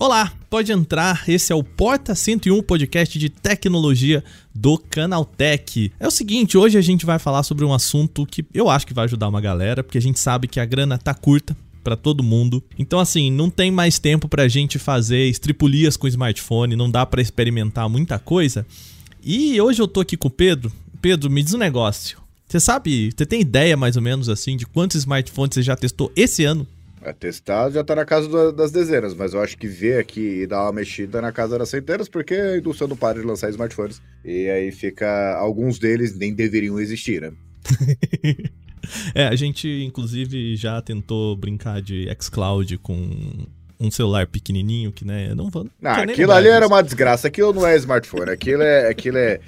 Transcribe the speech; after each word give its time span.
Olá, 0.00 0.32
pode 0.48 0.70
entrar. 0.70 1.28
Esse 1.28 1.52
é 1.52 1.56
o 1.56 1.64
Porta 1.64 2.14
101 2.14 2.62
podcast 2.62 3.18
de 3.18 3.28
tecnologia 3.28 4.22
do 4.54 4.78
Canaltech. 4.78 5.90
É 5.98 6.06
o 6.06 6.10
seguinte, 6.10 6.56
hoje 6.56 6.78
a 6.78 6.80
gente 6.80 7.04
vai 7.04 7.18
falar 7.18 7.42
sobre 7.42 7.64
um 7.64 7.74
assunto 7.74 8.24
que 8.24 8.46
eu 8.54 8.70
acho 8.70 8.86
que 8.86 8.94
vai 8.94 9.06
ajudar 9.06 9.26
uma 9.26 9.40
galera, 9.40 9.82
porque 9.82 9.98
a 9.98 10.00
gente 10.00 10.20
sabe 10.20 10.46
que 10.46 10.60
a 10.60 10.64
grana 10.64 10.98
tá 10.98 11.12
curta 11.12 11.56
para 11.82 11.96
todo 11.96 12.22
mundo. 12.22 12.62
Então 12.78 13.00
assim, 13.00 13.28
não 13.28 13.50
tem 13.50 13.72
mais 13.72 13.98
tempo 13.98 14.28
pra 14.28 14.46
gente 14.46 14.78
fazer 14.78 15.24
estripulias 15.24 15.96
com 15.96 16.06
smartphone, 16.06 16.76
não 16.76 16.88
dá 16.88 17.04
para 17.04 17.20
experimentar 17.20 17.88
muita 17.88 18.20
coisa. 18.20 18.64
E 19.20 19.60
hoje 19.60 19.82
eu 19.82 19.88
tô 19.88 19.98
aqui 19.98 20.16
com 20.16 20.28
o 20.28 20.30
Pedro. 20.30 20.70
Pedro, 21.02 21.28
me 21.28 21.42
diz 21.42 21.54
um 21.54 21.58
negócio. 21.58 22.18
Você 22.46 22.60
sabe, 22.60 23.10
você 23.10 23.26
tem 23.26 23.40
ideia 23.40 23.76
mais 23.76 23.96
ou 23.96 24.02
menos 24.02 24.28
assim 24.28 24.56
de 24.56 24.64
quantos 24.64 24.98
smartphones 24.98 25.54
você 25.54 25.62
já 25.62 25.74
testou 25.74 26.12
esse 26.14 26.44
ano? 26.44 26.68
É, 27.02 27.12
testar 27.12 27.70
já 27.70 27.84
tá 27.84 27.94
na 27.94 28.04
casa 28.04 28.28
do, 28.28 28.52
das 28.52 28.72
dezenas, 28.72 29.14
mas 29.14 29.32
eu 29.32 29.40
acho 29.40 29.56
que 29.56 29.68
ver 29.68 29.98
aqui 29.98 30.42
e 30.42 30.46
dar 30.46 30.62
uma 30.64 30.72
mexida 30.72 31.20
na 31.20 31.32
casa 31.32 31.58
das 31.58 31.68
centenas, 31.68 32.08
porque 32.08 32.34
a 32.34 32.56
indústria 32.56 32.88
não 32.88 32.96
para 32.96 33.20
de 33.20 33.26
lançar 33.26 33.50
smartphones. 33.50 34.02
E 34.24 34.48
aí 34.48 34.72
fica. 34.72 35.36
Alguns 35.36 35.78
deles 35.78 36.16
nem 36.16 36.34
deveriam 36.34 36.80
existir, 36.80 37.20
né? 37.20 37.32
é, 39.14 39.26
a 39.26 39.36
gente 39.36 39.68
inclusive 39.84 40.56
já 40.56 40.80
tentou 40.80 41.36
brincar 41.36 41.80
de 41.80 42.08
xCloud 42.20 42.78
com 42.78 43.46
um 43.80 43.90
celular 43.90 44.26
pequenininho 44.26 44.90
que, 44.90 45.04
né, 45.04 45.34
não 45.34 45.50
vou. 45.50 45.68
Não, 45.80 45.90
aquilo 45.92 46.32
ali 46.32 46.48
era 46.48 46.66
uma 46.66 46.82
desgraça. 46.82 47.28
Aquilo 47.28 47.52
não 47.52 47.66
é 47.66 47.76
smartphone. 47.76 48.30
Aquilo 48.30 48.62
é, 48.62 48.88
aquilo 48.88 49.18
é 49.18 49.40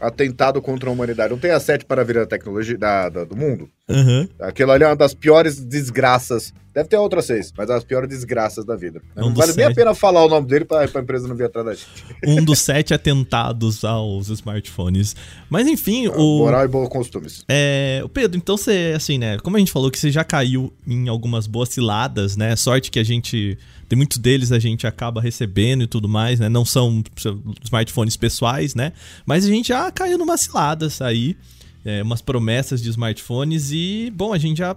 atentado 0.00 0.60
contra 0.60 0.88
a 0.88 0.92
humanidade. 0.92 1.32
Não 1.32 1.38
tem 1.38 1.50
a 1.50 1.60
sete 1.60 1.84
para 1.84 2.04
vir 2.04 2.18
a 2.18 2.26
tecnologia 2.26 2.76
da, 2.76 3.08
da, 3.08 3.24
do 3.24 3.36
mundo? 3.36 3.68
Uhum. 3.88 4.28
Aquilo 4.40 4.72
ali 4.72 4.84
é 4.84 4.86
uma 4.88 4.96
das 4.96 5.14
piores 5.14 5.58
desgraças. 5.58 6.52
Deve 6.74 6.88
ter 6.90 6.96
outras 6.98 7.24
seis, 7.24 7.52
mas 7.56 7.70
as 7.70 7.82
piores 7.84 8.08
desgraças 8.08 8.64
da 8.64 8.76
vida. 8.76 9.00
Um 9.16 9.28
não 9.28 9.34
vale 9.34 9.52
sete... 9.52 9.56
nem 9.56 9.66
a 9.66 9.74
pena 9.74 9.94
falar 9.94 10.24
o 10.24 10.28
nome 10.28 10.46
dele 10.46 10.66
para 10.66 10.82
a 10.82 11.00
empresa 11.00 11.26
não 11.26 11.34
vir 11.34 11.44
atrás 11.44 11.66
da 11.66 11.74
gente. 11.74 11.86
Um 12.26 12.44
dos 12.44 12.58
sete 12.58 12.92
atentados 12.92 13.82
aos 13.82 14.28
smartphones. 14.28 15.16
Mas 15.48 15.66
enfim, 15.66 16.06
ah, 16.06 16.12
o. 16.16 16.38
Moral 16.38 16.64
e 16.64 16.68
bons 16.68 16.88
costumes. 16.88 17.44
É. 17.48 18.02
O 18.04 18.08
Pedro, 18.10 18.36
então 18.36 18.58
você, 18.58 18.92
assim, 18.94 19.16
né? 19.16 19.38
Como 19.38 19.56
a 19.56 19.58
gente 19.58 19.72
falou 19.72 19.90
que 19.90 19.98
você 19.98 20.10
já 20.10 20.22
caiu 20.22 20.70
em 20.86 21.08
algumas 21.08 21.46
boas 21.46 21.70
ciladas, 21.70 22.36
né? 22.36 22.54
Sorte 22.56 22.90
que 22.90 22.98
a 22.98 23.04
gente 23.04 23.56
tem 23.88 23.96
muitos 23.96 24.18
deles 24.18 24.52
a 24.52 24.58
gente 24.58 24.86
acaba 24.86 25.20
recebendo 25.20 25.84
e 25.84 25.86
tudo 25.86 26.08
mais, 26.08 26.40
né? 26.40 26.48
Não 26.48 26.64
são 26.64 27.02
smartphones 27.64 28.16
pessoais, 28.16 28.74
né? 28.74 28.92
Mas 29.24 29.44
a 29.44 29.48
gente 29.48 29.68
já 29.68 29.90
caiu 29.90 30.18
numa 30.18 30.36
ciladas 30.36 31.00
aí, 31.00 31.36
é, 31.84 32.02
umas 32.02 32.20
promessas 32.20 32.82
de 32.82 32.90
smartphones 32.90 33.70
e, 33.72 34.12
bom, 34.14 34.32
a 34.32 34.38
gente 34.38 34.58
já, 34.58 34.76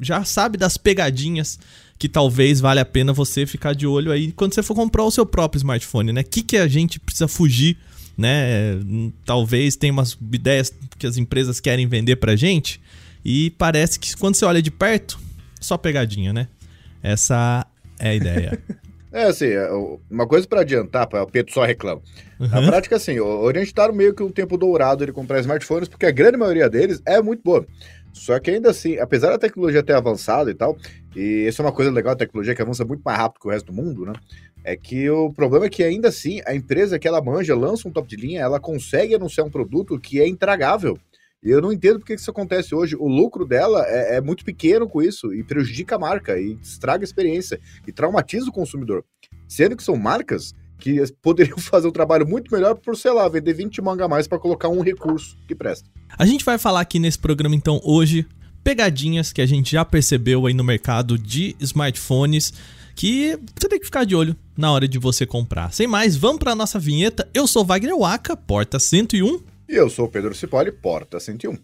já 0.00 0.24
sabe 0.24 0.56
das 0.56 0.76
pegadinhas 0.76 1.58
que 1.98 2.08
talvez 2.08 2.60
valha 2.60 2.80
a 2.80 2.84
pena 2.86 3.12
você 3.12 3.44
ficar 3.44 3.74
de 3.74 3.86
olho 3.86 4.10
aí 4.10 4.32
quando 4.32 4.54
você 4.54 4.62
for 4.62 4.74
comprar 4.74 5.04
o 5.04 5.10
seu 5.10 5.26
próprio 5.26 5.58
smartphone, 5.58 6.12
né? 6.12 6.22
O 6.22 6.24
que, 6.24 6.42
que 6.42 6.56
a 6.56 6.66
gente 6.66 6.98
precisa 6.98 7.28
fugir, 7.28 7.76
né? 8.16 8.78
Talvez 9.26 9.76
tenha 9.76 9.92
umas 9.92 10.16
ideias 10.32 10.72
que 10.98 11.06
as 11.06 11.18
empresas 11.18 11.60
querem 11.60 11.86
vender 11.86 12.16
pra 12.16 12.36
gente 12.36 12.80
e 13.22 13.50
parece 13.50 14.00
que 14.00 14.16
quando 14.16 14.34
você 14.34 14.46
olha 14.46 14.62
de 14.62 14.70
perto, 14.70 15.20
só 15.60 15.76
pegadinha, 15.76 16.32
né? 16.32 16.48
Essa 17.02 17.66
é 18.00 18.08
a 18.08 18.14
ideia. 18.14 18.58
É, 19.12 19.24
assim, 19.24 19.46
é, 19.46 19.68
uma 20.08 20.24
coisa 20.24 20.46
para 20.46 20.60
adiantar, 20.60 21.08
o 21.12 21.26
Pedro 21.26 21.52
só 21.52 21.64
reclama. 21.64 22.00
Uhum. 22.38 22.46
Na 22.46 22.62
prática, 22.62 22.94
assim, 22.94 23.18
o 23.18 23.26
Oriente 23.26 23.74
tá 23.74 23.90
meio 23.90 24.14
que 24.14 24.22
um 24.22 24.30
tempo 24.30 24.56
dourado 24.56 25.04
de 25.04 25.12
comprar 25.12 25.40
smartphones, 25.40 25.88
porque 25.88 26.06
a 26.06 26.12
grande 26.12 26.36
maioria 26.36 26.70
deles 26.70 27.02
é 27.04 27.20
muito 27.20 27.42
boa. 27.42 27.66
Só 28.12 28.38
que 28.38 28.50
ainda 28.50 28.70
assim, 28.70 28.98
apesar 28.98 29.30
da 29.30 29.38
tecnologia 29.38 29.82
ter 29.82 29.94
avançado 29.94 30.50
e 30.50 30.54
tal, 30.54 30.76
e 31.14 31.46
isso 31.46 31.60
é 31.60 31.64
uma 31.64 31.72
coisa 31.72 31.90
legal, 31.90 32.12
a 32.12 32.16
tecnologia 32.16 32.54
que 32.54 32.62
avança 32.62 32.84
muito 32.84 33.02
mais 33.02 33.18
rápido 33.18 33.40
que 33.40 33.48
o 33.48 33.50
resto 33.50 33.66
do 33.66 33.72
mundo, 33.72 34.06
né? 34.06 34.12
É 34.62 34.76
que 34.76 35.08
o 35.10 35.32
problema 35.32 35.66
é 35.66 35.70
que 35.70 35.82
ainda 35.82 36.08
assim, 36.08 36.40
a 36.46 36.54
empresa 36.54 36.98
que 36.98 37.08
ela 37.08 37.22
manja, 37.22 37.56
lança 37.56 37.88
um 37.88 37.92
top 37.92 38.08
de 38.08 38.16
linha, 38.16 38.42
ela 38.42 38.60
consegue 38.60 39.14
anunciar 39.14 39.46
um 39.46 39.50
produto 39.50 39.98
que 39.98 40.20
é 40.20 40.28
intragável. 40.28 40.98
E 41.42 41.50
eu 41.50 41.62
não 41.62 41.72
entendo 41.72 41.98
porque 41.98 42.14
isso 42.14 42.30
acontece 42.30 42.74
hoje. 42.74 42.96
O 42.96 43.08
lucro 43.08 43.46
dela 43.46 43.84
é, 43.86 44.16
é, 44.16 44.20
muito 44.20 44.44
pequeno 44.44 44.88
com 44.88 45.00
isso 45.00 45.32
e 45.32 45.42
prejudica 45.42 45.96
a 45.96 45.98
marca 45.98 46.38
e 46.38 46.58
estraga 46.60 47.02
a 47.02 47.06
experiência 47.06 47.58
e 47.86 47.92
traumatiza 47.92 48.48
o 48.48 48.52
consumidor. 48.52 49.04
Sendo 49.48 49.76
que 49.76 49.82
são 49.82 49.96
marcas 49.96 50.54
que 50.78 51.02
poderiam 51.22 51.58
fazer 51.58 51.88
um 51.88 51.92
trabalho 51.92 52.28
muito 52.28 52.52
melhor 52.52 52.74
por, 52.74 52.96
sei 52.96 53.12
lá, 53.12 53.26
vender 53.28 53.54
20 53.54 53.80
manga 53.80 54.04
a 54.04 54.08
mais 54.08 54.28
para 54.28 54.38
colocar 54.38 54.68
um 54.68 54.82
recurso 54.82 55.38
que 55.48 55.54
presta. 55.54 55.88
A 56.18 56.26
gente 56.26 56.44
vai 56.44 56.58
falar 56.58 56.80
aqui 56.80 56.98
nesse 56.98 57.18
programa 57.18 57.54
então 57.54 57.80
hoje 57.82 58.26
pegadinhas 58.62 59.32
que 59.32 59.40
a 59.40 59.46
gente 59.46 59.72
já 59.72 59.84
percebeu 59.84 60.46
aí 60.46 60.52
no 60.52 60.62
mercado 60.62 61.18
de 61.18 61.56
smartphones 61.58 62.52
que 62.94 63.38
você 63.58 63.66
tem 63.66 63.78
que 63.78 63.86
ficar 63.86 64.04
de 64.04 64.14
olho 64.14 64.36
na 64.54 64.70
hora 64.70 64.86
de 64.86 64.98
você 64.98 65.24
comprar. 65.24 65.72
Sem 65.72 65.86
mais, 65.86 66.16
vamos 66.16 66.38
para 66.38 66.54
nossa 66.54 66.78
vinheta. 66.78 67.26
Eu 67.32 67.46
sou 67.46 67.64
Wagner 67.64 67.96
Waka, 67.96 68.36
porta 68.36 68.78
101 68.78 69.40
e 69.70 69.76
eu 69.76 69.88
sou 69.88 70.06
o 70.06 70.08
Pedro 70.08 70.34
Cipoli, 70.34 70.72
Porta 70.72 71.20
101. 71.20 71.56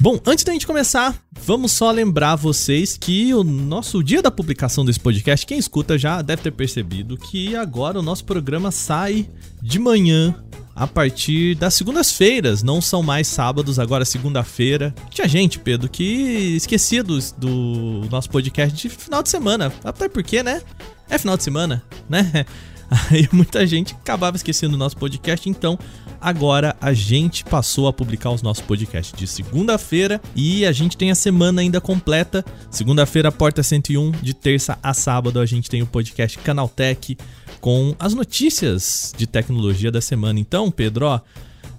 Bom, 0.00 0.18
antes 0.26 0.44
da 0.44 0.52
gente 0.52 0.66
começar, 0.66 1.14
vamos 1.32 1.72
só 1.72 1.90
lembrar 1.90 2.36
vocês 2.36 2.96
que 2.96 3.34
o 3.34 3.44
nosso 3.44 4.02
dia 4.02 4.22
da 4.22 4.30
publicação 4.30 4.84
desse 4.84 5.00
podcast, 5.00 5.46
quem 5.46 5.58
escuta 5.58 5.98
já 5.98 6.22
deve 6.22 6.42
ter 6.42 6.50
percebido 6.50 7.16
que 7.18 7.54
agora 7.54 7.98
o 7.98 8.02
nosso 8.02 8.24
programa 8.24 8.70
sai 8.70 9.28
de 9.62 9.78
manhã 9.78 10.42
a 10.74 10.86
partir 10.86 11.54
das 11.54 11.74
segundas-feiras, 11.74 12.62
não 12.62 12.80
são 12.80 13.02
mais 13.02 13.28
sábados, 13.28 13.78
agora 13.78 14.04
segunda-feira. 14.04 14.94
Tinha 15.10 15.28
gente, 15.28 15.58
Pedro, 15.58 15.88
que 15.88 16.56
esquecia 16.56 17.02
do, 17.02 17.18
do 17.38 18.08
nosso 18.10 18.28
podcast 18.28 18.76
de 18.76 18.88
final 18.88 19.22
de 19.22 19.28
semana. 19.28 19.72
Até 19.84 20.08
porque, 20.08 20.42
né? 20.42 20.60
É 21.08 21.16
final 21.18 21.36
de 21.36 21.44
semana, 21.44 21.82
né? 22.08 22.44
Aí 23.10 23.28
muita 23.32 23.66
gente 23.66 23.94
acabava 23.94 24.36
esquecendo 24.36 24.74
o 24.74 24.78
nosso 24.78 24.96
podcast, 24.96 25.48
então 25.48 25.78
agora 26.20 26.76
a 26.80 26.92
gente 26.92 27.44
passou 27.44 27.88
a 27.88 27.92
publicar 27.92 28.30
os 28.30 28.42
nossos 28.42 28.62
podcasts 28.62 29.18
de 29.18 29.26
segunda-feira 29.26 30.20
e 30.34 30.64
a 30.66 30.72
gente 30.72 30.96
tem 30.96 31.10
a 31.10 31.14
semana 31.14 31.60
ainda 31.60 31.80
completa. 31.80 32.44
Segunda-feira, 32.70 33.32
Porta 33.32 33.62
101, 33.62 34.10
de 34.22 34.34
terça 34.34 34.78
a 34.82 34.92
sábado, 34.92 35.40
a 35.40 35.46
gente 35.46 35.70
tem 35.70 35.82
o 35.82 35.86
podcast 35.86 36.38
Canaltech 36.38 37.16
com 37.64 37.96
as 37.98 38.12
notícias 38.12 39.14
de 39.16 39.26
tecnologia 39.26 39.90
da 39.90 40.02
semana. 40.02 40.38
Então, 40.38 40.70
Pedro, 40.70 41.06
ó, 41.06 41.20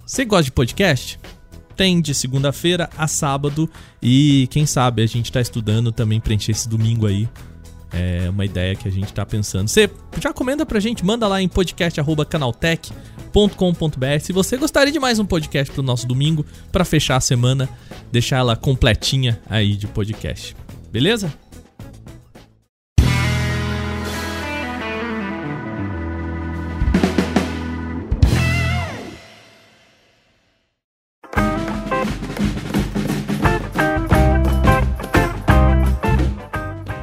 você 0.04 0.24
gosta 0.24 0.42
de 0.42 0.50
podcast? 0.50 1.16
Tem 1.76 2.00
de 2.00 2.12
segunda-feira 2.12 2.90
a 2.98 3.06
sábado 3.06 3.70
e 4.02 4.48
quem 4.50 4.66
sabe 4.66 5.00
a 5.00 5.06
gente 5.06 5.30
tá 5.30 5.40
estudando 5.40 5.92
também 5.92 6.18
preencher 6.18 6.50
esse 6.50 6.68
domingo 6.68 7.06
aí. 7.06 7.28
É 7.92 8.28
uma 8.28 8.44
ideia 8.44 8.74
que 8.74 8.88
a 8.88 8.90
gente 8.90 9.12
tá 9.12 9.24
pensando. 9.24 9.68
Você 9.68 9.88
já 10.20 10.32
comenta 10.32 10.66
pra 10.66 10.80
gente, 10.80 11.04
manda 11.04 11.28
lá 11.28 11.40
em 11.40 11.46
podcast@canaltech.com.br 11.46 14.20
se 14.20 14.32
você 14.32 14.56
gostaria 14.56 14.92
de 14.92 14.98
mais 14.98 15.20
um 15.20 15.24
podcast 15.24 15.72
pro 15.72 15.84
nosso 15.84 16.04
domingo 16.04 16.44
para 16.72 16.84
fechar 16.84 17.14
a 17.14 17.20
semana, 17.20 17.68
deixar 18.10 18.38
ela 18.38 18.56
completinha 18.56 19.40
aí 19.48 19.76
de 19.76 19.86
podcast. 19.86 20.56
Beleza? 20.90 21.32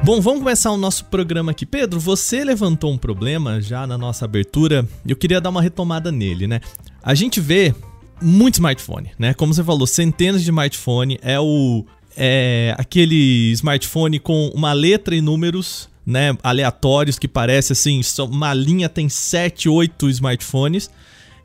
Bom, 0.04 0.20
vamos 0.20 0.40
começar 0.40 0.70
o 0.70 0.76
nosso 0.76 1.06
programa 1.06 1.52
aqui. 1.52 1.64
Pedro, 1.64 1.98
você 1.98 2.44
levantou 2.44 2.92
um 2.92 2.98
problema 2.98 3.58
já 3.62 3.86
na 3.86 3.96
nossa 3.96 4.26
abertura 4.26 4.86
eu 5.08 5.16
queria 5.16 5.40
dar 5.40 5.48
uma 5.48 5.62
retomada 5.62 6.12
nele, 6.12 6.46
né? 6.46 6.60
A 7.02 7.14
gente 7.14 7.40
vê 7.40 7.74
muito 8.20 8.56
smartphone, 8.56 9.12
né? 9.18 9.32
Como 9.32 9.54
você 9.54 9.64
falou, 9.64 9.86
centenas 9.86 10.42
de 10.42 10.50
smartphone. 10.50 11.18
É 11.22 11.40
o. 11.40 11.86
É 12.14 12.74
aquele 12.76 13.50
smartphone 13.52 14.18
com 14.18 14.48
uma 14.48 14.74
letra 14.74 15.16
e 15.16 15.22
números, 15.22 15.88
né? 16.04 16.36
Aleatórios 16.42 17.18
que 17.18 17.26
parece 17.26 17.72
assim, 17.72 18.02
uma 18.28 18.52
linha 18.52 18.90
tem 18.90 19.08
7, 19.08 19.70
8 19.70 20.10
smartphones. 20.10 20.90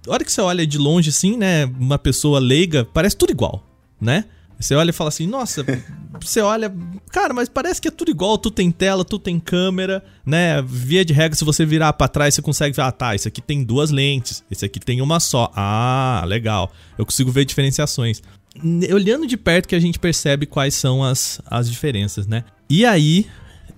A 0.05 0.11
hora 0.11 0.25
que 0.25 0.33
você 0.33 0.41
olha 0.41 0.67
de 0.67 0.77
longe 0.77 1.11
assim, 1.11 1.37
né? 1.37 1.65
Uma 1.79 1.97
pessoa 1.97 2.39
leiga, 2.41 2.83
parece 2.83 3.15
tudo 3.15 3.31
igual, 3.31 3.63
né? 4.01 4.25
Você 4.59 4.75
olha 4.75 4.89
e 4.89 4.93
fala 4.93 5.07
assim, 5.07 5.25
nossa, 5.25 5.65
você 6.19 6.41
olha, 6.41 6.73
cara, 7.11 7.33
mas 7.33 7.47
parece 7.47 7.81
que 7.81 7.87
é 7.87 7.91
tudo 7.91 8.11
igual, 8.11 8.37
tu 8.37 8.51
tem 8.51 8.69
tela, 8.71 9.05
tu 9.05 9.17
tem 9.17 9.39
câmera, 9.39 10.03
né? 10.25 10.61
Via 10.61 11.05
de 11.05 11.13
regra, 11.13 11.37
se 11.37 11.45
você 11.45 11.65
virar 11.65 11.93
para 11.93 12.09
trás, 12.09 12.35
você 12.35 12.41
consegue 12.41 12.75
ver, 12.75 12.81
ah, 12.81 12.91
tá, 12.91 13.15
esse 13.15 13.25
aqui 13.25 13.41
tem 13.41 13.63
duas 13.63 13.89
lentes, 13.89 14.43
esse 14.51 14.65
aqui 14.65 14.77
tem 14.77 15.01
uma 15.01 15.21
só. 15.21 15.49
Ah, 15.55 16.23
legal. 16.27 16.73
Eu 16.97 17.05
consigo 17.05 17.31
ver 17.31 17.45
diferenciações. 17.45 18.21
Olhando 18.93 19.25
de 19.25 19.37
perto 19.37 19.69
que 19.69 19.75
a 19.75 19.79
gente 19.79 19.97
percebe 19.97 20.45
quais 20.45 20.73
são 20.73 21.01
as, 21.01 21.39
as 21.45 21.69
diferenças, 21.69 22.27
né? 22.27 22.43
E 22.69 22.85
aí, 22.85 23.27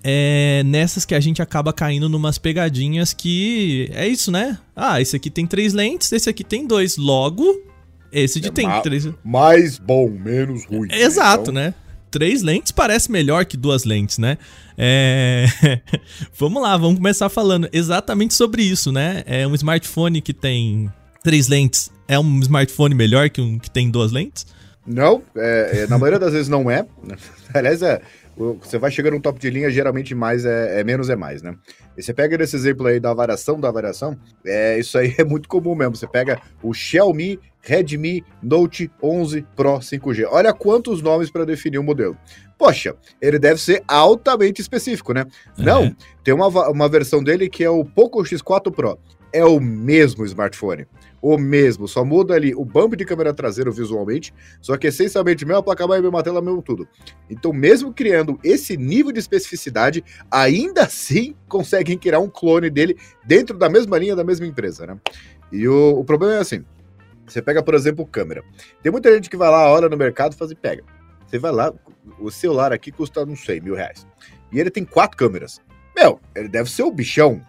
é 0.03 0.63
nessas 0.65 1.05
que 1.05 1.13
a 1.13 1.19
gente 1.19 1.43
acaba 1.43 1.71
caindo 1.71 2.09
numas 2.09 2.39
pegadinhas 2.39 3.13
que 3.13 3.87
é 3.93 4.07
isso, 4.07 4.31
né? 4.31 4.57
Ah, 4.75 4.99
esse 4.99 5.15
aqui 5.15 5.29
tem 5.29 5.45
três 5.45 5.73
lentes, 5.73 6.11
esse 6.11 6.27
aqui 6.27 6.43
tem 6.43 6.65
dois. 6.65 6.97
Logo, 6.97 7.70
Esse 8.11 8.39
de 8.39 8.49
É 8.49 8.51
tem 8.51 8.67
ma- 8.67 8.81
três. 8.81 9.07
Mais 9.23 9.77
bom, 9.77 10.09
menos 10.09 10.65
ruim. 10.65 10.87
né? 10.87 11.01
Exato, 11.01 11.43
Então, 11.43 11.53
né? 11.53 11.73
Três 12.09 12.41
lentes 12.41 12.73
parece 12.73 13.09
melhor 13.09 13.45
que 13.45 13.55
duas 13.55 13.85
lentes, 13.85 14.17
né? 14.17 14.37
É... 14.77 15.45
vamos 16.37 16.61
lá, 16.61 16.75
vamos 16.75 16.97
começar 16.97 17.29
falando 17.29 17.69
exatamente 17.71 18.33
sobre 18.33 18.63
isso, 18.63 18.91
né? 18.91 19.23
É 19.25 19.47
um 19.47 19.55
smartphone 19.55 20.21
que 20.21 20.33
tem 20.33 20.91
três 21.23 21.47
lentes. 21.47 21.89
É 22.09 22.19
um 22.19 22.39
smartphone 22.41 22.93
melhor 22.93 23.29
que 23.29 23.39
um 23.39 23.57
que 23.57 23.71
tem 23.71 23.89
duas 23.89 24.11
lentes? 24.11 24.45
Não, 24.85 25.21
é, 25.37 25.83
é, 25.83 25.87
na 25.87 25.97
maioria 25.97 26.19
das 26.19 26.33
vezes 26.33 26.49
não 26.49 26.69
é. 26.69 26.85
Aliás, 27.53 27.81
é, 27.81 28.01
você 28.35 28.77
vai 28.77 28.91
chegando 28.91 29.13
no 29.13 29.21
top 29.21 29.39
de 29.39 29.49
linha, 29.49 29.69
geralmente 29.69 30.13
mais 30.15 30.43
é, 30.43 30.81
é 30.81 30.83
menos 30.83 31.09
é 31.09 31.15
mais, 31.15 31.41
né? 31.41 31.55
E 31.97 32.01
você 32.03 32.13
pega 32.13 32.37
nesse 32.37 32.55
exemplo 32.55 32.87
aí 32.87 32.99
da 32.99 33.13
variação 33.13 33.59
da 33.59 33.71
variação, 33.71 34.17
é, 34.45 34.79
isso 34.79 34.97
aí 34.97 35.13
é 35.17 35.23
muito 35.23 35.47
comum 35.47 35.75
mesmo. 35.75 35.95
Você 35.95 36.07
pega 36.07 36.41
o 36.61 36.73
Xiaomi 36.73 37.39
Redmi 37.61 38.23
Note 38.41 38.91
11 39.01 39.45
Pro 39.55 39.77
5G. 39.79 40.25
Olha 40.29 40.53
quantos 40.53 41.01
nomes 41.01 41.29
para 41.29 41.45
definir 41.45 41.77
o 41.77 41.83
modelo. 41.83 42.17
Poxa, 42.57 42.95
ele 43.21 43.39
deve 43.39 43.59
ser 43.59 43.83
altamente 43.87 44.61
específico, 44.61 45.13
né? 45.13 45.25
Não, 45.57 45.83
É. 45.85 45.95
tem 46.23 46.33
uma, 46.33 46.47
uma 46.69 46.87
versão 46.89 47.23
dele 47.23 47.49
que 47.49 47.63
é 47.63 47.69
o 47.69 47.83
Poco 47.83 48.21
X4 48.23 48.71
Pro. 48.71 48.99
É 49.33 49.45
o 49.45 49.59
mesmo 49.61 50.25
smartphone. 50.25 50.85
O 51.21 51.37
mesmo, 51.37 51.87
só 51.87 52.03
muda 52.03 52.33
ali 52.33 52.53
o 52.53 52.65
bump 52.65 52.95
de 52.97 53.05
câmera 53.05 53.33
traseira 53.33 53.71
visualmente, 53.71 54.33
só 54.59 54.75
que 54.75 54.87
essencialmente 54.87 55.45
mesmo 55.45 55.59
a 55.59 55.63
placa-mãe, 55.63 56.01
mesma 56.01 56.21
tela, 56.23 56.41
mesmo 56.41 56.61
tudo. 56.61 56.87
Então, 57.29 57.53
mesmo 57.53 57.93
criando 57.93 58.37
esse 58.43 58.75
nível 58.75 59.11
de 59.11 59.19
especificidade, 59.19 60.03
ainda 60.29 60.83
assim 60.83 61.35
conseguem 61.47 61.97
criar 61.97 62.19
um 62.19 62.27
clone 62.27 62.69
dele 62.69 62.97
dentro 63.23 63.57
da 63.57 63.69
mesma 63.69 63.97
linha 63.99 64.15
da 64.15 64.23
mesma 64.23 64.47
empresa, 64.47 64.85
né? 64.87 64.97
E 65.51 65.67
o, 65.67 65.99
o 65.99 66.03
problema 66.03 66.33
é 66.33 66.39
assim: 66.39 66.65
você 67.31 67.41
pega, 67.41 67.63
por 67.63 67.73
exemplo, 67.73 68.05
câmera. 68.05 68.43
Tem 68.81 68.91
muita 68.91 69.13
gente 69.13 69.29
que 69.29 69.37
vai 69.37 69.49
lá, 69.49 69.71
olha 69.71 69.89
no 69.89 69.97
mercado 69.97 70.35
faz 70.35 70.51
e 70.51 70.55
pega. 70.55 70.83
Você 71.25 71.39
vai 71.39 71.51
lá, 71.51 71.73
o 72.19 72.29
celular 72.29 72.73
aqui 72.73 72.91
custa, 72.91 73.25
não 73.25 73.35
sei, 73.35 73.61
mil 73.61 73.75
reais. 73.75 74.05
E 74.51 74.59
ele 74.59 74.69
tem 74.69 74.83
quatro 74.83 75.17
câmeras. 75.17 75.61
Meu, 75.95 76.19
ele 76.35 76.49
deve 76.49 76.69
ser 76.69 76.83
o 76.83 76.91
bichão. 76.91 77.41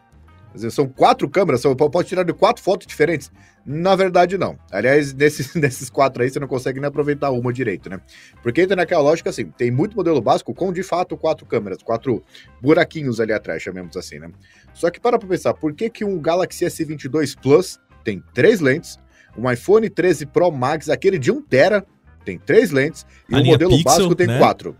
São 0.70 0.86
quatro 0.86 1.28
câmeras, 1.30 1.62
só 1.62 1.74
pode 1.74 2.08
tirar 2.08 2.24
de 2.24 2.32
quatro 2.32 2.62
fotos 2.62 2.86
diferentes. 2.86 3.32
Na 3.64 3.96
verdade, 3.96 4.36
não. 4.36 4.58
Aliás, 4.70 5.12
nesses, 5.14 5.54
nesses 5.54 5.88
quatro 5.88 6.22
aí, 6.22 6.30
você 6.30 6.38
não 6.38 6.46
consegue 6.46 6.78
nem 6.78 6.88
aproveitar 6.88 7.30
uma 7.30 7.52
direito, 7.52 7.88
né? 7.88 8.00
Porque 8.42 8.62
entra 8.62 8.76
naquela 8.76 9.02
lógica 9.02 9.30
assim: 9.30 9.46
tem 9.46 9.70
muito 9.70 9.96
modelo 9.96 10.20
básico 10.20 10.54
com 10.54 10.72
de 10.72 10.82
fato 10.82 11.16
quatro 11.16 11.46
câmeras, 11.46 11.82
quatro 11.82 12.22
buraquinhos 12.60 13.18
ali 13.18 13.32
atrás, 13.32 13.62
chamemos 13.62 13.96
assim, 13.96 14.18
né? 14.18 14.30
Só 14.74 14.90
que 14.90 15.00
para 15.00 15.18
pra 15.18 15.28
pensar, 15.28 15.54
por 15.54 15.72
que, 15.72 15.88
que 15.88 16.04
um 16.04 16.20
Galaxy 16.20 16.66
S22 16.66 17.36
Plus 17.40 17.80
tem 18.04 18.22
três 18.34 18.60
lentes, 18.60 18.98
um 19.36 19.50
iPhone 19.50 19.88
13 19.88 20.26
Pro 20.26 20.50
Max, 20.50 20.88
aquele 20.88 21.18
de 21.18 21.32
1TB, 21.32 21.84
tem 22.24 22.38
três 22.38 22.70
lentes, 22.70 23.04
e 23.28 23.34
o 23.34 23.44
modelo 23.44 23.70
Pixel, 23.76 23.84
básico 23.84 24.14
tem 24.14 24.26
né? 24.26 24.38
quatro. 24.38 24.76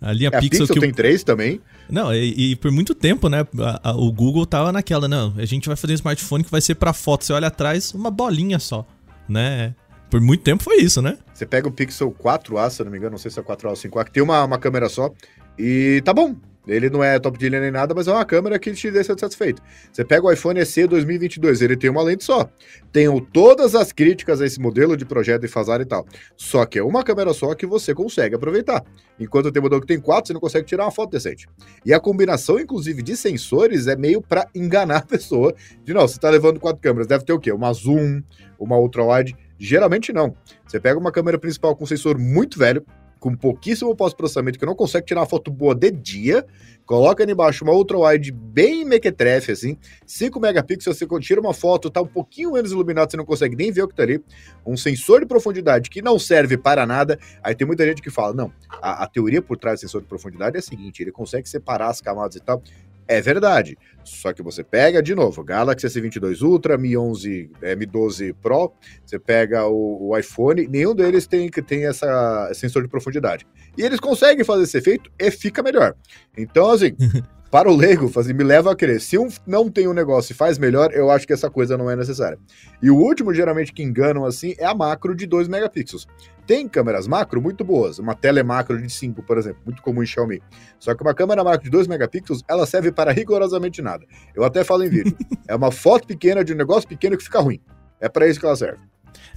A 0.00 0.12
linha 0.12 0.30
É, 0.32 0.36
a 0.36 0.40
Pixel, 0.40 0.60
Pixel 0.60 0.74
que 0.74 0.80
tem 0.80 0.92
três 0.92 1.24
também. 1.24 1.60
Não, 1.88 2.14
e, 2.14 2.52
e 2.52 2.56
por 2.56 2.70
muito 2.70 2.94
tempo, 2.94 3.28
né? 3.28 3.46
a- 3.58 3.90
a- 3.90 3.96
o 3.96 4.12
Google 4.12 4.44
tava 4.44 4.70
naquela, 4.70 5.08
não, 5.08 5.32
a 5.38 5.44
gente 5.46 5.66
vai 5.66 5.76
fazer 5.76 5.94
um 5.94 5.96
smartphone 5.96 6.44
que 6.44 6.50
vai 6.50 6.60
ser 6.60 6.74
pra 6.74 6.92
foto. 6.92 7.24
Você 7.24 7.32
olha 7.32 7.48
atrás, 7.48 7.92
uma 7.94 8.10
bolinha 8.10 8.58
só, 8.58 8.86
né? 9.28 9.74
Por 10.10 10.20
muito 10.20 10.42
tempo 10.44 10.62
foi 10.62 10.76
isso, 10.76 11.00
né? 11.02 11.16
Você 11.32 11.44
pega 11.46 11.66
o 11.66 11.72
Pixel 11.72 12.12
4A, 12.12 12.70
se 12.70 12.80
eu 12.82 12.84
não 12.84 12.92
me 12.92 12.98
engano, 12.98 13.12
não 13.12 13.18
sei 13.18 13.30
se 13.30 13.40
é 13.40 13.42
4A 13.42 13.70
ou 13.70 13.76
5A, 13.76 14.04
que 14.04 14.12
tem 14.12 14.22
uma, 14.22 14.44
uma 14.44 14.58
câmera 14.58 14.88
só, 14.88 15.10
e 15.58 16.00
tá 16.04 16.12
bom. 16.12 16.36
Ele 16.66 16.88
não 16.88 17.02
é 17.02 17.18
top 17.18 17.38
de 17.38 17.48
linha 17.48 17.60
nem 17.60 17.70
nada, 17.70 17.94
mas 17.94 18.08
é 18.08 18.12
uma 18.12 18.24
câmera 18.24 18.58
que 18.58 18.72
te 18.72 18.90
deixa 18.90 19.16
satisfeito. 19.16 19.62
Você 19.92 20.04
pega 20.04 20.26
o 20.26 20.32
iPhone 20.32 20.64
SE 20.64 20.86
2022, 20.86 21.62
ele 21.62 21.76
tem 21.76 21.90
uma 21.90 22.02
lente 22.02 22.24
só. 22.24 22.48
Tenho 22.92 23.20
todas 23.20 23.74
as 23.74 23.92
críticas 23.92 24.40
a 24.40 24.46
esse 24.46 24.60
modelo 24.60 24.96
de 24.96 25.04
projeto 25.04 25.44
e 25.44 25.48
fazar 25.48 25.80
e 25.80 25.84
tal. 25.84 26.06
Só 26.36 26.64
que 26.64 26.78
é 26.78 26.82
uma 26.82 27.02
câmera 27.02 27.32
só 27.34 27.54
que 27.54 27.66
você 27.66 27.94
consegue 27.94 28.34
aproveitar. 28.34 28.84
Enquanto 29.18 29.52
tem 29.52 29.62
modelo 29.62 29.80
que 29.80 29.86
tem 29.86 30.00
quatro, 30.00 30.28
você 30.28 30.32
não 30.32 30.40
consegue 30.40 30.66
tirar 30.66 30.84
uma 30.84 30.90
foto 30.90 31.10
decente. 31.10 31.46
E 31.84 31.92
a 31.92 32.00
combinação, 32.00 32.58
inclusive, 32.58 33.02
de 33.02 33.16
sensores 33.16 33.86
é 33.86 33.96
meio 33.96 34.22
pra 34.22 34.48
enganar 34.54 34.98
a 34.98 35.02
pessoa. 35.02 35.54
De 35.82 35.92
não, 35.92 36.02
você 36.02 36.18
tá 36.18 36.30
levando 36.30 36.58
quatro 36.58 36.80
câmeras, 36.80 37.06
deve 37.06 37.24
ter 37.24 37.32
o 37.32 37.38
quê? 37.38 37.52
Uma 37.52 37.72
zoom, 37.72 38.22
uma 38.58 38.76
ultra-wide. 38.78 39.36
Geralmente 39.58 40.12
não. 40.12 40.34
Você 40.66 40.80
pega 40.80 40.98
uma 40.98 41.12
câmera 41.12 41.38
principal 41.38 41.76
com 41.76 41.86
sensor 41.86 42.18
muito 42.18 42.58
velho, 42.58 42.84
com 43.24 43.34
pouquíssimo 43.34 43.96
pós-processamento, 43.96 44.58
que 44.58 44.66
não 44.66 44.74
consegue 44.74 45.06
tirar 45.06 45.20
uma 45.22 45.26
foto 45.26 45.50
boa 45.50 45.74
de 45.74 45.90
dia, 45.90 46.44
coloca 46.84 47.22
ali 47.22 47.32
embaixo 47.32 47.64
uma 47.64 47.72
ultra-wide 47.72 48.30
bem 48.30 48.84
mequetrefe, 48.84 49.50
assim, 49.50 49.78
5 50.04 50.38
megapixels, 50.38 50.98
você 50.98 51.06
tira 51.20 51.40
uma 51.40 51.54
foto, 51.54 51.88
tá 51.88 52.02
um 52.02 52.06
pouquinho 52.06 52.52
menos 52.52 52.70
iluminado, 52.70 53.10
você 53.10 53.16
não 53.16 53.24
consegue 53.24 53.56
nem 53.56 53.72
ver 53.72 53.80
o 53.80 53.88
que 53.88 53.94
tá 53.94 54.02
ali, 54.02 54.22
um 54.66 54.76
sensor 54.76 55.20
de 55.20 55.26
profundidade 55.26 55.88
que 55.88 56.02
não 56.02 56.18
serve 56.18 56.58
para 56.58 56.84
nada, 56.84 57.18
aí 57.42 57.54
tem 57.54 57.66
muita 57.66 57.86
gente 57.86 58.02
que 58.02 58.10
fala, 58.10 58.34
não, 58.34 58.52
a, 58.68 59.04
a 59.04 59.06
teoria 59.06 59.40
por 59.40 59.56
trás 59.56 59.78
do 59.78 59.80
sensor 59.80 60.02
de 60.02 60.06
profundidade 60.06 60.56
é 60.56 60.58
a 60.58 60.62
seguinte, 60.62 61.02
ele 61.02 61.10
consegue 61.10 61.48
separar 61.48 61.88
as 61.88 62.02
camadas 62.02 62.36
e 62.36 62.40
tal, 62.40 62.62
é 63.06 63.20
verdade, 63.20 63.76
só 64.04 64.32
que 64.32 64.42
você 64.42 64.62
pega, 64.62 65.02
de 65.02 65.14
novo, 65.14 65.42
Galaxy 65.42 65.86
S22 65.86 66.42
Ultra, 66.42 66.76
Mi 66.76 66.96
11, 66.96 67.50
eh, 67.62 67.74
Mi 67.74 67.86
12 67.86 68.32
Pro, 68.34 68.72
você 69.04 69.18
pega 69.18 69.66
o, 69.66 70.10
o 70.10 70.18
iPhone, 70.18 70.66
nenhum 70.68 70.94
deles 70.94 71.26
tem 71.26 71.48
que 71.48 71.62
tem 71.62 71.86
essa 71.86 72.50
sensor 72.54 72.82
de 72.82 72.88
profundidade. 72.88 73.46
E 73.76 73.82
eles 73.82 74.00
conseguem 74.00 74.44
fazer 74.44 74.64
esse 74.64 74.78
efeito 74.78 75.10
e 75.18 75.30
fica 75.30 75.62
melhor. 75.62 75.94
Então, 76.36 76.70
assim, 76.70 76.94
para 77.54 77.70
o 77.70 77.76
leigo, 77.76 78.10
assim, 78.18 78.32
me 78.32 78.42
leva 78.42 78.72
a 78.72 78.74
crer. 78.74 79.00
Se 79.00 79.16
um 79.16 79.28
não 79.46 79.70
tem 79.70 79.86
um 79.86 79.92
negócio 79.92 80.32
e 80.32 80.34
faz 80.34 80.58
melhor, 80.58 80.92
eu 80.92 81.08
acho 81.08 81.24
que 81.24 81.32
essa 81.32 81.48
coisa 81.48 81.78
não 81.78 81.88
é 81.88 81.94
necessária. 81.94 82.36
E 82.82 82.90
o 82.90 82.96
último, 82.96 83.32
geralmente, 83.32 83.72
que 83.72 83.80
enganam 83.80 84.24
assim, 84.24 84.56
é 84.58 84.64
a 84.64 84.74
macro 84.74 85.14
de 85.14 85.24
2 85.24 85.46
megapixels. 85.46 86.08
Tem 86.48 86.66
câmeras 86.66 87.06
macro 87.06 87.40
muito 87.40 87.62
boas. 87.64 88.00
Uma 88.00 88.12
telemacro 88.12 88.82
de 88.82 88.90
5, 88.90 89.22
por 89.22 89.38
exemplo, 89.38 89.60
muito 89.64 89.80
comum 89.82 90.02
em 90.02 90.06
Xiaomi. 90.06 90.42
Só 90.80 90.96
que 90.96 91.02
uma 91.04 91.14
câmera 91.14 91.44
macro 91.44 91.62
de 91.62 91.70
2 91.70 91.86
megapixels, 91.86 92.42
ela 92.48 92.66
serve 92.66 92.90
para 92.90 93.12
rigorosamente 93.12 93.80
nada. 93.80 94.04
Eu 94.34 94.42
até 94.42 94.64
falo 94.64 94.82
em 94.82 94.88
vídeo. 94.88 95.16
é 95.46 95.54
uma 95.54 95.70
foto 95.70 96.08
pequena 96.08 96.42
de 96.42 96.52
um 96.52 96.56
negócio 96.56 96.88
pequeno 96.88 97.16
que 97.16 97.22
fica 97.22 97.38
ruim. 97.38 97.60
É 98.00 98.08
para 98.08 98.26
isso 98.26 98.40
que 98.40 98.46
ela 98.46 98.56
serve. 98.56 98.80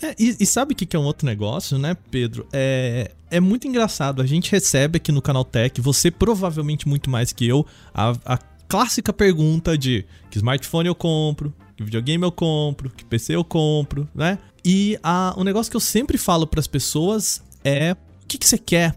É, 0.02 0.16
e, 0.18 0.38
e 0.40 0.46
sabe 0.46 0.74
o 0.74 0.76
que, 0.76 0.86
que 0.86 0.96
é 0.96 1.00
um 1.00 1.06
outro 1.06 1.26
negócio, 1.26 1.78
né, 1.78 1.96
Pedro? 2.12 2.48
É, 2.52 3.12
é 3.30 3.40
muito 3.40 3.68
engraçado. 3.68 4.22
A 4.22 4.26
gente 4.26 4.52
recebe 4.52 4.98
aqui 4.98 5.12
no 5.12 5.22
canal 5.22 5.44
Tech, 5.44 5.80
você 5.82 6.12
provavelmente 6.12 6.88
muito 6.88 7.10
mais 7.10 7.32
que 7.32 7.48
eu, 7.48 7.66
a, 7.94 8.14
a 8.26 8.38
clássica 8.68 9.14
pergunta 9.14 9.78
de 9.78 10.06
que 10.30 10.38
smartphone 10.38 10.88
eu 10.88 10.96
compro, 10.96 11.54
que 11.76 11.84
videogame 11.84 12.24
eu 12.24 12.32
compro, 12.32 12.90
que 12.90 13.06
PC 13.06 13.36
eu 13.36 13.44
compro, 13.44 14.08
né? 14.14 14.38
E 14.64 14.98
a, 15.02 15.34
o 15.38 15.44
negócio 15.44 15.70
que 15.70 15.78
eu 15.78 15.82
sempre 15.82 16.18
falo 16.18 16.46
para 16.46 16.60
as 16.60 16.68
pessoas 16.68 17.42
é 17.64 17.94
o 17.94 18.28
que, 18.28 18.38
que 18.38 18.48
você 18.48 18.58
quer 18.58 18.96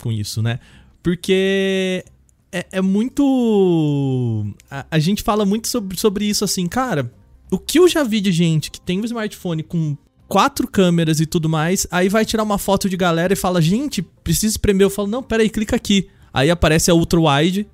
com 0.00 0.10
isso, 0.10 0.42
né? 0.42 0.58
Porque 1.02 2.04
é, 2.50 2.66
é 2.72 2.80
muito. 2.80 4.46
A, 4.70 4.86
a 4.90 4.98
gente 4.98 5.22
fala 5.22 5.44
muito 5.44 5.68
sobre, 5.68 5.98
sobre 5.98 6.24
isso 6.24 6.44
assim, 6.44 6.66
cara. 6.66 7.12
O 7.50 7.58
que 7.58 7.78
eu 7.78 7.88
já 7.88 8.02
vi 8.02 8.20
de 8.20 8.32
gente 8.32 8.70
que 8.70 8.80
tem 8.80 9.00
um 9.00 9.04
smartphone 9.04 9.62
com 9.62 9.96
quatro 10.32 10.66
câmeras 10.66 11.20
e 11.20 11.26
tudo 11.26 11.46
mais, 11.46 11.86
aí 11.90 12.08
vai 12.08 12.24
tirar 12.24 12.42
uma 12.42 12.56
foto 12.56 12.88
de 12.88 12.96
galera 12.96 13.34
e 13.34 13.36
fala, 13.36 13.60
gente, 13.60 14.00
preciso 14.00 14.52
espremer. 14.52 14.86
Eu 14.86 14.90
falo, 14.90 15.06
não, 15.06 15.22
peraí, 15.22 15.50
clica 15.50 15.76
aqui. 15.76 16.08
Aí 16.32 16.50
aparece 16.50 16.90
a 16.90 16.94
ultra 16.94 17.20
wide, 17.20 17.68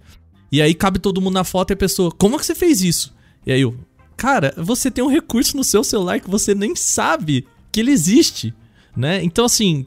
e 0.50 0.60
aí 0.60 0.74
cabe 0.74 0.98
todo 0.98 1.20
mundo 1.20 1.34
na 1.34 1.44
foto 1.44 1.70
e 1.70 1.74
a 1.74 1.76
pessoa, 1.76 2.10
como 2.10 2.34
é 2.34 2.38
que 2.40 2.44
você 2.44 2.56
fez 2.56 2.82
isso? 2.82 3.14
E 3.46 3.52
aí 3.52 3.60
eu, 3.60 3.78
cara, 4.16 4.52
você 4.56 4.90
tem 4.90 5.04
um 5.04 5.08
recurso 5.08 5.56
no 5.56 5.62
seu 5.62 5.84
celular 5.84 6.18
que 6.18 6.28
você 6.28 6.52
nem 6.52 6.74
sabe 6.74 7.46
que 7.70 7.78
ele 7.78 7.92
existe, 7.92 8.52
né? 8.96 9.22
Então, 9.22 9.44
assim, 9.44 9.86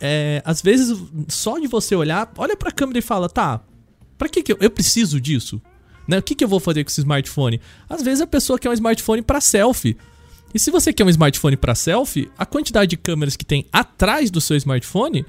é, 0.00 0.40
às 0.44 0.62
vezes, 0.62 0.96
só 1.26 1.58
de 1.58 1.66
você 1.66 1.96
olhar, 1.96 2.32
olha 2.36 2.56
pra 2.56 2.70
câmera 2.70 3.00
e 3.00 3.02
fala, 3.02 3.28
tá, 3.28 3.60
pra 4.16 4.28
que, 4.28 4.44
que 4.44 4.52
eu, 4.52 4.58
eu 4.60 4.70
preciso 4.70 5.20
disso? 5.20 5.60
Né? 6.06 6.18
O 6.18 6.22
que, 6.22 6.36
que 6.36 6.44
eu 6.44 6.48
vou 6.48 6.60
fazer 6.60 6.84
com 6.84 6.90
esse 6.90 7.00
smartphone? 7.00 7.60
Às 7.88 8.00
vezes 8.00 8.20
a 8.20 8.28
pessoa 8.28 8.60
quer 8.60 8.70
um 8.70 8.74
smartphone 8.74 9.22
pra 9.22 9.40
selfie. 9.40 9.96
E 10.54 10.58
se 10.58 10.70
você 10.70 10.92
quer 10.92 11.04
um 11.04 11.08
smartphone 11.08 11.56
pra 11.56 11.74
selfie, 11.74 12.30
a 12.36 12.44
quantidade 12.44 12.90
de 12.90 12.96
câmeras 12.96 13.36
que 13.36 13.44
tem 13.44 13.66
atrás 13.72 14.30
do 14.30 14.40
seu 14.40 14.56
smartphone 14.56 15.24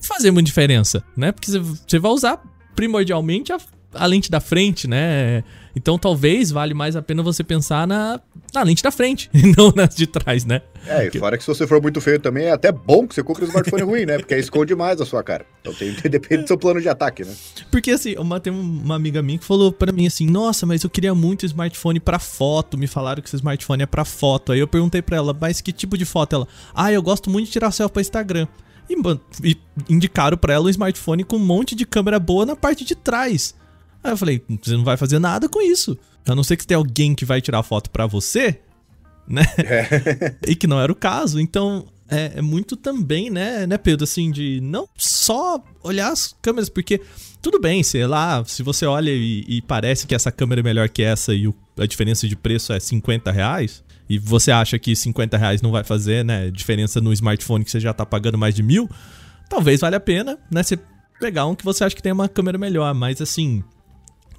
fazer 0.00 0.30
muita 0.30 0.46
diferença, 0.46 1.04
né? 1.16 1.32
Porque 1.32 1.50
você- 1.50 1.58
você 1.58 1.98
vai 1.98 2.10
usar 2.12 2.42
primordialmente 2.74 3.52
a, 3.52 3.58
a 3.94 4.06
lente 4.06 4.30
da 4.30 4.40
frente, 4.40 4.86
né? 4.88 5.42
Então 5.76 5.98
talvez 5.98 6.50
vale 6.50 6.72
mais 6.72 6.96
a 6.96 7.02
pena 7.02 7.22
você 7.22 7.44
pensar 7.44 7.86
na, 7.86 8.18
na 8.54 8.62
lente 8.62 8.82
da 8.82 8.90
frente 8.90 9.28
e 9.34 9.54
não 9.54 9.70
nas 9.76 9.94
de 9.94 10.06
trás, 10.06 10.46
né? 10.46 10.62
É, 10.86 11.06
e 11.06 11.18
fora 11.18 11.36
que 11.36 11.44
se 11.44 11.48
você 11.48 11.66
for 11.66 11.82
muito 11.82 12.00
feio 12.00 12.18
também, 12.18 12.46
é 12.46 12.52
até 12.52 12.72
bom 12.72 13.06
que 13.06 13.14
você 13.14 13.22
compre 13.22 13.44
um 13.44 13.48
smartphone 13.48 13.82
ruim, 13.84 14.06
né? 14.06 14.16
Porque 14.16 14.32
aí 14.32 14.40
esconde 14.40 14.74
mais 14.74 15.00
a 15.02 15.04
sua 15.04 15.22
cara. 15.22 15.44
Então 15.60 15.74
tem, 15.74 15.92
depende 16.10 16.44
do 16.44 16.48
seu 16.48 16.56
plano 16.56 16.80
de 16.80 16.88
ataque, 16.88 17.24
né? 17.24 17.34
Porque 17.70 17.90
assim, 17.90 18.14
uma, 18.16 18.40
tem 18.40 18.50
uma 18.50 18.94
amiga 18.94 19.20
minha 19.20 19.38
que 19.38 19.44
falou 19.44 19.70
pra 19.70 19.92
mim 19.92 20.06
assim: 20.06 20.26
Nossa, 20.26 20.64
mas 20.64 20.82
eu 20.82 20.88
queria 20.88 21.14
muito 21.14 21.44
smartphone 21.44 22.00
pra 22.00 22.18
foto. 22.18 22.78
Me 22.78 22.86
falaram 22.86 23.20
que 23.20 23.28
esse 23.28 23.36
smartphone 23.36 23.82
é 23.82 23.86
pra 23.86 24.04
foto. 24.04 24.52
Aí 24.52 24.60
eu 24.60 24.66
perguntei 24.66 25.02
pra 25.02 25.18
ela, 25.18 25.36
mas 25.38 25.60
que 25.60 25.72
tipo 25.72 25.98
de 25.98 26.06
foto? 26.06 26.36
Ela, 26.36 26.48
ah, 26.74 26.90
eu 26.90 27.02
gosto 27.02 27.28
muito 27.28 27.46
de 27.46 27.52
tirar 27.52 27.70
selfie 27.70 27.92
pra 27.92 28.00
Instagram. 28.00 28.46
E, 28.88 29.50
e 29.50 29.58
indicaram 29.90 30.38
pra 30.38 30.54
ela 30.54 30.66
um 30.66 30.70
smartphone 30.70 31.24
com 31.24 31.36
um 31.36 31.44
monte 31.44 31.74
de 31.74 31.84
câmera 31.84 32.18
boa 32.18 32.46
na 32.46 32.56
parte 32.56 32.84
de 32.84 32.94
trás. 32.94 33.54
Aí 34.06 34.12
eu 34.12 34.16
falei: 34.16 34.42
Você 34.62 34.76
não 34.76 34.84
vai 34.84 34.96
fazer 34.96 35.18
nada 35.18 35.48
com 35.48 35.60
isso. 35.60 35.98
A 36.26 36.34
não 36.34 36.44
ser 36.44 36.56
que 36.56 36.66
tenha 36.66 36.78
alguém 36.78 37.14
que 37.14 37.24
vai 37.24 37.40
tirar 37.40 37.62
foto 37.62 37.90
pra 37.90 38.06
você, 38.06 38.60
né? 39.28 39.42
E 40.46 40.54
que 40.54 40.66
não 40.66 40.80
era 40.80 40.90
o 40.90 40.94
caso. 40.94 41.40
Então, 41.40 41.86
é, 42.08 42.32
é, 42.36 42.42
muito 42.42 42.76
também, 42.76 43.30
né, 43.30 43.66
né, 43.66 43.76
Pedro, 43.76 44.04
assim, 44.04 44.30
de 44.30 44.60
não 44.60 44.88
só 44.96 45.62
olhar 45.82 46.12
as 46.12 46.34
câmeras, 46.40 46.68
porque 46.68 47.00
tudo 47.42 47.60
bem, 47.60 47.82
sei 47.82 48.06
lá, 48.06 48.44
se 48.44 48.62
você 48.62 48.86
olha 48.86 49.10
e, 49.10 49.44
e 49.48 49.62
parece 49.62 50.06
que 50.06 50.14
essa 50.14 50.30
câmera 50.30 50.60
é 50.60 50.64
melhor 50.64 50.88
que 50.88 51.02
essa 51.02 51.34
e 51.34 51.48
o, 51.48 51.54
a 51.76 51.86
diferença 51.86 52.28
de 52.28 52.36
preço 52.36 52.72
é 52.72 52.78
50 52.78 53.32
reais, 53.32 53.82
e 54.08 54.20
você 54.20 54.52
acha 54.52 54.78
que 54.78 54.94
50 54.94 55.36
reais 55.36 55.60
não 55.60 55.72
vai 55.72 55.82
fazer, 55.82 56.24
né, 56.24 56.48
diferença 56.50 57.00
no 57.00 57.12
smartphone 57.12 57.64
que 57.64 57.70
você 57.72 57.80
já 57.80 57.92
tá 57.92 58.06
pagando 58.06 58.38
mais 58.38 58.54
de 58.54 58.62
mil, 58.62 58.88
talvez 59.48 59.80
valha 59.80 59.96
a 59.96 60.00
pena, 60.00 60.38
né, 60.48 60.62
você 60.62 60.78
pegar 61.18 61.46
um 61.46 61.56
que 61.56 61.64
você 61.64 61.82
acha 61.82 61.96
que 61.96 62.02
tem 62.02 62.12
uma 62.12 62.28
câmera 62.28 62.56
melhor, 62.56 62.94
mas 62.94 63.20
assim, 63.20 63.64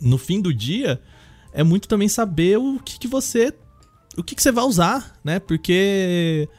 no 0.01 0.17
fim 0.17 0.41
do 0.41 0.53
dia, 0.53 1.01
é 1.53 1.63
muito 1.63 1.87
também 1.87 2.07
saber 2.07 2.57
o 2.57 2.79
que, 2.79 2.99
que 2.99 3.07
você 3.07 3.53
o 4.17 4.23
que, 4.23 4.33
que 4.33 4.41
você 4.41 4.51
vai 4.51 4.63
usar, 4.63 5.15
né? 5.23 5.39
Porque 5.39 6.49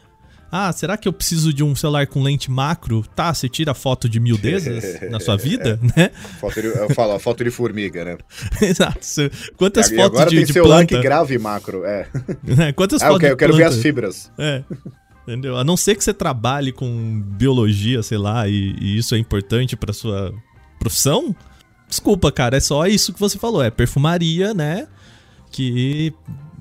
ah, 0.51 0.73
será 0.73 0.97
que 0.97 1.07
eu 1.07 1.13
preciso 1.13 1.53
de 1.53 1.63
um 1.63 1.77
celular 1.77 2.07
com 2.07 2.23
lente 2.23 2.51
macro? 2.51 3.05
Tá, 3.15 3.35
você 3.35 3.49
tira 3.49 3.75
foto 3.75 4.09
de 4.09 4.19
miudezas 4.19 5.01
na 5.11 5.21
sua 5.21 5.37
vida, 5.37 5.79
é. 5.97 6.01
né? 6.01 6.11
Foto 6.41 6.63
de, 6.63 6.69
eu 6.69 6.95
falo, 6.95 7.19
foto 7.19 7.45
de 7.45 7.51
formiga, 7.51 8.05
né? 8.05 8.19
Exato. 8.63 9.01
Quantas 9.57 9.91
e 9.91 9.97
fotos 9.97 10.19
agora 10.19 10.31
de, 10.31 10.37
tem 10.37 10.47
de 10.47 10.53
celular 10.53 10.77
planta? 10.79 10.97
que 10.97 11.03
grave 11.03 11.39
macro, 11.39 11.85
é. 11.85 12.09
É, 12.69 12.73
Quantas 12.73 13.03
Ah, 13.03 13.07
eu 13.07 13.13
fotos 13.13 13.21
quero, 13.21 13.33
eu 13.33 13.37
quero 13.37 13.57
ver 13.57 13.65
as 13.65 13.77
fibras. 13.77 14.33
É. 14.39 14.63
Entendeu? 15.27 15.59
A 15.59 15.65
não 15.65 15.77
ser 15.77 15.95
que 15.95 16.03
você 16.03 16.15
trabalhe 16.15 16.73
com 16.73 17.21
biologia, 17.21 18.03
sei 18.03 18.17
lá, 18.17 18.49
e, 18.49 18.75
e 18.81 18.97
isso 18.97 19.15
é 19.15 19.19
importante 19.19 19.77
pra 19.77 19.93
sua 19.93 20.33
profissão. 20.79 21.37
Desculpa, 21.89 22.31
cara, 22.31 22.57
é 22.57 22.61
só 22.61 22.87
isso 22.87 23.13
que 23.13 23.21
você 23.21 23.39
falou. 23.39 23.63
É 23.63 23.71
perfumaria, 23.71 24.53
né? 24.53 24.87
Que 25.51 26.13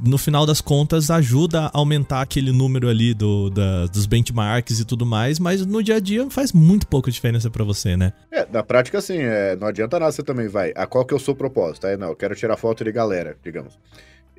no 0.02 0.18
final 0.18 0.46
das 0.46 0.62
contas 0.62 1.10
ajuda 1.10 1.66
a 1.66 1.72
aumentar 1.74 2.22
aquele 2.22 2.52
número 2.52 2.88
ali 2.88 3.14
do, 3.14 3.50
da- 3.50 3.88
dos 3.88 4.06
benchmarks 4.06 4.80
e 4.80 4.86
tudo 4.86 5.06
mais, 5.06 5.40
mas 5.40 5.66
no 5.66 5.82
dia 5.84 5.96
a 5.96 6.00
dia 6.00 6.30
faz 6.30 6.54
muito 6.54 6.88
pouca 6.88 7.10
diferença 7.12 7.50
pra 7.50 7.64
você, 7.64 7.98
né? 7.98 8.14
É, 8.32 8.48
na 8.52 8.62
prática, 8.64 9.00
assim, 9.00 9.18
é, 9.18 9.56
não 9.56 9.68
adianta 9.68 10.00
nada 10.00 10.12
você 10.12 10.22
também 10.24 10.48
vai. 10.48 10.72
A 10.76 10.86
qual 10.86 11.04
que 11.04 11.14
eu 11.14 11.20
sou 11.20 11.36
propósito? 11.36 11.88
Aí, 11.88 11.98
não, 11.98 12.10
eu 12.10 12.16
quero 12.16 12.36
tirar 12.36 12.56
foto 12.58 12.84
de 12.84 12.92
galera, 12.92 13.36
digamos. 13.44 13.78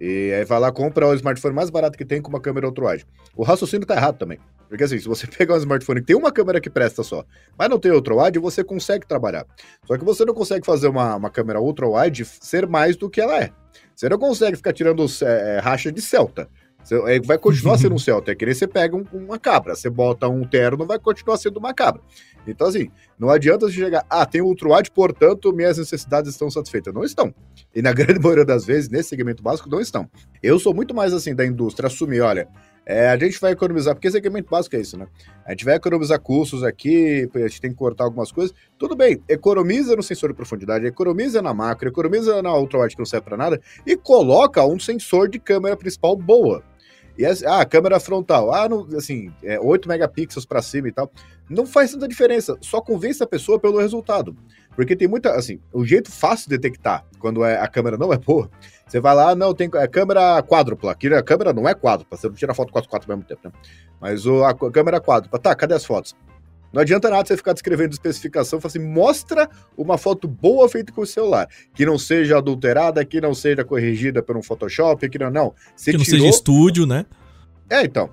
E 0.00 0.32
aí 0.32 0.44
vai 0.44 0.60
lá, 0.60 0.70
compra 0.70 1.06
o 1.06 1.14
smartphone 1.14 1.54
mais 1.54 1.70
barato 1.70 1.98
que 1.98 2.04
tem 2.04 2.22
com 2.22 2.28
uma 2.28 2.40
câmera 2.40 2.66
ultra-wide. 2.66 3.06
O 3.36 3.42
raciocínio 3.42 3.86
tá 3.86 3.96
errado 3.96 4.18
também. 4.18 4.38
Porque 4.68 4.84
assim, 4.84 4.98
se 4.98 5.08
você 5.08 5.26
pegar 5.28 5.54
um 5.54 5.58
smartphone 5.58 6.00
que 6.00 6.06
tem 6.06 6.16
uma 6.16 6.30
câmera 6.30 6.60
que 6.60 6.70
presta 6.70 7.02
só, 7.02 7.24
mas 7.58 7.68
não 7.68 7.78
tem 7.78 7.90
ultra-wide, 7.90 8.38
você 8.38 8.62
consegue 8.62 9.06
trabalhar. 9.06 9.46
Só 9.84 9.96
que 9.96 10.04
você 10.04 10.24
não 10.24 10.34
consegue 10.34 10.64
fazer 10.64 10.88
uma, 10.88 11.16
uma 11.16 11.30
câmera 11.30 11.60
ultra-wide 11.60 12.24
ser 12.24 12.66
mais 12.66 12.96
do 12.96 13.10
que 13.10 13.20
ela 13.20 13.42
é. 13.42 13.50
Você 13.94 14.08
não 14.08 14.18
consegue 14.18 14.56
ficar 14.56 14.72
tirando 14.72 15.04
é, 15.22 15.58
racha 15.58 15.90
de 15.90 16.00
Celta. 16.00 16.48
Você, 16.88 16.94
é, 17.16 17.20
vai 17.20 17.36
continuar 17.36 17.76
sendo 17.76 17.94
um 17.94 17.98
Celta. 18.00 18.32
É 18.32 18.34
que 18.34 18.46
nem 18.46 18.54
você 18.54 18.66
pega 18.66 18.96
um- 18.96 19.04
uma 19.12 19.38
cabra. 19.38 19.74
Você 19.74 19.90
bota 19.90 20.26
um 20.26 20.42
terno, 20.42 20.86
vai 20.86 20.98
continuar 20.98 21.36
sendo 21.36 21.58
uma 21.58 21.74
cabra. 21.74 22.00
Então, 22.46 22.66
assim, 22.66 22.88
não 23.18 23.28
adianta 23.28 23.66
você 23.66 23.74
chegar, 23.74 24.06
ah, 24.08 24.24
tem 24.24 24.40
ultra-wide, 24.40 24.90
portanto, 24.90 25.52
minhas 25.52 25.76
necessidades 25.76 26.30
estão 26.30 26.50
satisfeitas. 26.50 26.94
Não 26.94 27.04
estão. 27.04 27.34
E 27.74 27.82
na 27.82 27.92
grande 27.92 28.18
maioria 28.18 28.44
das 28.44 28.64
vezes, 28.64 28.88
nesse 28.88 29.10
segmento 29.10 29.42
básico, 29.42 29.68
não 29.68 29.80
estão. 29.80 30.08
Eu 30.42 30.58
sou 30.58 30.72
muito 30.72 30.94
mais 30.94 31.12
assim 31.12 31.34
da 31.34 31.44
indústria, 31.44 31.88
assumir, 31.88 32.22
olha, 32.22 32.48
é, 32.86 33.10
a 33.10 33.18
gente 33.18 33.38
vai 33.38 33.52
economizar, 33.52 33.94
porque 33.94 34.10
segmento 34.10 34.48
básico 34.48 34.74
é 34.74 34.80
isso, 34.80 34.96
né? 34.96 35.06
A 35.44 35.50
gente 35.50 35.66
vai 35.66 35.74
economizar 35.74 36.18
custos 36.18 36.64
aqui, 36.64 37.28
a 37.34 37.40
gente 37.40 37.60
tem 37.60 37.70
que 37.70 37.76
cortar 37.76 38.04
algumas 38.04 38.32
coisas. 38.32 38.56
Tudo 38.78 38.96
bem, 38.96 39.22
economiza 39.28 39.94
no 39.94 40.02
sensor 40.02 40.30
de 40.30 40.34
profundidade, 40.36 40.86
economiza 40.86 41.42
na 41.42 41.52
macro, 41.52 41.86
economiza 41.86 42.40
na 42.40 42.56
ultra-wide 42.56 42.94
que 42.94 43.00
não 43.00 43.04
serve 43.04 43.26
para 43.26 43.36
nada 43.36 43.60
e 43.86 43.94
coloca 43.94 44.64
um 44.64 44.80
sensor 44.80 45.28
de 45.28 45.38
câmera 45.38 45.76
principal 45.76 46.16
boa. 46.16 46.64
E 47.18 47.26
ah, 47.26 47.64
câmera 47.64 47.98
frontal, 47.98 48.54
ah, 48.54 48.68
não, 48.68 48.86
assim, 48.96 49.32
é 49.42 49.58
8 49.58 49.88
megapixels 49.88 50.46
para 50.46 50.62
cima 50.62 50.86
e 50.86 50.92
tal. 50.92 51.10
Não 51.50 51.66
faz 51.66 51.90
tanta 51.90 52.06
diferença, 52.06 52.56
só 52.60 52.80
convence 52.80 53.20
a 53.20 53.26
pessoa 53.26 53.58
pelo 53.58 53.78
resultado. 53.78 54.36
Porque 54.76 54.94
tem 54.94 55.08
muita, 55.08 55.32
assim, 55.32 55.58
o 55.72 55.84
jeito 55.84 56.12
fácil 56.12 56.48
de 56.48 56.56
detectar 56.56 57.04
quando 57.18 57.44
é, 57.44 57.58
a 57.58 57.66
câmera 57.66 57.96
não 57.98 58.12
é 58.12 58.16
boa, 58.16 58.48
você 58.86 59.00
vai 59.00 59.16
lá, 59.16 59.34
não, 59.34 59.52
tem 59.52 59.68
é, 59.74 59.88
câmera 59.88 60.40
quádrupla. 60.44 60.92
Aqui 60.92 61.12
a 61.12 61.20
câmera 61.20 61.52
não 61.52 61.68
é 61.68 61.74
quádrupla, 61.74 62.16
você 62.16 62.28
não 62.28 62.36
tira 62.36 62.54
foto 62.54 62.72
4 62.72 62.88
4 62.88 63.10
ao 63.10 63.16
mesmo 63.16 63.28
tempo, 63.28 63.40
né? 63.44 63.52
Mas 64.00 64.24
o, 64.24 64.44
a 64.44 64.54
câmera 64.54 65.00
quádrupla, 65.00 65.40
tá, 65.40 65.52
cadê 65.56 65.74
as 65.74 65.84
fotos? 65.84 66.14
Não 66.72 66.82
adianta 66.82 67.08
nada 67.08 67.26
você 67.26 67.36
ficar 67.36 67.52
descrevendo 67.52 67.92
especificação, 67.92 68.60
fala 68.60 68.70
assim, 68.70 68.78
mostra 68.78 69.48
uma 69.76 69.96
foto 69.96 70.28
boa 70.28 70.68
feita 70.68 70.92
com 70.92 71.00
o 71.00 71.06
celular, 71.06 71.48
que 71.74 71.86
não 71.86 71.98
seja 71.98 72.38
adulterada, 72.38 73.04
que 73.04 73.20
não 73.20 73.32
seja 73.34 73.64
corrigida 73.64 74.22
por 74.22 74.36
um 74.36 74.42
Photoshop, 74.42 75.08
que 75.08 75.18
não, 75.18 75.30
não. 75.30 75.54
Você 75.74 75.92
que 75.92 75.96
não 75.98 76.04
tirou... 76.04 76.20
seja 76.20 76.30
estúdio, 76.30 76.86
né? 76.86 77.06
É, 77.70 77.82
então. 77.84 78.10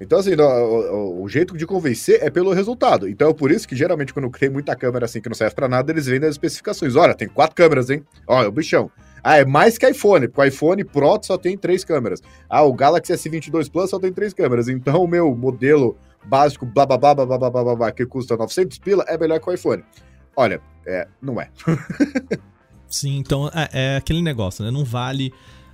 Então, 0.00 0.18
assim, 0.18 0.34
o, 0.34 0.42
o- 0.42 1.22
o 1.22 1.28
jeito 1.28 1.56
de 1.56 1.64
convencer 1.66 2.18
é 2.22 2.28
pelo 2.28 2.52
resultado. 2.52 3.08
Então, 3.08 3.30
é 3.30 3.34
por 3.34 3.50
isso 3.50 3.66
que, 3.66 3.74
geralmente, 3.74 4.12
quando 4.12 4.28
tem 4.30 4.50
muita 4.50 4.76
câmera 4.76 5.06
assim 5.06 5.22
que 5.22 5.28
não 5.28 5.34
serve 5.34 5.54
pra 5.54 5.68
nada, 5.68 5.90
eles 5.90 6.04
vendem 6.06 6.28
as 6.28 6.34
especificações. 6.34 6.94
Olha, 6.96 7.14
tem 7.14 7.26
quatro 7.26 7.56
câmeras, 7.56 7.88
hein? 7.88 8.04
É 8.28 8.46
o 8.46 8.52
bichão. 8.52 8.90
Ah, 9.24 9.38
é 9.38 9.44
mais 9.44 9.78
que 9.78 9.88
iPhone, 9.88 10.28
porque 10.28 10.40
o 10.42 10.44
iPhone 10.44 10.84
Pro 10.84 11.18
só 11.22 11.38
tem 11.38 11.56
três 11.56 11.82
câmeras. 11.82 12.20
Ah, 12.48 12.62
o 12.62 12.74
Galaxy 12.74 13.12
S22 13.12 13.70
Plus 13.70 13.88
só 13.90 13.98
tem 13.98 14.12
três 14.12 14.34
câmeras. 14.34 14.68
Então, 14.68 15.02
o 15.02 15.08
meu 15.08 15.34
modelo 15.34 15.96
básico, 16.24 16.66
blá 16.66 16.86
blá 16.86 16.96
blá 16.96 17.14
blá 17.14 17.26
blá 17.26 17.38
blá 17.38 17.50
blá, 17.50 17.76
blá 17.76 17.92
que 17.92 18.06
custa 18.06 18.36
900 18.36 18.78
pila, 18.78 19.04
é 19.08 19.18
melhor 19.18 19.40
que 19.40 19.48
o 19.48 19.52
iPhone. 19.52 19.84
Olha, 20.36 20.60
é, 20.86 21.08
não 21.20 21.40
é. 21.40 21.50
Sim, 22.88 23.16
então 23.18 23.48
é, 23.48 23.68
é 23.72 23.96
aquele 23.96 24.22
negócio, 24.22 24.64
né? 24.64 24.70
Não 24.70 24.84
vale 24.84 25.32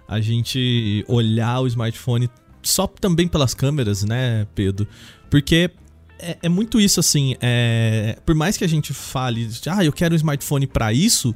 a 0.09 0.21
gente 0.21 1.05
olhar 1.09 1.61
o 1.61 1.67
smartphone 1.67 2.31
só 2.63 2.87
também 2.87 3.29
pelas 3.29 3.55
câmeras, 3.55 4.05
né, 4.05 4.47
Pedro? 4.55 4.87
Porque 5.31 5.71
é, 6.19 6.39
é, 6.43 6.49
muito 6.49 6.81
isso, 6.81 7.01
assim. 7.01 7.35
É, 7.41 8.19
por 8.25 8.35
mais 8.35 8.57
que 8.57 8.65
a 8.65 8.69
gente 8.69 8.95
fale, 8.95 9.49
ah, 9.69 9.85
eu 9.85 9.93
quero 9.93 10.15
um 10.15 10.17
smartphone 10.17 10.67
para 10.67 10.93
isso, 10.93 11.35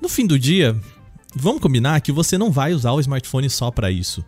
no 0.00 0.08
fim 0.08 0.26
do 0.26 0.38
dia, 0.38 0.78
vamos 1.34 1.60
combinar 1.60 2.00
que 2.00 2.12
você 2.12 2.38
não 2.38 2.50
vai 2.50 2.72
usar 2.72 2.92
o 2.92 3.00
smartphone 3.00 3.50
só 3.50 3.70
para 3.70 3.90
isso. 3.90 4.24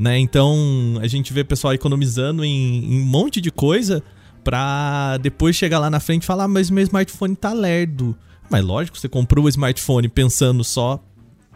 Né? 0.00 0.18
Então 0.18 0.94
a 1.02 1.06
gente 1.06 1.30
vê 1.30 1.42
o 1.42 1.44
pessoal 1.44 1.74
economizando 1.74 2.42
em, 2.42 2.94
em 2.94 3.00
um 3.02 3.04
monte 3.04 3.38
de 3.38 3.50
coisa 3.50 4.02
pra 4.42 5.18
depois 5.18 5.54
chegar 5.54 5.78
lá 5.78 5.90
na 5.90 6.00
frente 6.00 6.22
e 6.22 6.26
falar, 6.26 6.44
ah, 6.44 6.48
mas 6.48 6.70
meu 6.70 6.82
smartphone 6.82 7.36
tá 7.36 7.52
lerdo. 7.52 8.16
Mas 8.48 8.64
lógico, 8.64 8.98
você 8.98 9.10
comprou 9.10 9.44
o 9.44 9.48
smartphone 9.50 10.08
pensando 10.08 10.64
só 10.64 10.98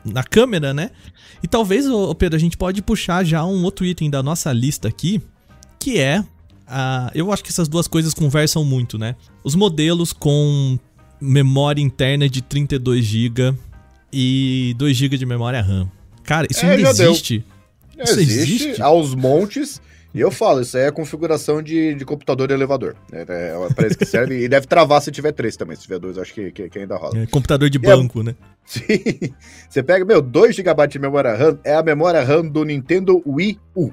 na 0.04 0.22
câmera, 0.22 0.74
né? 0.74 0.90
E 1.42 1.48
talvez, 1.48 1.88
ô, 1.88 2.14
Pedro, 2.14 2.36
a 2.36 2.38
gente 2.38 2.58
pode 2.58 2.82
puxar 2.82 3.24
já 3.24 3.42
um 3.46 3.64
outro 3.64 3.86
item 3.86 4.10
da 4.10 4.22
nossa 4.22 4.52
lista 4.52 4.88
aqui, 4.88 5.22
que 5.80 5.98
é. 5.98 6.22
a- 6.66 7.10
eu 7.14 7.32
acho 7.32 7.42
que 7.42 7.48
essas 7.50 7.66
duas 7.66 7.88
coisas 7.88 8.12
conversam 8.12 8.62
muito, 8.62 8.98
né? 8.98 9.16
Os 9.42 9.54
modelos 9.54 10.12
com 10.12 10.78
memória 11.18 11.80
interna 11.80 12.28
de 12.28 12.42
32 12.42 13.04
GB 13.06 13.54
e 14.12 14.74
2 14.76 14.94
GB 14.96 15.16
de 15.16 15.24
memória 15.24 15.62
RAM. 15.62 15.90
Cara, 16.22 16.46
isso 16.50 16.64
É, 16.64 16.70
ainda 16.72 16.82
já 16.82 16.92
deu. 16.92 17.12
Existe? 18.02 18.20
Isso 18.20 18.20
existe, 18.20 18.64
existe? 18.64 18.82
aos 18.82 19.14
montes. 19.14 19.80
E 20.14 20.20
eu 20.20 20.30
falo, 20.30 20.60
isso 20.60 20.76
aí 20.76 20.84
é 20.84 20.90
configuração 20.92 21.60
de, 21.60 21.92
de 21.96 22.04
computador 22.04 22.48
e 22.50 22.54
elevador. 22.54 22.94
É, 23.12 23.22
é, 23.28 23.54
parece 23.74 23.98
que 23.98 24.04
serve. 24.06 24.44
e 24.44 24.48
deve 24.48 24.64
travar 24.66 25.02
se 25.02 25.10
tiver 25.10 25.32
três 25.32 25.56
também. 25.56 25.74
Se 25.76 25.82
tiver 25.82 25.98
dois, 25.98 26.16
acho 26.16 26.32
que, 26.32 26.52
que, 26.52 26.68
que 26.68 26.78
ainda 26.78 26.96
rola. 26.96 27.18
É, 27.18 27.26
computador 27.26 27.68
de 27.68 27.78
E 27.78 27.84
é- 27.84 27.96
banco, 27.96 28.22
né? 28.22 28.36
Sim. 28.64 28.82
Você 29.68 29.82
pega, 29.82 30.04
meu, 30.04 30.22
2 30.22 30.54
GB 30.54 30.86
de 30.88 30.98
memória 30.98 31.34
RAM 31.34 31.58
é 31.64 31.74
a 31.74 31.82
memória 31.82 32.22
RAM 32.22 32.46
do 32.46 32.64
Nintendo 32.64 33.20
Wii 33.26 33.58
U. 33.74 33.90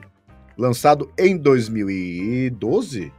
Lançado 0.58 1.12
em 1.18 1.36
2012 1.36 3.12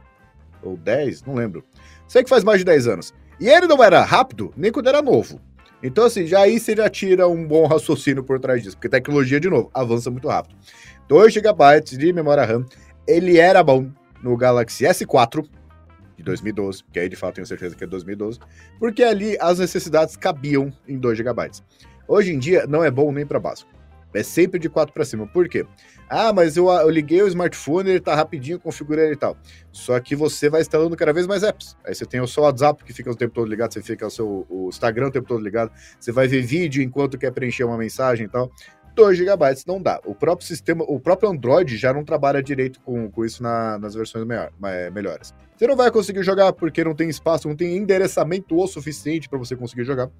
ou 0.61 0.77
10, 0.77 1.23
não 1.23 1.35
lembro. 1.35 1.63
Sei 2.07 2.23
que 2.23 2.29
faz 2.29 2.43
mais 2.43 2.59
de 2.59 2.65
10 2.65 2.87
anos. 2.87 3.13
E 3.39 3.49
ele 3.49 3.67
não 3.67 3.83
era 3.83 4.01
rápido 4.03 4.53
nem 4.55 4.71
quando 4.71 4.87
era 4.87 5.01
novo. 5.01 5.39
Então, 5.83 6.05
assim, 6.05 6.25
já 6.25 6.39
aí 6.39 6.59
você 6.59 6.73
já 6.73 6.89
tira 6.89 7.27
um 7.27 7.45
bom 7.45 7.67
raciocínio 7.67 8.23
por 8.23 8.39
trás 8.39 8.63
disso, 8.63 8.77
porque 8.77 8.87
tecnologia, 8.87 9.39
de 9.39 9.49
novo, 9.49 9.69
avança 9.73 10.09
muito 10.09 10.29
rápido. 10.29 10.55
2 11.09 11.33
GB 11.33 11.81
de 11.97 12.13
memória 12.13 12.45
RAM, 12.45 12.65
ele 13.05 13.37
era 13.37 13.61
bom 13.61 13.91
no 14.23 14.37
Galaxy 14.37 14.85
S4 14.85 15.45
de 16.15 16.23
2012, 16.23 16.85
que 16.91 16.99
aí 16.99 17.09
de 17.09 17.17
fato 17.17 17.35
tenho 17.35 17.45
certeza 17.45 17.75
que 17.75 17.83
é 17.83 17.87
2012, 17.87 18.39
porque 18.79 19.03
ali 19.03 19.37
as 19.41 19.59
necessidades 19.59 20.15
cabiam 20.15 20.71
em 20.87 20.97
2 20.97 21.17
GB. 21.17 21.51
Hoje 22.07 22.31
em 22.31 22.39
dia 22.39 22.65
não 22.65 22.81
é 22.81 22.89
bom 22.89 23.11
nem 23.11 23.25
para 23.25 23.39
básico. 23.39 23.72
É 24.13 24.23
sempre 24.23 24.59
de 24.59 24.69
4 24.69 24.93
para 24.93 25.03
cima. 25.05 25.25
Por 25.27 25.47
quê? 25.49 25.65
Ah, 26.09 26.31
mas 26.31 26.55
eu, 26.57 26.67
eu 26.69 26.89
liguei 26.89 27.21
o 27.23 27.27
smartphone, 27.27 27.89
ele 27.89 27.99
tá 27.99 28.13
rapidinho, 28.13 28.59
configurei 28.59 29.05
ele 29.05 29.13
e 29.13 29.17
tal. 29.17 29.35
Só 29.71 29.99
que 29.99 30.15
você 30.15 30.49
vai 30.49 30.61
instalando 30.61 30.95
cada 30.95 31.11
vez 31.13 31.25
mais 31.25 31.41
apps. 31.43 31.75
Aí 31.85 31.95
você 31.95 32.05
tem 32.05 32.21
o 32.21 32.27
seu 32.27 32.43
WhatsApp 32.43 32.83
que 32.83 32.93
fica 32.93 33.09
o 33.09 33.15
tempo 33.15 33.33
todo 33.33 33.47
ligado, 33.49 33.73
você 33.73 33.81
fica 33.81 34.05
o 34.05 34.11
seu 34.11 34.45
o 34.49 34.69
Instagram 34.69 35.07
o 35.07 35.11
tempo 35.11 35.27
todo 35.27 35.43
ligado, 35.43 35.71
você 35.99 36.11
vai 36.11 36.27
ver 36.27 36.41
vídeo 36.43 36.83
enquanto 36.83 37.17
quer 37.17 37.31
preencher 37.31 37.63
uma 37.63 37.77
mensagem 37.77 38.25
e 38.27 38.29
tal. 38.29 38.51
2 38.95 39.17
GB 39.17 39.43
não 39.65 39.81
dá. 39.81 39.99
O 40.05 40.13
próprio 40.13 40.45
sistema, 40.47 40.85
o 40.87 40.99
próprio 40.99 41.27
Android 41.31 41.75
já 41.77 41.91
não 41.91 42.03
trabalha 42.03 42.43
direito 42.43 42.79
com, 42.81 43.09
com 43.09 43.25
isso 43.25 43.41
na- 43.41 43.79
nas 43.79 43.95
versões 43.95 44.23
ma- 44.23 44.51
melhores. 44.93 45.33
Você 45.57 45.65
não 45.65 45.75
vai 45.75 45.89
conseguir 45.89 46.21
jogar 46.21 46.53
porque 46.53 46.83
não 46.83 46.93
tem 46.93 47.09
espaço, 47.09 47.47
não 47.47 47.55
tem 47.55 47.75
endereçamento 47.75 48.55
o 48.55 48.67
suficiente 48.67 49.27
para 49.27 49.39
você 49.39 49.55
conseguir 49.55 49.83
jogar. 49.83 50.11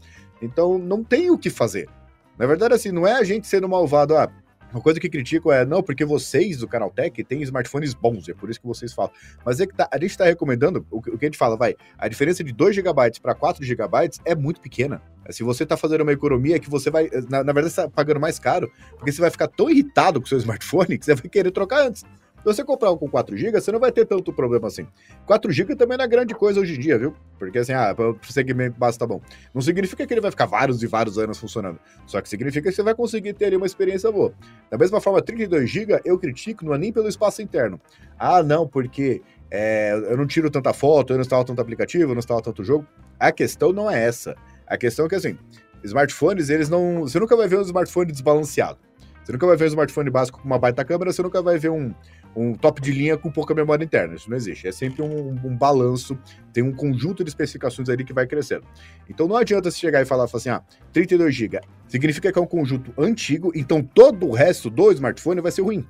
Então 0.42 0.80
não 0.80 1.04
tem 1.04 1.30
o 1.30 1.38
que 1.38 1.52
fazer. 1.52 1.88
Na 2.38 2.46
verdade, 2.46 2.74
assim, 2.74 2.92
não 2.92 3.08
é 3.08 3.14
a 3.14 3.24
gente 3.24 3.48
sendo 3.48 3.70
malvado, 3.70 4.16
ah, 4.18 4.30
Uma 4.72 4.82
coisa 4.82 5.00
que 5.00 5.08
critico 5.08 5.52
é, 5.52 5.64
não, 5.64 5.84
porque 5.84 6.04
vocês 6.04 6.58
do 6.58 6.68
Canaltech 6.68 7.24
têm 7.24 7.44
smartphones 7.44 7.94
bons, 7.94 8.28
é 8.28 8.34
por 8.34 8.50
isso 8.50 8.60
que 8.60 8.66
vocês 8.66 8.92
falam. 8.92 9.12
Mas 9.46 9.60
é 9.60 9.68
que 9.68 9.76
tá, 9.76 9.88
a 9.92 9.98
gente 9.98 10.12
está 10.12 10.26
recomendando, 10.26 10.86
o, 10.90 11.00
que 11.00 11.12
a 11.12 11.26
gente 11.26 11.38
fala, 11.38 11.56
vai, 11.56 11.76
a 11.98 12.08
diferença 12.08 12.44
de 12.44 12.52
2 12.52 12.76
GB 12.76 12.92
para 13.22 13.36
4 13.36 13.64
GB 13.64 13.84
é 14.26 14.34
muito 14.34 14.60
pequena. 14.60 15.02
Se 15.30 15.44
você 15.44 15.64
está 15.64 15.78
fazendo 15.78 16.02
uma 16.02 16.12
economia 16.12 16.60
que 16.60 16.70
você 16.70 16.90
vai, 16.90 17.10
na, 17.30 17.44
na 17.44 17.54
verdade, 17.54 17.70
você 17.70 17.84
tá 17.84 17.90
pagando 17.90 18.20
mais 18.20 18.40
caro, 18.40 18.72
porque 18.98 19.12
você 19.12 19.22
vai 19.22 19.30
ficar 19.30 19.48
tão 19.48 19.70
irritado 19.70 20.20
com 20.20 20.26
o 20.26 20.30
seu 20.30 20.40
smartphone 20.40 20.98
que 20.98 21.06
você 21.06 21.14
vai 21.14 21.30
querer 21.30 21.52
trocar 21.52 21.88
antes. 21.88 22.04
Se 22.44 22.48
você 22.48 22.62
comprar 22.62 22.92
um 22.92 22.98
com 22.98 23.10
4 23.10 23.38
GB, 23.38 23.62
você 23.62 23.72
não 23.72 23.80
vai 23.80 23.90
ter 23.90 24.06
tanto 24.06 24.34
problema 24.34 24.68
assim. 24.68 24.86
4 25.26 25.50
GB 25.50 25.78
também 25.78 25.98
não 25.98 26.04
é 26.04 26.08
grande 26.10 26.36
coisa 26.36 26.60
hoje 26.60 26.76
em 26.76 26.80
dia, 26.80 27.00
viu? 27.00 27.16
Porque 27.40 27.58
assim, 27.58 27.72
ah, 27.72 27.96
o 27.98 28.18
segmento 28.30 28.78
base 28.78 29.00
tá 29.00 29.08
bom. 29.08 29.22
Não 29.54 29.62
significa 29.62 30.06
que 30.06 30.14
ele 30.14 30.20
vai 30.20 30.30
ficar 30.30 30.46
vários 30.46 30.84
e 30.84 30.88
vários 30.88 31.18
anos 31.18 31.38
funcionando. 31.38 31.80
Só 32.06 32.20
que 32.20 32.28
significa 32.28 32.70
que 32.70 32.76
você 32.76 32.84
vai 32.84 32.94
conseguir 32.94 33.32
ter 33.32 33.46
ali 33.46 33.56
uma 33.56 33.66
experiência 33.66 34.12
boa. 34.12 34.34
Da 34.70 34.78
mesma 34.78 35.00
forma, 35.00 35.22
32 35.22 35.70
GB 35.70 36.02
eu 36.04 36.20
critico, 36.20 36.66
não 36.66 36.74
é 36.74 36.78
nem 36.78 36.92
pelo 36.92 37.08
espaço 37.08 37.42
interno. 37.42 37.80
Ah, 38.20 38.44
não, 38.44 38.68
porque 38.68 39.22
é, 39.50 39.94
eu 39.94 40.18
não 40.18 40.28
tiro 40.28 40.52
tanta 40.52 40.74
foto, 40.74 41.14
eu 41.14 41.16
não 41.16 41.22
instalo 41.22 41.46
tanto 41.46 41.62
aplicativo, 41.62 42.12
eu 42.12 42.16
não 42.16 42.20
instalo 42.20 42.42
tanto 42.42 42.62
jogo. 42.62 42.86
A 43.18 43.32
questão 43.32 43.72
não 43.72 43.90
é 43.90 44.04
essa. 44.04 44.36
A 44.68 44.76
questão 44.76 45.06
é 45.06 45.10
que 45.10 45.16
assim, 45.16 45.38
smartphones, 45.82 46.50
eles 46.50 46.68
não. 46.68 47.04
Você 47.04 47.18
nunca 47.22 47.38
vai 47.38 47.48
ver 47.48 47.60
um 47.60 47.62
smartphone 47.62 48.12
desbalanceado. 48.12 48.80
Você 49.24 49.32
nunca 49.32 49.48
vai 49.48 49.56
ver 49.56 49.64
um 49.64 49.68
smartphone 49.68 50.10
básico 50.10 50.40
com 50.42 50.46
uma 50.46 50.60
baita 50.60 50.84
câmera, 50.84 51.14
você 51.14 51.22
nunca 51.22 51.42
vai 51.42 51.58
ver 51.58 51.70
um, 51.70 51.94
um 52.36 52.54
top 52.54 52.82
de 52.82 52.92
linha 52.92 53.18
com 53.18 53.32
pouca 53.32 53.54
memória 53.54 53.84
interna. 53.84 54.16
Isso 54.16 54.30
não 54.30 54.38
existe. 54.38 54.68
É 54.68 54.72
sempre 54.72 55.02
um, 55.02 55.30
um, 55.44 55.56
balanço, 55.56 56.18
tem 56.52 56.64
um 56.64 56.74
conjunto 56.74 57.24
de 57.24 57.30
especificações 57.30 57.90
ali 57.90 58.04
que 58.04 58.14
vai 58.14 58.26
crescendo. 58.26 58.66
Então 59.10 59.28
não 59.28 59.36
adianta 59.36 59.70
você 59.70 59.78
chegar 59.78 60.02
e 60.02 60.06
falar, 60.06 60.28
falar 60.28 60.40
assim, 60.40 60.50
ah, 60.50 60.62
32 60.92 61.34
GB 61.36 61.62
significa 61.88 62.32
que 62.32 62.40
é 62.40 62.42
um 62.42 62.48
conjunto 62.48 62.92
antigo, 62.98 63.52
então 63.54 63.84
todo 63.84 64.28
o 64.28 64.32
resto 64.32 64.68
do 64.68 64.92
smartphone 64.92 65.42
vai 65.42 65.52
ser 65.52 65.62
ruim. 65.62 65.86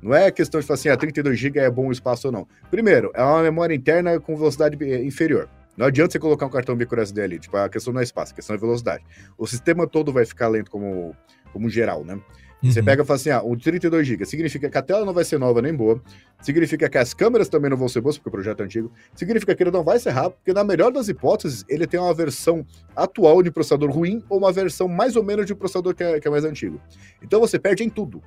Não 0.00 0.14
é 0.14 0.30
questão 0.30 0.60
de 0.60 0.66
falar 0.66 0.74
assim, 0.74 0.88
ah, 0.88 0.96
32 0.96 1.38
GB 1.38 1.60
é 1.60 1.70
bom 1.70 1.92
espaço 1.92 2.28
ou 2.28 2.32
não. 2.32 2.48
Primeiro, 2.70 3.10
é 3.14 3.22
uma 3.22 3.42
memória 3.42 3.74
interna 3.74 4.18
com 4.18 4.34
velocidade 4.34 4.76
eh, 4.82 5.04
inferior. 5.04 5.48
Não 5.76 5.86
adianta 5.86 6.12
você 6.12 6.18
colocar 6.18 6.46
um 6.46 6.50
cartão 6.50 6.74
microSD 6.74 7.20
ali, 7.22 7.38
tipo, 7.38 7.56
a 7.56 7.68
questão 7.68 7.92
não 7.92 8.00
é 8.00 8.04
espaço, 8.04 8.32
a 8.32 8.34
questão 8.34 8.56
é 8.56 8.58
velocidade. 8.58 9.04
O 9.38 9.46
sistema 9.46 9.86
todo 9.86 10.12
vai 10.12 10.24
ficar 10.24 10.48
lento 10.48 10.70
como, 10.70 11.14
como 11.52 11.68
geral, 11.70 12.04
né? 12.04 12.18
Uhum. 12.62 12.70
Você 12.70 12.82
pega 12.82 13.02
e 13.02 13.06
fala 13.06 13.16
assim: 13.16 13.30
ah, 13.30 13.42
o 13.42 13.56
32 13.56 14.06
GB 14.06 14.24
significa 14.24 14.70
que 14.70 14.78
a 14.78 14.82
tela 14.82 15.04
não 15.04 15.12
vai 15.12 15.24
ser 15.24 15.38
nova 15.38 15.60
nem 15.60 15.74
boa, 15.74 16.00
significa 16.40 16.88
que 16.88 16.96
as 16.96 17.12
câmeras 17.12 17.48
também 17.48 17.68
não 17.68 17.76
vão 17.76 17.88
ser 17.88 18.00
boas, 18.00 18.16
porque 18.16 18.28
o 18.28 18.32
projeto 18.32 18.60
é 18.60 18.64
antigo, 18.64 18.92
significa 19.14 19.54
que 19.54 19.62
ele 19.62 19.70
não 19.70 19.82
vai 19.82 19.98
ser 19.98 20.10
rápido, 20.10 20.36
porque 20.38 20.52
na 20.52 20.62
melhor 20.62 20.92
das 20.92 21.08
hipóteses, 21.08 21.64
ele 21.68 21.86
tem 21.86 21.98
uma 21.98 22.14
versão 22.14 22.64
atual 22.94 23.42
de 23.42 23.50
processador 23.50 23.90
ruim 23.90 24.22
ou 24.28 24.38
uma 24.38 24.52
versão 24.52 24.86
mais 24.86 25.16
ou 25.16 25.24
menos 25.24 25.46
de 25.46 25.54
processador 25.54 25.94
que 25.94 26.04
é, 26.04 26.20
que 26.20 26.28
é 26.28 26.30
mais 26.30 26.44
antigo. 26.44 26.80
Então 27.20 27.40
você 27.40 27.58
perde 27.58 27.82
em 27.82 27.88
tudo. 27.88 28.22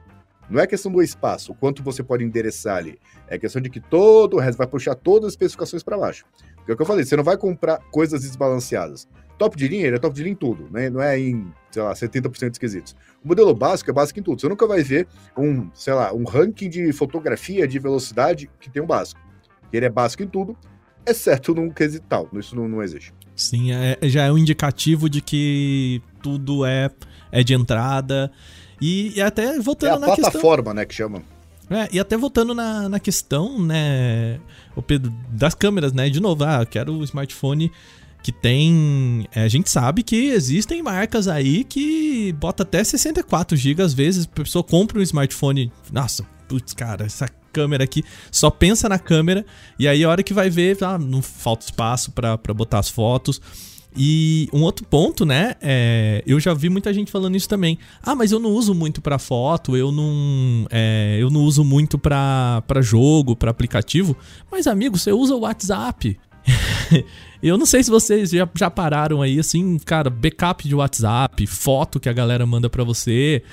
Não 0.50 0.62
é 0.62 0.68
questão 0.68 0.92
do 0.92 1.02
espaço, 1.02 1.54
o 1.54 1.56
quanto 1.56 1.82
você 1.82 2.04
pode 2.04 2.24
endereçar 2.24 2.78
ali. 2.78 3.00
É 3.28 3.40
questão 3.40 3.60
de 3.62 3.70
que 3.70 3.80
todo 3.80 4.36
o 4.36 4.40
resto 4.40 4.58
vai 4.58 4.68
puxar 4.68 4.94
todas 4.94 5.28
as 5.28 5.34
especificações 5.34 5.82
para 5.82 5.98
baixo. 5.98 6.26
Porque 6.58 6.72
é 6.72 6.74
o 6.74 6.78
que 6.78 6.84
eu 6.84 6.86
falei, 6.86 7.04
você 7.04 7.16
não 7.16 7.24
vai 7.24 7.38
comprar 7.38 7.80
coisas 7.90 8.22
desbalanceadas. 8.22 9.08
Top 9.38 9.58
de 9.58 9.68
linha, 9.68 9.88
ele 9.88 9.96
é 9.98 10.00
top 10.00 10.16
de 10.16 10.24
linha 10.24 10.34
em 10.34 10.38
tudo, 10.38 10.68
né? 10.72 10.90
Não 10.90 11.02
é 11.02 11.20
em, 11.20 11.52
sei 11.70 11.82
lá, 11.82 11.94
70% 11.94 12.52
de 12.52 12.60
quesitos. 12.60 12.96
O 13.24 13.28
modelo 13.28 13.54
básico 13.54 13.90
é 13.90 13.94
básico 13.94 14.20
em 14.20 14.24
tudo. 14.24 14.40
Você 14.40 14.48
nunca 14.48 14.66
vai 14.66 14.82
ver 14.82 15.08
um, 15.38 15.70
sei 15.74 15.94
lá, 15.94 16.14
um 16.14 16.24
ranking 16.24 16.70
de 16.70 16.94
fotografia, 16.94 17.68
de 17.68 17.78
velocidade 17.78 18.50
que 18.60 18.70
tem 18.70 18.82
um 18.82 18.88
básico. 18.88 19.20
Ele 19.74 19.86
é 19.86 19.90
básico 19.90 20.24
em 20.24 20.28
tudo, 20.28 20.58
exceto 21.06 21.54
num 21.54 21.70
quesital. 21.70 22.30
Isso 22.34 22.56
não, 22.56 22.68
não 22.68 22.82
existe. 22.82 23.14
Sim, 23.36 23.74
é, 23.74 23.98
já 24.04 24.24
é 24.24 24.32
um 24.32 24.38
indicativo 24.38 25.10
de 25.10 25.22
que 25.22 26.02
tudo 26.22 26.66
é, 26.66 26.90
é 27.32 27.44
de 27.44 27.54
entrada. 27.54 28.32
E, 28.82 29.18
e 29.18 29.22
até 29.22 29.60
voltando 29.60 29.92
é 29.92 29.96
a 29.96 30.00
na 30.00 30.08
plataforma, 30.08 30.56
questão... 30.58 30.74
né, 30.74 30.86
que 30.86 30.96
chama. 30.96 31.22
É, 31.70 31.90
e 31.92 32.00
até 32.00 32.16
voltando 32.16 32.54
na, 32.54 32.88
na 32.88 33.00
questão, 33.00 33.60
né, 33.60 34.40
o 34.76 34.82
Pedro, 34.82 35.12
das 35.30 35.56
câmeras, 35.56 35.94
né? 35.94 36.10
De 36.10 36.20
novo, 36.20 36.44
ah, 36.44 36.66
quero 36.66 36.94
o 36.94 37.04
smartphone 37.04 37.72
que 38.26 38.32
tem. 38.32 39.28
É, 39.36 39.44
a 39.44 39.48
gente 39.48 39.70
sabe 39.70 40.02
que 40.02 40.16
existem 40.16 40.82
marcas 40.82 41.28
aí 41.28 41.64
que 41.64 42.34
bota 42.40 42.64
até 42.64 42.84
64 42.84 43.56
GB 43.56 43.84
às 43.84 43.94
vezes. 43.94 44.26
A 44.26 44.36
pessoa 44.36 44.64
compra 44.64 44.98
um 44.98 45.02
smartphone. 45.04 45.72
Nossa, 45.94 46.26
putz, 46.48 46.74
cara, 46.74 47.06
essa 47.06 47.28
câmera 47.54 47.84
aqui. 47.84 48.04
Só 48.32 48.50
pensa 48.50 48.90
na 48.90 48.98
câmera. 48.98 49.46
E 49.78 49.88
aí 49.88 50.04
a 50.04 50.10
hora 50.10 50.24
que 50.24 50.34
vai 50.34 50.50
ver, 50.50 50.76
ah, 50.84 50.98
não 50.98 51.22
falta 51.22 51.66
espaço 51.66 52.14
para 52.14 52.36
botar 52.52 52.80
as 52.80 52.90
fotos. 52.90 53.40
E 53.96 54.50
um 54.52 54.64
outro 54.64 54.88
ponto, 54.88 55.24
né? 55.24 55.54
É, 55.62 56.24
eu 56.26 56.40
já 56.40 56.52
vi 56.52 56.68
muita 56.68 56.92
gente 56.92 57.12
falando 57.12 57.36
isso 57.36 57.48
também. 57.48 57.78
Ah, 58.02 58.16
mas 58.16 58.32
eu 58.32 58.40
não 58.40 58.50
uso 58.50 58.74
muito 58.74 59.02
para 59.02 59.20
foto, 59.20 59.78
eu 59.78 59.92
não, 59.92 60.66
é, 60.72 61.20
eu 61.20 61.30
não 61.30 61.42
uso 61.42 61.64
muito 61.64 62.00
para 62.00 62.64
jogo, 62.82 63.36
para 63.36 63.52
aplicativo. 63.52 64.18
Mas 64.52 64.66
amigo, 64.66 64.98
você 64.98 65.12
usa 65.12 65.36
o 65.36 65.42
WhatsApp. 65.42 66.18
eu 67.50 67.58
não 67.58 67.66
sei 67.66 67.84
se 67.84 67.90
vocês 67.90 68.32
já, 68.32 68.48
já 68.56 68.70
pararam 68.70 69.22
aí, 69.22 69.40
assim, 69.40 69.78
cara, 69.80 70.10
backup 70.10 70.68
de 70.68 70.76
WhatsApp, 70.76 71.46
foto 71.48 72.00
que 72.00 72.10
a 72.10 72.14
galera 72.14 72.46
manda 72.46 72.70
para 72.70 72.84
você. 72.84 73.44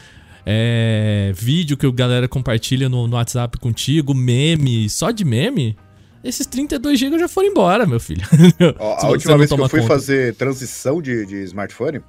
É, 0.44 1.32
vídeo 1.36 1.76
que 1.76 1.86
a 1.86 1.90
galera 1.90 2.26
compartilha 2.26 2.88
no, 2.88 3.06
no 3.06 3.16
WhatsApp 3.16 3.58
contigo, 3.58 4.12
meme, 4.12 4.90
só 4.90 5.12
de 5.12 5.24
meme, 5.24 5.76
esses 6.24 6.46
32 6.46 6.98
GB 6.98 7.18
já 7.18 7.28
foram 7.28 7.48
embora, 7.48 7.84
meu 7.84 7.98
filho. 7.98 8.22
Ó, 8.78 9.06
a 9.06 9.08
última 9.10 9.36
vez 9.36 9.50
que 9.50 9.60
eu 9.60 9.68
fui 9.68 9.80
conta. 9.80 9.92
fazer 9.92 10.34
transição 10.36 11.02
de, 11.02 11.26
de 11.26 11.42
smartphone, 11.44 12.00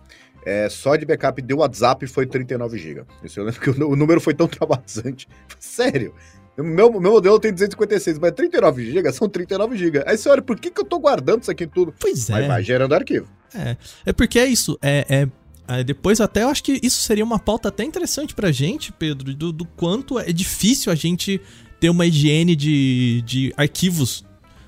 é, 0.46 0.70
só 0.70 0.96
de 0.96 1.06
backup 1.06 1.42
de 1.42 1.54
WhatsApp 1.54 2.06
foi 2.06 2.28
39 2.28 2.78
GB. 2.78 3.04
Isso 3.24 3.40
eu 3.40 3.46
lembro 3.46 3.60
que 3.60 3.70
o, 3.70 3.90
o 3.90 3.96
número 3.96 4.22
foi 4.22 4.34
tão 4.34 4.46
traumatizante. 4.48 5.28
Sério. 5.60 6.14
Meu, 6.56 6.92
meu 7.00 7.12
modelo 7.12 7.40
tem 7.40 7.52
256, 7.52 8.20
mas 8.20 8.32
39 8.32 8.92
GB 8.92 9.12
são 9.12 9.28
39 9.28 9.76
GB. 9.76 10.04
Aí 10.06 10.18
você 10.18 10.30
olha, 10.30 10.42
por 10.42 10.60
que, 10.60 10.70
que 10.70 10.80
eu 10.80 10.86
tô 10.86 11.00
guardando 11.00 11.42
isso 11.42 11.52
aqui 11.52 11.66
tudo? 11.66 11.94
Pois 12.00 12.30
é. 12.30 12.34
Mas 12.34 12.48
vai 12.48 12.64
gerando 12.64 12.94
arquivo. 12.94 13.28
É, 13.56 13.76
é 14.06 14.14
porque 14.14 14.38
é 14.38 14.46
isso. 14.46 14.78
É, 14.82 15.06
é, 15.10 15.80
é, 15.80 15.84
depois 15.84 16.22
até 16.22 16.44
eu 16.44 16.50
acho 16.50 16.64
que 16.64 16.80
isso 16.84 17.02
seria 17.02 17.24
uma 17.24 17.40
pauta 17.40 17.70
até 17.70 17.84
interessante 17.84 18.36
pra 18.36 18.52
gente, 18.52 18.92
Pedro, 18.92 19.34
do, 19.34 19.52
do 19.52 19.66
quanto 19.66 20.20
é 20.20 20.32
difícil 20.32 20.92
a 20.92 20.96
gente 20.96 21.42
ter 21.80 21.90
uma 21.90 22.06
higiene 22.06 22.56
de, 22.56 23.24
de 23.26 23.54
arquivos 23.58 24.24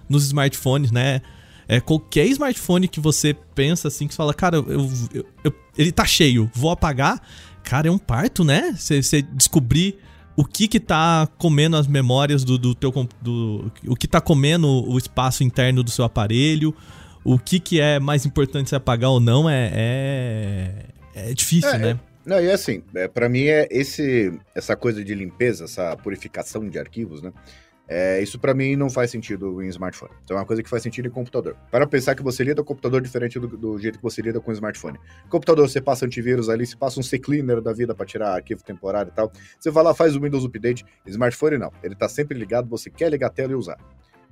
nos 0.10 0.26
smartphones, 0.26 0.92
né? 0.92 1.22
É, 1.68 1.80
qualquer 1.80 2.26
smartphone 2.28 2.88
que 2.88 3.00
você 3.00 3.36
pensa 3.54 3.88
assim, 3.88 4.08
que 4.08 4.14
você 4.14 4.18
fala, 4.18 4.34
cara, 4.34 4.58
eu, 4.58 4.90
eu, 5.14 5.26
eu, 5.44 5.54
ele 5.78 5.92
tá 5.92 6.06
cheio, 6.06 6.50
vou 6.54 6.72
apagar. 6.72 7.22
Cara, 7.64 7.88
é 7.88 7.92
um 7.92 7.98
parto, 7.98 8.44
né? 8.44 8.76
Você 8.78 9.22
descobrir 9.22 9.98
o 10.36 10.44
que 10.44 10.68
que 10.68 10.80
tá 10.80 11.28
comendo 11.38 11.78
as 11.78 11.88
memórias 11.88 12.44
do, 12.44 12.58
do 12.58 12.76
teu... 12.76 12.92
Do, 13.22 13.72
o 13.88 13.96
que 13.96 14.08
tá 14.08 14.20
comendo 14.20 14.68
o 14.68 14.98
espaço 14.98 15.44
interno 15.44 15.84
do 15.84 15.90
seu 15.90 16.06
aparelho, 16.06 16.76
o 17.24 17.40
que 17.40 17.60
que 17.60 17.80
é 17.80 18.00
mais 18.00 18.26
importante 18.26 18.70
você 18.70 18.76
apagar 18.76 19.10
ou 19.10 19.20
não, 19.20 19.50
é, 19.50 19.72
é, 19.74 20.72
é 21.16 21.34
difícil, 21.34 21.70
é, 21.72 21.78
né? 21.78 22.00
Não, 22.26 22.42
e 22.42 22.52
assim, 22.52 22.84
é, 22.96 23.08
para 23.08 23.30
mim 23.30 23.46
é 23.46 23.68
esse, 23.70 24.34
essa 24.54 24.76
coisa 24.76 25.04
de 25.04 25.14
limpeza, 25.14 25.66
essa 25.66 25.96
purificação 25.96 26.68
de 26.68 26.80
arquivos, 26.80 27.22
né? 27.22 27.32
É, 27.88 28.22
isso 28.22 28.40
para 28.40 28.54
mim 28.54 28.76
não 28.76 28.90
faz 28.90 29.12
sentido 29.12 29.62
em 29.62 29.68
smartphone. 29.68 30.12
Então 30.24 30.38
é 30.38 30.40
uma 30.40 30.46
coisa 30.46 30.64
que 30.64 30.70
faz 30.70 30.82
sentido 30.82 31.08
em 31.08 31.12
computador. 31.12 31.56
Para 31.70 31.86
pensar 31.86 32.16
que 32.16 32.24
você 32.24 32.44
lida 32.44 32.64
com 32.64 32.76
computador 32.76 33.02
diferente 33.02 33.40
do, 33.40 33.48
do, 33.48 33.80
jeito 33.80 33.98
que 33.98 34.04
você 34.04 34.22
lida 34.22 34.40
com 34.40 34.52
smartphone. 34.52 35.00
Computador, 35.30 35.70
você 35.70 35.80
passa 35.80 36.06
antivírus 36.06 36.50
ali, 36.50 36.66
você 36.66 36.76
passa 36.76 37.00
um 37.00 37.04
C-Cleaner 37.04 37.62
da 37.62 37.72
vida 37.72 37.96
para 37.96 38.06
tirar 38.06 38.34
arquivo 38.34 38.64
temporário 38.64 39.12
e 39.12 39.16
tal. 39.16 39.32
Você 39.60 39.72
vai 39.72 39.84
lá, 39.84 39.94
faz 39.94 40.16
o 40.16 40.22
Windows 40.22 40.44
Update. 40.44 40.86
Smartphone 41.06 41.58
não. 41.58 41.72
Ele 41.84 41.96
tá 41.96 42.10
sempre 42.10 42.38
ligado, 42.38 42.68
você 42.68 42.90
quer 42.90 43.10
ligar 43.10 43.28
a 43.28 43.32
tela 43.32 43.54
e 43.54 43.56
usar. 43.56 43.78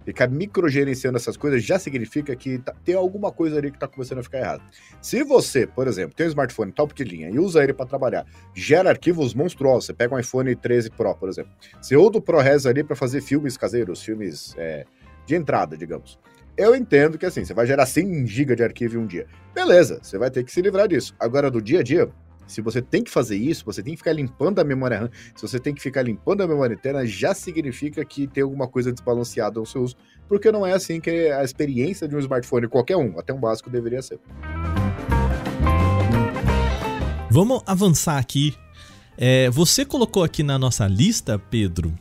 Ficar 0.05 0.27
microgerenciando 0.27 1.17
essas 1.17 1.37
coisas 1.37 1.63
já 1.63 1.79
significa 1.79 2.35
que 2.35 2.57
tá, 2.59 2.73
tem 2.83 2.95
alguma 2.95 3.31
coisa 3.31 3.57
ali 3.57 3.71
que 3.71 3.77
está 3.77 3.87
começando 3.87 4.19
a 4.19 4.23
ficar 4.23 4.39
errado. 4.39 4.63
Se 5.01 5.23
você, 5.23 5.65
por 5.65 5.87
exemplo, 5.87 6.15
tem 6.15 6.25
um 6.25 6.29
smartphone 6.29 6.71
top 6.71 6.93
de 6.93 7.03
linha 7.03 7.29
e 7.29 7.39
usa 7.39 7.63
ele 7.63 7.73
para 7.73 7.85
trabalhar, 7.85 8.25
gera 8.53 8.89
arquivos 8.89 9.33
monstruosos. 9.33 9.85
Você 9.85 9.93
pega 9.93 10.13
um 10.15 10.19
iPhone 10.19 10.55
13 10.55 10.89
Pro, 10.91 11.15
por 11.15 11.29
exemplo. 11.29 11.51
Você 11.81 11.95
usa 11.95 12.17
o 12.17 12.21
ProRes 12.21 12.65
ali 12.65 12.83
para 12.83 12.95
fazer 12.95 13.21
filmes 13.21 13.55
caseiros, 13.57 14.01
filmes 14.03 14.53
é, 14.57 14.85
de 15.25 15.35
entrada, 15.35 15.77
digamos. 15.77 16.19
Eu 16.55 16.75
entendo 16.75 17.17
que 17.17 17.25
assim, 17.25 17.43
você 17.43 17.53
vai 17.53 17.65
gerar 17.65 17.85
100 17.85 18.27
GB 18.27 18.55
de 18.55 18.63
arquivo 18.63 18.95
em 18.95 18.99
um 18.99 19.07
dia. 19.07 19.25
Beleza, 19.55 19.99
você 20.01 20.17
vai 20.19 20.29
ter 20.29 20.43
que 20.43 20.51
se 20.51 20.61
livrar 20.61 20.87
disso. 20.87 21.15
Agora, 21.19 21.49
do 21.49 21.61
dia 21.61 21.79
a 21.79 21.83
dia, 21.83 22.09
se 22.47 22.61
você 22.61 22.81
tem 22.81 23.03
que 23.03 23.11
fazer 23.11 23.37
isso, 23.37 23.65
você 23.65 23.81
tem 23.81 23.93
que 23.93 23.97
ficar 23.97 24.13
limpando 24.13 24.59
a 24.59 24.63
memória 24.63 24.99
RAM, 24.99 25.09
se 25.35 25.41
você 25.41 25.59
tem 25.59 25.73
que 25.73 25.81
ficar 25.81 26.03
limpando 26.03 26.41
a 26.41 26.47
memória 26.47 26.73
interna, 26.73 27.05
já 27.05 27.33
significa 27.33 28.03
que 28.03 28.27
tem 28.27 28.43
alguma 28.43 28.67
coisa 28.67 28.91
desbalanceada 28.91 29.59
no 29.59 29.65
seu 29.65 29.83
uso, 29.83 29.95
porque 30.27 30.51
não 30.51 30.65
é 30.65 30.73
assim 30.73 30.99
que 30.99 31.09
a 31.31 31.43
experiência 31.43 32.07
de 32.07 32.15
um 32.15 32.19
smartphone, 32.19 32.67
qualquer 32.67 32.97
um, 32.97 33.17
até 33.19 33.33
um 33.33 33.39
básico, 33.39 33.69
deveria 33.69 34.01
ser. 34.01 34.19
Vamos 37.29 37.63
avançar 37.65 38.17
aqui. 38.17 38.55
É, 39.17 39.49
você 39.49 39.85
colocou 39.85 40.23
aqui 40.23 40.43
na 40.43 40.57
nossa 40.57 40.87
lista, 40.87 41.39
Pedro, 41.39 41.93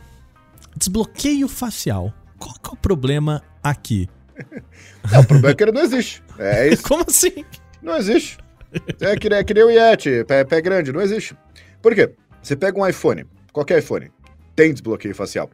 desbloqueio 0.77 1.49
facial. 1.49 2.13
Qual 2.39 2.55
é 2.65 2.69
o 2.69 2.77
problema 2.77 3.43
aqui? 3.63 4.09
Não, 5.11 5.21
o 5.21 5.27
problema 5.27 5.51
é 5.51 5.55
que 5.55 5.63
ele 5.63 5.73
não 5.73 5.83
existe. 5.83 6.23
É 6.39 6.69
isso. 6.73 6.83
Como 6.83 7.05
assim? 7.07 7.45
Não 7.83 7.97
existe. 7.97 8.39
É 9.01 9.17
que, 9.17 9.29
é 9.29 9.45
que 9.45 9.55
nem 9.55 9.65
o 9.65 9.71
Yeti, 9.71 10.25
pé, 10.25 10.45
pé 10.45 10.61
grande, 10.61 10.93
não 10.93 11.01
existe. 11.01 11.37
Por 11.81 11.95
quê? 11.95 12.11
Você 12.43 12.57
pega 12.57 12.79
um 12.79 12.87
iPhone, 12.87 13.27
qualquer 13.53 13.79
iPhone, 13.79 14.11
tem 14.57 14.73
desbloqueio 14.73 15.15
facial. 15.15 15.51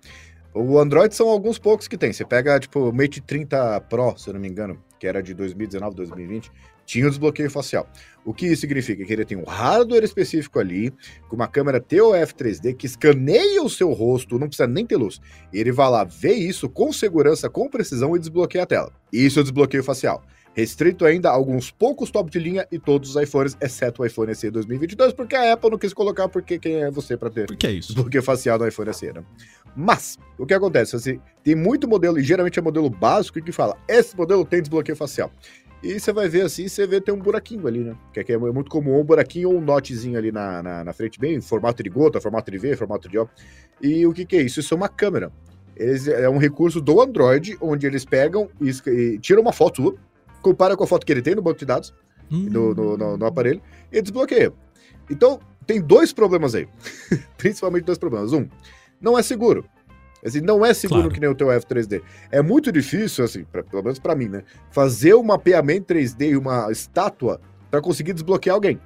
O 0.54 0.78
Android 0.78 1.14
são 1.14 1.28
alguns 1.28 1.58
poucos 1.58 1.86
que 1.86 1.96
tem. 1.96 2.12
Você 2.12 2.24
pega, 2.24 2.58
tipo, 2.58 2.88
o 2.88 2.92
Mate 2.92 3.20
30 3.20 3.80
Pro, 3.82 4.16
se 4.16 4.28
eu 4.28 4.34
não 4.34 4.40
me 4.40 4.48
engano, 4.48 4.82
que 4.98 5.06
era 5.06 5.22
de 5.22 5.34
2019, 5.34 5.94
2020, 5.94 6.50
tinha 6.84 7.06
o 7.06 7.10
desbloqueio 7.10 7.50
facial. 7.50 7.86
O 8.24 8.32
que 8.32 8.46
isso 8.46 8.62
significa? 8.62 9.04
Que 9.04 9.12
ele 9.12 9.24
tem 9.24 9.36
um 9.36 9.44
hardware 9.44 10.02
específico 10.02 10.58
ali, 10.58 10.90
com 11.28 11.36
uma 11.36 11.46
câmera 11.46 11.80
TOF 11.80 12.34
3D 12.34 12.74
que 12.74 12.86
escaneia 12.86 13.62
o 13.62 13.68
seu 13.68 13.92
rosto, 13.92 14.38
não 14.38 14.48
precisa 14.48 14.66
nem 14.66 14.86
ter 14.86 14.96
luz. 14.96 15.20
Ele 15.52 15.70
vai 15.70 15.90
lá, 15.90 16.02
vê 16.02 16.32
isso 16.32 16.68
com 16.68 16.90
segurança, 16.92 17.50
com 17.50 17.68
precisão 17.68 18.16
e 18.16 18.18
desbloqueia 18.18 18.64
a 18.64 18.66
tela. 18.66 18.92
Isso 19.12 19.38
é 19.38 19.42
o 19.42 19.44
desbloqueio 19.44 19.84
facial. 19.84 20.22
Restrito 20.58 21.04
ainda 21.04 21.30
a 21.30 21.32
alguns 21.32 21.70
poucos 21.70 22.10
top 22.10 22.28
de 22.32 22.40
linha 22.40 22.66
e 22.72 22.80
todos 22.80 23.14
os 23.14 23.22
iPhones, 23.22 23.56
exceto 23.60 24.02
o 24.02 24.04
iPhone 24.04 24.34
SE 24.34 24.50
2022, 24.50 25.12
porque 25.12 25.36
a 25.36 25.52
Apple 25.52 25.70
não 25.70 25.78
quis 25.78 25.92
colocar, 25.92 26.28
porque 26.28 26.58
quem 26.58 26.82
é 26.82 26.90
você 26.90 27.16
para 27.16 27.30
ter 27.30 27.46
Por 27.46 27.56
que 27.56 27.68
é 27.68 27.70
isso? 27.70 27.94
desbloqueio 27.94 28.24
facial 28.24 28.58
no 28.58 28.66
iPhone 28.66 28.92
SE, 28.92 29.12
né? 29.12 29.22
Mas, 29.76 30.18
o 30.36 30.44
que 30.44 30.52
acontece? 30.52 30.96
Assim, 30.96 31.20
tem 31.44 31.54
muito 31.54 31.86
modelo, 31.86 32.18
e 32.18 32.24
geralmente 32.24 32.58
é 32.58 32.62
modelo 32.62 32.90
básico, 32.90 33.40
que 33.40 33.52
fala, 33.52 33.78
esse 33.86 34.16
modelo 34.16 34.44
tem 34.44 34.60
desbloqueio 34.60 34.96
facial. 34.96 35.30
E 35.80 36.00
você 36.00 36.12
vai 36.12 36.28
ver 36.28 36.42
assim, 36.42 36.66
você 36.66 36.88
vê 36.88 37.00
tem 37.00 37.14
um 37.14 37.20
buraquinho 37.20 37.64
ali, 37.68 37.84
né? 37.84 37.96
Que 38.12 38.18
é, 38.18 38.34
é 38.34 38.38
muito 38.38 38.68
comum, 38.68 38.98
um 38.98 39.04
buraquinho 39.04 39.50
ou 39.50 39.58
um 39.58 39.60
notezinho 39.60 40.18
ali 40.18 40.32
na, 40.32 40.60
na, 40.60 40.82
na, 40.82 40.92
frente, 40.92 41.20
bem 41.20 41.40
formato 41.40 41.84
de 41.84 41.88
gota, 41.88 42.20
formato 42.20 42.50
de 42.50 42.58
V, 42.58 42.74
formato 42.74 43.08
de 43.08 43.16
O. 43.16 43.28
E 43.80 44.04
o 44.04 44.12
que, 44.12 44.26
que 44.26 44.36
é 44.36 44.42
isso? 44.42 44.58
Isso 44.58 44.74
é 44.74 44.76
uma 44.76 44.88
câmera. 44.88 45.30
Eles, 45.76 46.08
é 46.08 46.28
um 46.28 46.38
recurso 46.38 46.80
do 46.80 47.00
Android, 47.00 47.56
onde 47.60 47.86
eles 47.86 48.04
pegam 48.04 48.50
e, 48.60 48.70
e 48.90 49.18
tiram 49.20 49.40
uma 49.40 49.52
foto 49.52 49.96
compara 50.42 50.76
com 50.76 50.84
a 50.84 50.86
foto 50.86 51.04
que 51.04 51.12
ele 51.12 51.22
tem 51.22 51.34
no 51.34 51.42
banco 51.42 51.58
de 51.58 51.66
dados, 51.66 51.92
hum. 52.30 52.48
no, 52.50 52.74
no, 52.74 52.96
no, 52.96 53.16
no 53.16 53.26
aparelho, 53.26 53.60
e 53.92 54.00
desbloqueia. 54.00 54.52
Então, 55.10 55.40
tem 55.66 55.80
dois 55.80 56.12
problemas 56.12 56.54
aí. 56.54 56.68
Principalmente 57.36 57.84
dois 57.84 57.98
problemas. 57.98 58.32
Um, 58.32 58.48
não 59.00 59.18
é 59.18 59.22
seguro. 59.22 59.64
Assim, 60.24 60.40
não 60.40 60.64
é 60.64 60.74
seguro 60.74 61.02
claro. 61.02 61.14
que 61.14 61.20
nem 61.20 61.30
o 61.30 61.34
teu 61.34 61.48
F3D. 61.48 62.02
É 62.30 62.42
muito 62.42 62.72
difícil, 62.72 63.24
assim, 63.24 63.44
pra, 63.44 63.62
pelo 63.62 63.82
menos 63.82 63.98
para 63.98 64.16
mim, 64.16 64.28
né? 64.28 64.42
Fazer 64.70 65.14
um 65.14 65.22
mapeamento 65.22 65.94
3D 65.94 66.30
e 66.30 66.36
uma 66.36 66.70
estátua 66.72 67.40
para 67.70 67.80
conseguir 67.80 68.12
desbloquear 68.12 68.54
alguém. 68.54 68.80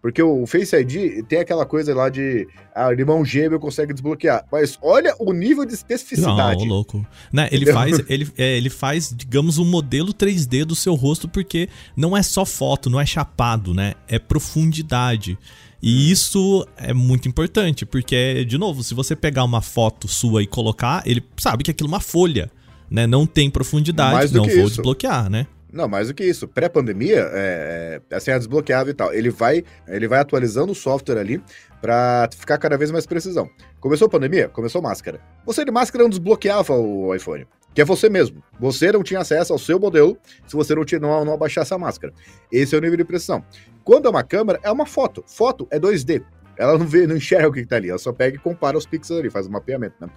Porque 0.00 0.22
o 0.22 0.46
Face 0.46 0.76
ID 0.76 1.24
tem 1.26 1.40
aquela 1.40 1.66
coisa 1.66 1.94
lá 1.94 2.08
de 2.08 2.46
ah, 2.74 2.92
irmão 2.92 3.24
gêmeo 3.24 3.58
consegue 3.58 3.92
desbloquear. 3.92 4.44
Mas 4.50 4.78
olha 4.82 5.14
o 5.18 5.32
nível 5.32 5.64
de 5.64 5.74
especificidade. 5.74 6.64
Não, 6.64 6.74
louco. 6.74 7.06
Né, 7.32 7.48
ele, 7.50 7.72
faz, 7.72 8.00
ele, 8.08 8.28
é, 8.36 8.56
ele 8.56 8.70
faz, 8.70 9.12
digamos, 9.14 9.58
um 9.58 9.64
modelo 9.64 10.12
3D 10.14 10.64
do 10.64 10.74
seu 10.74 10.94
rosto, 10.94 11.28
porque 11.28 11.68
não 11.96 12.16
é 12.16 12.22
só 12.22 12.44
foto, 12.44 12.88
não 12.88 13.00
é 13.00 13.06
chapado, 13.06 13.74
né? 13.74 13.94
É 14.06 14.18
profundidade. 14.18 15.38
E 15.82 16.10
isso 16.10 16.66
é 16.76 16.92
muito 16.92 17.28
importante, 17.28 17.84
porque, 17.84 18.44
de 18.44 18.56
novo, 18.56 18.82
se 18.82 18.94
você 18.94 19.14
pegar 19.14 19.44
uma 19.44 19.60
foto 19.60 20.08
sua 20.08 20.42
e 20.42 20.46
colocar, 20.46 21.02
ele 21.06 21.22
sabe 21.36 21.62
que 21.62 21.70
aquilo 21.70 21.88
é 21.88 21.92
uma 21.92 22.00
folha, 22.00 22.50
né? 22.90 23.06
Não 23.06 23.26
tem 23.26 23.50
profundidade, 23.50 24.32
não 24.34 24.44
vou 24.44 24.52
isso. 24.52 24.68
desbloquear, 24.68 25.28
né? 25.30 25.46
Não, 25.76 25.86
mais 25.86 26.08
do 26.08 26.14
que 26.14 26.24
isso. 26.24 26.48
Pré-pandemia, 26.48 27.28
é, 27.32 28.00
é, 28.10 28.16
assim, 28.16 28.30
é 28.30 28.38
desbloqueável 28.38 28.90
e 28.90 28.94
tal. 28.94 29.12
Ele 29.12 29.30
vai, 29.30 29.62
ele 29.86 30.08
vai 30.08 30.18
atualizando 30.18 30.72
o 30.72 30.74
software 30.74 31.18
ali 31.18 31.42
para 31.80 32.28
ficar 32.36 32.58
cada 32.58 32.76
vez 32.76 32.90
mais 32.90 33.06
precisão. 33.06 33.48
Começou 33.78 34.06
a 34.06 34.08
pandemia? 34.08 34.48
Começou 34.48 34.80
máscara. 34.80 35.20
Você 35.44 35.64
de 35.64 35.70
máscara 35.70 36.02
não 36.02 36.10
desbloqueava 36.10 36.74
o 36.74 37.14
iPhone 37.14 37.46
que 37.76 37.82
é 37.82 37.84
você 37.84 38.08
mesmo. 38.08 38.42
Você 38.58 38.90
não 38.90 39.02
tinha 39.02 39.20
acesso 39.20 39.52
ao 39.52 39.58
seu 39.58 39.78
modelo 39.78 40.16
se 40.46 40.56
você 40.56 40.74
não, 40.74 40.82
tinha, 40.82 40.98
não, 40.98 41.26
não 41.26 41.34
abaixasse 41.34 41.74
a 41.74 41.78
máscara. 41.78 42.10
Esse 42.50 42.74
é 42.74 42.78
o 42.78 42.80
nível 42.80 42.96
de 42.96 43.04
precisão. 43.04 43.44
Quando 43.84 44.06
é 44.06 44.10
uma 44.10 44.24
câmera, 44.24 44.58
é 44.62 44.70
uma 44.70 44.86
foto. 44.86 45.22
Foto 45.26 45.68
é 45.70 45.78
2D. 45.78 46.24
Ela 46.56 46.78
não 46.78 46.86
vê, 46.86 47.06
não 47.06 47.18
enxerga 47.18 47.48
o 47.48 47.52
que 47.52 47.60
está 47.60 47.76
ali. 47.76 47.90
Ela 47.90 47.98
só 47.98 48.14
pega 48.14 48.36
e 48.36 48.40
compara 48.40 48.78
os 48.78 48.86
pixels 48.86 49.20
ali, 49.20 49.28
faz 49.28 49.46
um 49.46 49.50
mapeamento. 49.50 49.94
Né? 50.00 50.08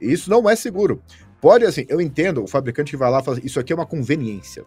Isso 0.00 0.30
não 0.30 0.48
é 0.48 0.56
seguro. 0.56 1.02
Pode, 1.42 1.66
assim, 1.66 1.84
eu 1.90 2.00
entendo 2.00 2.42
o 2.42 2.46
fabricante 2.46 2.92
que 2.92 2.96
vai 2.96 3.10
lá 3.10 3.22
fazer. 3.22 3.44
Isso 3.44 3.60
aqui 3.60 3.70
é 3.70 3.76
uma 3.76 3.84
conveniência. 3.84 4.64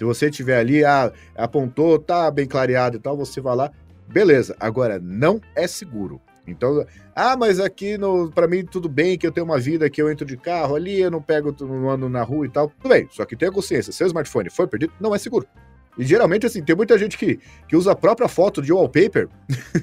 Se 0.00 0.04
você 0.04 0.30
tiver 0.30 0.56
ali, 0.56 0.82
ah, 0.82 1.12
apontou, 1.36 1.98
tá 1.98 2.30
bem 2.30 2.46
clareado 2.46 2.96
e 2.96 2.98
tal, 2.98 3.18
você 3.18 3.38
vai 3.38 3.54
lá, 3.54 3.70
beleza. 4.08 4.56
Agora, 4.58 4.98
não 4.98 5.42
é 5.54 5.66
seguro. 5.66 6.18
Então, 6.46 6.86
ah, 7.14 7.36
mas 7.36 7.60
aqui 7.60 7.98
no 7.98 8.30
para 8.30 8.48
mim 8.48 8.64
tudo 8.64 8.88
bem 8.88 9.18
que 9.18 9.26
eu 9.26 9.30
tenho 9.30 9.44
uma 9.44 9.58
vida 9.58 9.90
que 9.90 10.00
eu 10.00 10.10
entro 10.10 10.24
de 10.24 10.38
carro 10.38 10.74
ali, 10.74 10.98
eu 10.98 11.10
não 11.10 11.20
pego, 11.20 11.54
não 11.60 11.90
ando 11.90 12.08
na 12.08 12.22
rua 12.22 12.46
e 12.46 12.48
tal. 12.48 12.70
Tudo 12.80 12.88
bem, 12.88 13.08
só 13.10 13.26
que 13.26 13.36
tenha 13.36 13.52
consciência, 13.52 13.92
seu 13.92 14.06
smartphone 14.06 14.48
foi 14.48 14.66
perdido, 14.66 14.90
não 14.98 15.14
é 15.14 15.18
seguro. 15.18 15.46
E 15.98 16.02
geralmente, 16.02 16.46
assim, 16.46 16.62
tem 16.62 16.74
muita 16.74 16.96
gente 16.96 17.18
que, 17.18 17.38
que 17.68 17.76
usa 17.76 17.92
a 17.92 17.94
própria 17.94 18.26
foto 18.26 18.62
de 18.62 18.72
wallpaper, 18.72 19.28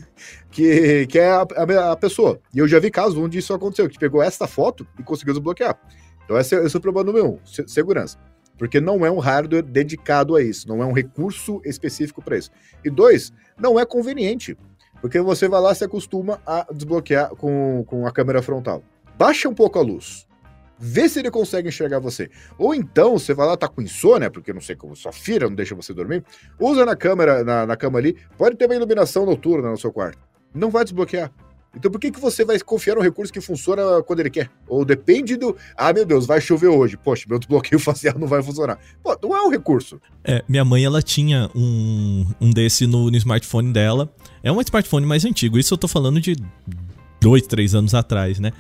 que, 0.50 1.06
que 1.06 1.20
é 1.20 1.30
a, 1.30 1.42
a, 1.42 1.92
a, 1.92 1.96
pessoa. 1.96 2.40
E 2.52 2.58
eu 2.58 2.68
já 2.68 2.80
vi 2.80 2.90
casos 2.90 3.20
onde 3.20 3.38
isso 3.38 3.54
aconteceu, 3.54 3.88
que 3.88 4.00
pegou 4.00 4.24
esta 4.24 4.48
foto 4.48 4.88
e 4.98 5.04
conseguiu 5.04 5.36
desbloquear. 5.36 5.80
Então, 6.26 6.40
esse, 6.40 6.56
esse 6.56 6.76
é 6.76 6.80
o 6.80 6.82
problema 6.82 7.06
número 7.06 7.34
um, 7.34 7.40
segurança. 7.46 8.18
Porque 8.58 8.82
não 8.82 9.06
é 9.06 9.12
um 9.12 9.20
hardware 9.20 9.64
dedicado 9.64 10.36
a 10.36 10.42
isso, 10.42 10.68
não 10.68 10.82
é 10.82 10.86
um 10.86 10.92
recurso 10.92 11.62
específico 11.64 12.22
para 12.22 12.38
isso. 12.38 12.52
E 12.84 12.90
dois, 12.90 13.32
não 13.60 13.80
é 13.80 13.86
conveniente. 13.86 14.58
Porque 15.00 15.20
você 15.22 15.48
vai 15.48 15.62
lá 15.62 15.76
se 15.76 15.84
acostuma 15.84 16.42
a 16.46 16.66
desbloquear 16.74 17.30
com, 17.36 17.84
com 17.88 18.08
a 18.08 18.12
câmera 18.12 18.42
frontal. 18.42 18.84
Baixa 19.18 19.48
um 19.48 19.54
pouco 19.54 19.78
a 19.78 19.82
luz. 19.82 20.28
Vê 20.80 21.10
se 21.10 21.20
ele 21.20 21.32
consegue 21.32 21.70
enxergar 21.70 22.00
você. 22.00 22.30
Ou 22.58 22.74
então, 22.74 23.18
você 23.18 23.34
vai 23.34 23.48
lá, 23.48 23.58
tá 23.58 23.68
com 23.68 23.82
insônia, 23.82 24.30
porque 24.30 24.54
não 24.54 24.62
sei 24.62 24.76
como 24.76 24.96
sua 24.96 25.12
filha 25.12 25.48
não 25.48 25.56
deixa 25.56 25.74
você 25.74 25.94
dormir. 25.94 26.24
Usa 26.60 26.86
na 26.86 26.96
câmera, 26.96 27.44
na, 27.44 27.66
na 27.66 27.76
cama 27.76 27.98
ali. 27.98 28.16
Pode 28.38 28.56
ter 28.56 28.66
uma 28.66 28.76
iluminação 28.76 29.26
noturna 29.26 29.70
no 29.70 29.78
seu 29.78 29.92
quarto. 29.92 30.20
Não 30.54 30.70
vai 30.70 30.84
desbloquear. 30.84 31.32
Então 31.78 31.92
por 31.92 32.00
que, 32.00 32.12
que 32.12 32.20
você 32.20 32.44
vai 32.44 32.60
confiar 32.60 32.96
no 32.96 33.02
recurso 33.02 33.32
que 33.32 33.40
funciona 33.40 34.02
quando 34.04 34.20
ele 34.20 34.30
quer? 34.30 34.50
Ou 34.68 34.84
depende 34.84 35.38
do. 35.38 35.56
Ah, 35.76 35.94
meu 35.94 36.06
Deus, 36.06 36.26
vai 36.26 36.42
chover 36.42 36.68
hoje. 36.68 36.98
Poxa, 36.98 37.26
meu 37.28 37.38
desbloqueio 37.40 37.80
facial 37.80 38.18
não 38.18 38.28
vai 38.28 38.42
funcionar. 38.44 38.78
Pô, 39.04 39.18
não 39.22 39.36
é 39.36 39.42
um 39.42 39.50
recurso. 39.50 40.02
É, 40.24 40.44
minha 40.48 40.66
mãe, 40.66 40.84
ela 40.84 41.02
tinha 41.02 41.50
um, 41.56 42.26
um 42.42 42.52
desse 42.52 42.86
no, 42.86 43.10
no 43.10 43.18
smartphone 43.18 43.72
dela. 43.72 44.12
É 44.44 44.52
um 44.52 44.60
smartphone 44.62 45.06
mais 45.06 45.24
antigo. 45.24 45.58
Isso 45.58 45.74
eu 45.74 45.78
tô 45.78 45.88
falando 45.88 46.20
de 46.20 46.36
dois, 47.22 47.44
três 47.44 47.74
anos 47.74 47.94
atrás, 47.94 48.40
né? 48.40 48.52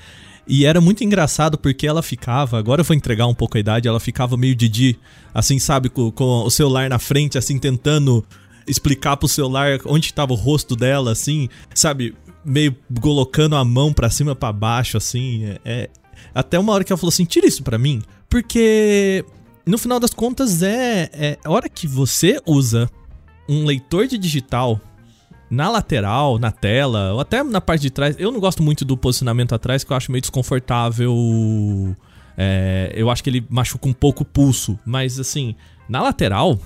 E 0.47 0.65
era 0.65 0.79
muito 0.79 1.03
engraçado 1.03 1.57
porque 1.57 1.85
ela 1.85 2.01
ficava, 2.01 2.57
agora 2.57 2.79
eu 2.79 2.85
vou 2.85 2.95
entregar 2.95 3.27
um 3.27 3.33
pouco 3.33 3.57
a 3.57 3.59
idade, 3.59 3.87
ela 3.87 3.99
ficava 3.99 4.37
meio 4.37 4.55
Didi, 4.55 4.97
assim, 5.33 5.59
sabe, 5.59 5.89
com, 5.89 6.09
com 6.09 6.23
o 6.23 6.49
celular 6.49 6.89
na 6.89 6.97
frente, 6.97 7.37
assim, 7.37 7.59
tentando 7.59 8.23
explicar 8.65 9.17
pro 9.17 9.27
celular 9.27 9.79
onde 9.85 10.07
estava 10.07 10.31
o 10.31 10.35
rosto 10.35 10.73
dela, 10.73 11.11
assim, 11.11 11.49
sabe, 11.75 12.15
meio 12.47 12.73
colocando 13.01 13.57
a 13.57 13.65
mão 13.65 13.91
para 13.91 14.09
cima 14.09 14.33
para 14.33 14.53
baixo, 14.53 14.95
assim. 14.95 15.43
É, 15.43 15.59
é, 15.65 15.89
Até 16.33 16.57
uma 16.57 16.71
hora 16.71 16.83
que 16.83 16.91
ela 16.91 16.97
falou 16.97 17.09
assim: 17.09 17.25
tira 17.25 17.45
isso 17.45 17.61
pra 17.61 17.77
mim. 17.77 18.01
Porque 18.29 19.23
no 19.65 19.77
final 19.77 19.99
das 19.99 20.13
contas 20.13 20.63
é, 20.63 21.09
é 21.13 21.37
a 21.43 21.51
hora 21.51 21.67
que 21.67 21.85
você 21.85 22.39
usa 22.45 22.89
um 23.47 23.65
leitor 23.65 24.07
de 24.07 24.17
digital 24.17 24.79
na 25.49 25.69
lateral, 25.69 26.37
na 26.37 26.51
tela, 26.51 27.13
ou 27.13 27.19
até 27.19 27.43
na 27.43 27.61
parte 27.61 27.81
de 27.81 27.89
trás. 27.89 28.15
Eu 28.17 28.31
não 28.31 28.39
gosto 28.39 28.63
muito 28.63 28.83
do 28.83 28.97
posicionamento 28.97 29.53
atrás, 29.53 29.83
que 29.83 29.91
eu 29.91 29.97
acho 29.97 30.11
meio 30.11 30.21
desconfortável. 30.21 31.13
É, 32.37 32.93
eu 32.95 33.09
acho 33.09 33.23
que 33.23 33.29
ele 33.29 33.45
machuca 33.49 33.87
um 33.87 33.93
pouco 33.93 34.23
o 34.23 34.25
pulso. 34.25 34.79
Mas 34.85 35.19
assim, 35.19 35.55
na 35.87 36.01
lateral, 36.01 36.59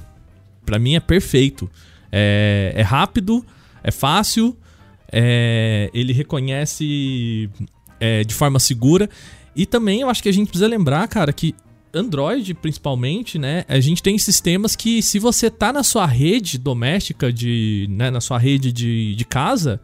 para 0.65 0.77
mim 0.77 0.95
é 0.95 0.99
perfeito. 0.99 1.69
É, 2.11 2.73
é 2.75 2.81
rápido, 2.81 3.45
é 3.83 3.91
fácil 3.91 4.57
é, 5.11 5.89
ele 5.93 6.13
reconhece 6.13 7.49
é, 7.99 8.23
de 8.23 8.33
forma 8.33 8.59
segura. 8.59 9.09
E 9.55 9.65
também 9.65 10.01
eu 10.01 10.09
acho 10.09 10.23
que 10.23 10.29
a 10.29 10.33
gente 10.33 10.47
precisa 10.47 10.67
lembrar, 10.67 11.07
cara, 11.07 11.33
que 11.33 11.53
Android, 11.93 12.53
principalmente, 12.53 13.37
né? 13.37 13.65
A 13.67 13.79
gente 13.79 14.01
tem 14.01 14.17
sistemas 14.17 14.75
que, 14.75 15.01
se 15.01 15.19
você 15.19 15.49
tá 15.49 15.73
na 15.73 15.83
sua 15.83 16.05
rede 16.05 16.57
doméstica, 16.57 17.31
de, 17.31 17.85
né, 17.89 18.09
na 18.09 18.21
sua 18.21 18.37
rede 18.37 18.71
de, 18.71 19.13
de 19.13 19.25
casa, 19.25 19.81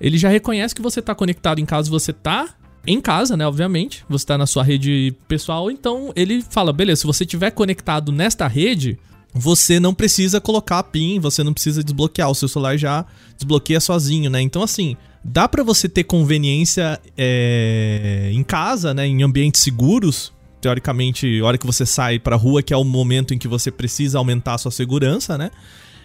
ele 0.00 0.16
já 0.16 0.28
reconhece 0.28 0.74
que 0.74 0.80
você 0.80 1.02
tá 1.02 1.14
conectado 1.14 1.58
em 1.58 1.66
casa, 1.66 1.90
você 1.90 2.12
tá 2.12 2.48
em 2.86 3.00
casa, 3.00 3.36
né? 3.36 3.46
Obviamente, 3.46 4.04
você 4.08 4.24
tá 4.24 4.38
na 4.38 4.46
sua 4.46 4.62
rede 4.62 5.14
pessoal, 5.28 5.70
então 5.70 6.12
ele 6.16 6.42
fala: 6.42 6.72
beleza, 6.72 7.02
se 7.02 7.06
você 7.06 7.26
tiver 7.26 7.50
conectado 7.50 8.10
nesta 8.10 8.46
rede, 8.46 8.98
você 9.32 9.78
não 9.78 9.94
precisa 9.94 10.40
colocar 10.40 10.80
a 10.80 10.82
PIN, 10.82 11.20
você 11.20 11.44
não 11.44 11.52
precisa 11.52 11.84
desbloquear, 11.84 12.30
o 12.30 12.34
seu 12.34 12.48
celular 12.48 12.76
já 12.76 13.04
desbloqueia 13.36 13.80
sozinho, 13.80 14.28
né? 14.28 14.40
Então, 14.40 14.62
assim, 14.62 14.96
dá 15.24 15.46
para 15.46 15.62
você 15.62 15.88
ter 15.88 16.04
conveniência 16.04 17.00
é, 17.16 18.30
em 18.32 18.42
casa, 18.42 18.92
né? 18.92 19.06
Em 19.06 19.22
ambientes 19.22 19.62
seguros. 19.62 20.32
Teoricamente, 20.60 21.40
a 21.40 21.44
hora 21.46 21.56
que 21.56 21.64
você 21.64 21.86
sai 21.86 22.18
pra 22.18 22.36
rua, 22.36 22.62
que 22.62 22.74
é 22.74 22.76
o 22.76 22.84
momento 22.84 23.32
em 23.32 23.38
que 23.38 23.48
você 23.48 23.70
precisa 23.70 24.18
aumentar 24.18 24.54
a 24.54 24.58
sua 24.58 24.70
segurança, 24.70 25.38
né? 25.38 25.50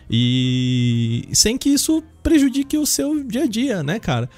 E 0.10 1.28
sem 1.34 1.58
que 1.58 1.70
isso 1.70 2.04
prejudique 2.24 2.78
o 2.78 2.86
seu 2.86 3.24
dia 3.24 3.44
a 3.44 3.48
dia, 3.48 3.84
né, 3.84 4.00
cara? 4.00 4.30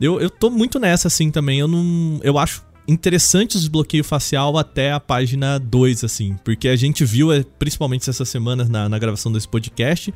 Eu, 0.00 0.20
eu 0.20 0.28
tô 0.28 0.50
muito 0.50 0.78
nessa, 0.78 1.08
assim, 1.08 1.30
também. 1.30 1.60
Eu 1.60 1.68
não. 1.68 2.20
Eu 2.22 2.36
acho 2.36 2.62
interessante 2.86 3.56
o 3.56 3.58
desbloqueio 3.58 4.04
facial 4.04 4.56
até 4.58 4.92
a 4.92 5.00
página 5.00 5.58
2, 5.58 6.04
assim. 6.04 6.36
Porque 6.44 6.68
a 6.68 6.76
gente 6.76 7.04
viu, 7.04 7.32
é, 7.32 7.44
principalmente 7.58 8.08
essa 8.08 8.24
semana 8.24 8.64
na, 8.64 8.88
na 8.88 8.98
gravação 8.98 9.32
desse 9.32 9.48
podcast, 9.48 10.12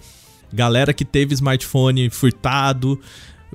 galera 0.53 0.93
que 0.93 1.05
teve 1.05 1.35
smartphone 1.35 2.11
furtado, 2.11 3.01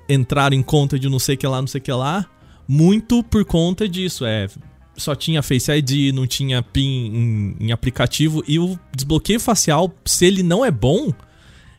entraram 0.10 0.56
em 0.56 0.63
conta 0.63 0.97
de 0.97 1.10
não 1.10 1.19
sei 1.19 1.38
que 1.38 1.47
lá, 1.47 1.62
não 1.62 1.67
sei 1.67 1.82
que 1.82 1.91
lá. 1.91 2.26
muito 2.67 3.23
por 3.23 3.45
conta 3.45 3.88
disso. 3.88 4.26
É, 4.26 4.47
só 4.95 5.15
tinha 5.15 5.41
Face 5.41 5.71
ID, 5.71 6.13
não 6.13 6.28
tinha 6.28 6.62
PIN 6.62 7.56
em, 7.60 7.67
em, 7.67 7.71
aplicativo. 7.71 8.43
E 8.47 8.60
o 8.60 8.78
desbloqueio 8.95 9.39
facial, 9.39 9.93
se 10.06 10.26
ele 10.26 10.43
não 10.43 10.63
é 10.63 10.71
bom, 10.71 11.12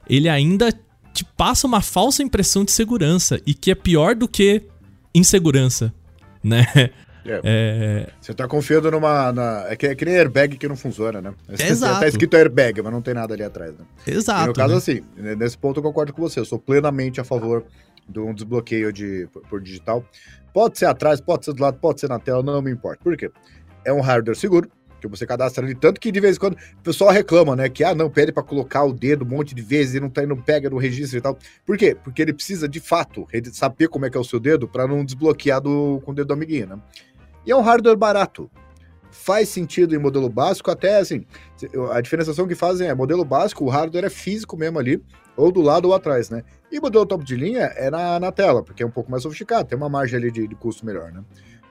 ele 0.09 0.29
ainda 0.29 0.73
te 1.13 1.25
passa 1.37 1.67
uma 1.67 1.81
falsa 1.81 2.23
impressão 2.23 2.65
de 2.65 2.73
segurança. 2.73 3.41
E 3.47 3.55
que 3.55 3.71
é 3.71 3.75
pior 3.75 4.15
do 4.15 4.29
que 4.29 4.63
insegurança, 5.15 5.93
né? 6.43 6.67
É. 7.25 7.41
É... 7.43 8.09
Você 8.21 8.35
tá 8.35 8.47
confiando 8.47 8.91
numa. 8.91 9.33
Na... 9.33 9.67
É, 9.69 9.77
que, 9.77 9.87
é 9.87 9.95
que 9.95 10.05
nem 10.05 10.17
airbag 10.17 10.57
que 10.57 10.69
não 10.69 10.77
funciona, 10.77 11.21
né? 11.21 11.35
É 11.49 11.69
exato. 11.69 12.01
Tá 12.01 12.09
escrito 12.09 12.37
airbag, 12.37 12.83
mas 12.83 12.93
não 12.93 13.01
tem 13.01 13.15
nada 13.15 13.35
ali 13.35 13.43
atrás, 13.43 13.73
né? 13.73 13.85
Exato. 14.07 14.45
E 14.45 14.47
no 14.49 14.53
caso, 14.53 14.73
né? 14.73 14.79
assim, 14.79 15.03
nesse 15.37 15.57
ponto 15.57 15.79
eu 15.79 15.83
concordo 15.83 16.13
com 16.13 16.21
você. 16.21 16.41
Eu 16.41 16.45
sou 16.45 16.59
plenamente 16.59 17.21
a 17.21 17.25
favor 17.25 17.65
de 18.09 18.21
um 18.21 18.35
desbloqueio 18.35 18.93
de, 18.93 19.29
por, 19.33 19.43
por 19.43 19.61
digital. 19.61 20.05
Pode 20.53 20.79
ser 20.79 20.87
atrás, 20.87 21.21
pode 21.21 21.45
ser 21.45 21.55
do 21.55 21.63
lado, 21.63 21.79
pode 21.79 22.01
ser 22.01 22.09
na 22.09 22.19
tela, 22.19 22.43
não 22.43 22.61
me 22.61 22.71
importa. 22.71 23.03
Por 23.03 23.17
quê? 23.17 23.31
É 23.85 23.93
um 23.93 24.01
hardware 24.01 24.37
seguro, 24.37 24.71
que 25.09 25.19
você 25.19 25.27
cadastra 25.27 25.65
ali, 25.65 25.75
tanto 25.75 26.01
que 26.01 26.11
de 26.11 26.21
vez 26.21 26.37
em 26.37 26.41
quando 26.41 26.55
o 26.55 26.83
pessoal 26.83 27.11
reclama, 27.11 27.55
né, 27.55 27.69
que 27.69 27.85
ah, 27.85 27.95
não, 27.95 28.11
pede 28.11 28.33
para 28.33 28.43
colocar 28.43 28.85
o 28.85 28.93
dedo 28.93 29.25
um 29.25 29.29
monte 29.29 29.55
de 29.55 29.63
vezes 29.63 29.95
e 29.95 30.01
não, 30.01 30.09
tá, 30.09 30.25
não 30.27 30.37
pega 30.37 30.71
no 30.71 30.79
registro 30.79 31.19
e 31.19 31.21
tal. 31.21 31.39
Por 31.65 31.77
quê? 31.77 31.97
Porque 32.03 32.23
ele 32.23 32.33
precisa, 32.33 32.69
de 32.69 32.81
fato, 32.81 33.27
saber 33.53 33.89
como 33.89 34.07
é 34.07 34.11
que 34.11 34.17
é 34.17 34.21
o 34.21 34.25
seu 34.25 34.41
dedo 34.41 34.67
para 34.67 34.87
não 34.87 35.05
desbloquear 35.05 35.61
do, 35.61 36.01
com 36.05 36.13
o 36.13 36.15
dedo 36.15 36.29
do 36.29 36.35
amiguinho, 36.35 36.67
né? 36.67 36.79
E 37.47 37.51
é 37.51 37.57
um 37.57 37.61
hardware 37.61 37.97
barato. 37.97 38.51
Faz 39.11 39.49
sentido 39.49 39.95
em 39.95 39.99
modelo 39.99 40.29
básico, 40.29 40.71
até 40.71 40.99
assim, 40.99 41.25
a 41.93 42.01
diferenciação 42.01 42.49
que 42.49 42.55
fazem 42.55 42.89
é 42.89 42.95
modelo 42.95 43.25
básico, 43.25 43.65
o 43.65 43.69
hardware 43.69 44.05
é 44.05 44.11
físico 44.11 44.57
mesmo 44.57 44.79
ali, 44.79 45.01
ou 45.37 45.53
do 45.53 45.61
lado 45.61 45.87
ou 45.87 45.95
atrás, 45.95 46.31
né? 46.31 46.43
E 46.71 46.81
modelo 46.81 47.07
top 47.07 47.25
de 47.25 47.37
linha 47.37 47.73
é 47.77 47.91
na, 47.91 48.19
na 48.19 48.33
tela, 48.33 48.63
porque 48.63 48.83
é 48.83 48.87
um 48.87 48.91
pouco 48.91 49.11
mais 49.11 49.23
sofisticado, 49.23 49.69
tem 49.69 49.79
uma 49.79 49.89
margem 49.89 50.19
ali 50.19 50.33
de, 50.33 50.49
de 50.49 50.55
custo 50.57 50.85
melhor, 50.85 51.13
né? 51.13 51.23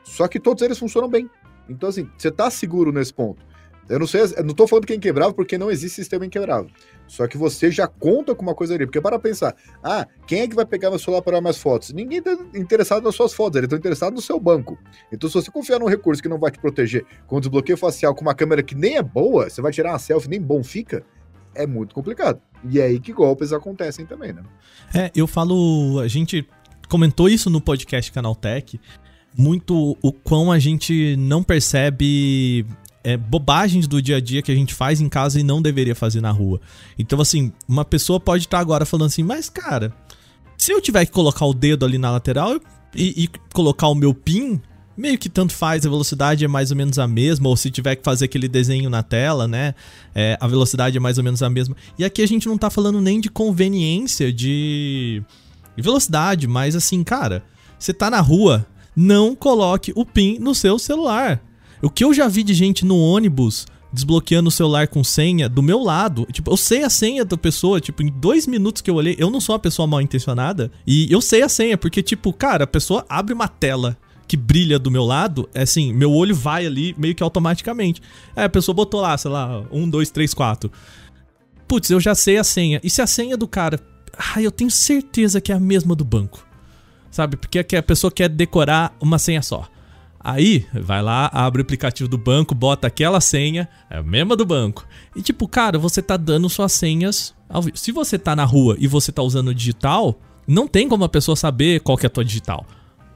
Só 0.04 0.28
que 0.28 0.40
todos 0.40 0.64
eles 0.64 0.80
funcionam 0.80 1.10
bem. 1.10 1.30
Então, 1.68 1.90
assim, 1.90 2.10
você 2.18 2.32
tá 2.32 2.50
seguro 2.50 2.92
nesse 2.92 3.14
ponto. 3.14 3.46
Eu 3.90 4.00
não 4.00 4.08
sei, 4.08 4.22
eu 4.22 4.44
não 4.44 4.54
tô 4.54 4.66
falando 4.66 4.86
que 4.86 4.94
é 4.94 4.96
inquebrável, 4.96 5.34
porque 5.34 5.58
não 5.58 5.70
existe 5.70 5.96
sistema 5.96 6.26
inquebrável. 6.26 6.70
Só 7.08 7.28
que 7.28 7.38
você 7.38 7.70
já 7.70 7.88
conta 7.88 8.34
com 8.34 8.42
uma 8.42 8.56
coisa 8.56 8.74
ali. 8.74 8.86
Porque 8.86 9.02
para 9.02 9.20
pensar, 9.20 9.56
ah, 9.84 10.08
quem 10.26 10.42
é 10.42 10.48
que 10.48 10.56
vai 10.56 10.66
pegar 10.66 10.90
meu 10.90 11.00
celular 11.00 11.22
para 11.22 11.42
mais 11.42 11.58
fotos? 11.58 11.92
Ninguém 11.92 12.22
tá 12.22 12.38
interessado 12.56 13.04
nas 13.04 13.16
suas 13.16 13.34
fotos, 13.34 13.58
eles 13.58 13.66
estão 13.66 13.78
interessados 13.78 14.16
no 14.16 14.22
seu 14.22 14.40
banco. 14.40 14.78
Então, 15.12 15.30
se 15.30 15.36
você 15.36 15.52
confiar 15.52 15.80
num 15.80 15.88
recurso 15.88 16.22
que 16.22 16.30
não 16.30 16.40
vai 16.40 16.52
te 16.52 16.60
proteger 16.60 17.06
com 17.28 17.40
desbloqueio 17.40 17.78
facial, 17.78 18.16
com 18.16 18.22
uma 18.22 18.34
câmera 18.34 18.64
que 18.64 18.76
nem 18.76 18.96
é 18.96 19.04
boa, 19.04 19.50
você 19.50 19.62
vai 19.62 19.72
tirar 19.72 19.92
uma 19.92 20.00
selfie, 20.00 20.30
nem 20.30 20.42
bom 20.42 20.64
fica, 20.64 21.04
é 21.54 21.68
muito 21.68 21.94
complicado. 21.94 22.42
E 22.70 22.80
é 22.80 22.86
aí 22.86 23.00
que 23.00 23.12
golpes 23.12 23.52
acontecem 23.52 24.06
também, 24.06 24.34
né? 24.34 24.44
É, 24.94 25.12
eu 25.16 25.28
falo, 25.28 26.00
a 26.00 26.08
gente 26.08 26.48
comentou 26.88 27.28
isso 27.28 27.50
no 27.50 27.60
podcast 27.60 28.12
Canaltech, 28.12 28.80
muito 29.38 29.98
o 30.02 30.14
quão 30.14 30.52
a 30.52 30.60
gente 30.60 31.16
não 31.18 31.44
percebe 31.44 32.66
é, 33.04 33.18
bobagens 33.18 33.88
do 33.88 34.02
dia 34.02 34.18
a 34.18 34.22
dia 34.22 34.42
que 34.42 34.52
a 34.52 34.56
gente 34.56 34.74
faz 34.74 35.02
em 35.02 35.10
casa 35.10 35.40
e 35.40 35.44
não 35.44 35.62
deveria 35.62 35.96
fazer 35.96 36.22
na 36.22 36.32
rua. 36.32 36.62
Então, 36.98 37.20
assim, 37.20 37.52
uma 37.68 37.84
pessoa 37.84 38.20
pode 38.20 38.46
estar 38.46 38.60
agora 38.60 38.86
falando 38.86 39.08
assim, 39.08 39.24
mas 39.24 39.50
cara, 39.50 39.94
se 40.58 40.72
eu 40.72 40.82
tiver 40.82 41.06
que 41.06 41.12
colocar 41.12 41.46
o 41.46 41.54
dedo 41.54 41.86
ali 41.86 41.98
na 41.98 42.12
lateral 42.12 42.60
e, 42.96 43.24
e 43.24 43.30
colocar 43.54 43.88
o 43.88 43.96
meu 43.96 44.14
PIN, 44.14 44.62
meio 44.96 45.18
que 45.18 45.28
tanto 45.28 45.54
faz, 45.54 45.86
a 45.86 45.90
velocidade 45.90 46.46
é 46.46 46.48
mais 46.48 46.72
ou 46.72 46.78
menos 46.78 47.00
a 47.00 47.08
mesma, 47.08 47.50
ou 47.50 47.58
se 47.58 47.70
tiver 47.70 47.96
que 47.96 48.04
fazer 48.04 48.26
aquele 48.26 48.48
desenho 48.48 48.90
na 48.90 49.04
tela, 49.04 49.48
né? 49.48 49.74
É, 50.14 50.38
a 50.40 50.48
velocidade 50.48 50.96
é 50.96 51.00
mais 51.00 51.18
ou 51.18 51.24
menos 51.24 51.42
a 51.42 51.50
mesma. 51.50 51.76
E 51.98 52.06
aqui 52.06 52.22
a 52.22 52.28
gente 52.28 52.48
não 52.48 52.58
tá 52.58 52.70
falando 52.70 53.02
nem 53.02 53.20
de 53.20 53.30
conveniência 53.30 54.32
de 54.32 55.22
velocidade, 55.76 56.48
mas 56.48 56.76
assim, 56.76 57.04
cara, 57.04 57.44
você 57.78 57.94
tá 57.94 58.10
na 58.10 58.22
rua, 58.22 58.66
não 58.96 59.36
coloque 59.36 59.92
o 59.96 60.06
PIN 60.06 60.38
no 60.40 60.54
seu 60.54 60.78
celular. 60.78 61.42
O 61.84 61.90
que 61.90 62.04
eu 62.04 62.14
já 62.14 62.28
vi 62.28 62.44
de 62.44 62.54
gente 62.54 62.86
no 62.86 62.98
ônibus 62.98 63.68
desbloqueando 63.94 64.48
o 64.48 64.52
celular 64.52 64.88
com 64.88 65.04
senha 65.04 65.48
do 65.48 65.62
meu 65.62 65.80
lado. 65.80 66.26
Tipo, 66.32 66.52
eu 66.52 66.58
sei 66.58 66.84
a 66.84 66.90
senha 66.90 67.24
da 67.24 67.38
pessoa, 67.38 67.80
tipo, 67.80 68.02
em 68.02 68.08
dois 68.08 68.48
minutos 68.48 68.82
que 68.82 68.90
eu 68.90 68.96
olhei, 68.96 69.16
eu 69.20 69.30
não 69.30 69.40
sou 69.40 69.54
uma 69.54 69.60
pessoa 69.60 69.88
mal 69.88 70.02
intencionada. 70.02 70.72
E 70.86 71.12
eu 71.14 71.22
sei 71.22 71.44
a 71.44 71.50
senha, 71.50 71.78
porque, 71.78 72.02
tipo, 72.02 72.34
cara, 72.34 72.64
a 72.64 72.68
pessoa 72.68 73.06
abre 73.08 73.34
uma 73.34 73.48
tela 73.48 73.96
que 74.28 74.36
brilha 74.36 74.80
do 74.80 74.90
meu 74.90 75.04
lado, 75.04 75.48
é 75.54 75.62
assim, 75.62 75.94
meu 75.94 76.12
olho 76.12 76.34
vai 76.34 76.66
ali 76.66 76.96
meio 76.98 77.14
que 77.14 77.22
automaticamente. 77.22 78.02
É, 78.36 78.46
a 78.46 78.50
pessoa 78.50 78.74
botou 78.74 79.00
lá, 79.00 79.16
sei 79.16 79.30
lá, 79.30 79.64
um, 79.72 79.88
dois, 79.88 80.10
três, 80.10 80.34
quatro. 80.34 80.72
Putz, 81.68 81.92
eu 81.92 82.00
já 82.00 82.16
sei 82.16 82.38
a 82.38 82.44
senha. 82.44 82.82
E 82.84 82.90
se 82.90 83.02
a 83.02 83.08
senha 83.08 83.38
do 83.38 83.48
cara. 83.48 83.80
Ah, 84.18 84.42
eu 84.42 84.52
tenho 84.52 84.72
certeza 84.72 85.40
que 85.40 85.52
é 85.52 85.56
a 85.56 85.60
mesma 85.60 85.96
do 85.96 86.04
banco. 86.04 86.46
Sabe? 87.12 87.38
Porque 87.38 87.76
a 87.76 87.84
pessoa 87.84 88.12
quer 88.12 88.30
decorar 88.30 88.96
uma 89.00 89.20
senha 89.20 89.42
só. 89.42 89.68
Aí, 90.24 90.66
vai 90.74 91.02
lá, 91.02 91.30
abre 91.34 91.62
o 91.62 91.64
aplicativo 91.64 92.08
do 92.08 92.18
banco, 92.18 92.56
bota 92.56 92.88
aquela 92.88 93.20
senha, 93.20 93.68
é 93.90 93.98
a 93.98 94.04
mesma 94.04 94.38
do 94.38 94.46
banco. 94.46 94.88
E 95.14 95.22
tipo, 95.22 95.48
cara, 95.50 95.78
você 95.78 96.02
tá 96.02 96.16
dando 96.16 96.48
suas 96.50 96.72
senhas 96.72 97.36
ao 97.50 97.62
vivo. 97.62 97.78
Se 97.78 97.92
você 97.92 98.18
tá 98.18 98.34
na 98.34 98.46
rua 98.46 98.78
e 98.80 98.88
você 98.88 99.12
tá 99.12 99.22
usando 99.22 99.54
digital, 99.54 100.18
não 100.48 100.66
tem 100.66 100.88
como 100.88 101.04
a 101.04 101.10
pessoa 101.10 101.36
saber 101.36 101.82
qual 101.82 101.98
que 101.98 102.06
é 102.06 102.08
a 102.08 102.10
tua 102.10 102.24
digital. 102.24 102.66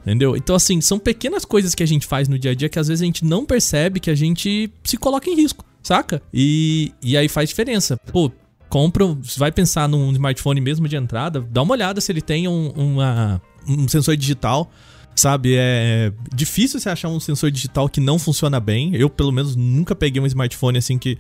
Entendeu? 0.02 0.36
Então, 0.36 0.56
assim, 0.56 0.82
são 0.82 1.00
pequenas 1.00 1.46
coisas 1.46 1.74
que 1.74 1.84
a 1.84 1.86
gente 1.86 2.06
faz 2.06 2.28
no 2.28 2.38
dia 2.38 2.52
a 2.52 2.56
dia 2.56 2.68
que 2.68 2.80
às 2.80 2.90
vezes 2.90 3.02
a 3.02 3.06
gente 3.06 3.24
não 3.24 3.46
percebe 3.46 4.02
que 4.02 4.10
a 4.10 4.16
gente 4.16 4.70
se 4.84 4.98
coloca 4.98 5.30
em 5.30 5.36
risco, 5.36 5.66
saca? 5.82 6.22
E, 6.34 6.94
e 7.02 7.16
aí 7.16 7.30
faz 7.30 7.50
diferença. 7.50 7.98
Pô, 8.12 8.32
compra, 8.70 9.06
vai 9.38 9.52
pensar 9.52 9.88
num 9.88 10.12
smartphone 10.12 10.60
mesmo 10.60 10.88
de 10.88 10.96
entrada, 10.96 11.40
dá 11.42 11.62
uma 11.62 11.74
olhada 11.74 12.02
se 12.02 12.12
ele 12.12 12.22
tem 12.22 12.48
um, 12.48 12.70
uma, 12.70 13.42
um 13.68 13.88
sensor 13.88 14.16
digital 14.16 14.70
Sabe, 15.18 15.56
é 15.58 16.14
difícil 16.32 16.80
você 16.80 16.90
achar 16.90 17.10
um 17.10 17.20
sensor 17.20 17.50
digital 17.50 17.90
que 17.90 18.00
não 18.00 18.20
funciona 18.20 18.60
bem. 18.60 18.96
Eu, 18.96 19.10
pelo 19.10 19.32
menos, 19.32 19.56
nunca 19.56 19.96
peguei 19.96 20.22
um 20.22 20.28
smartphone 20.28 20.78
assim 20.78 20.98
que. 20.98 21.18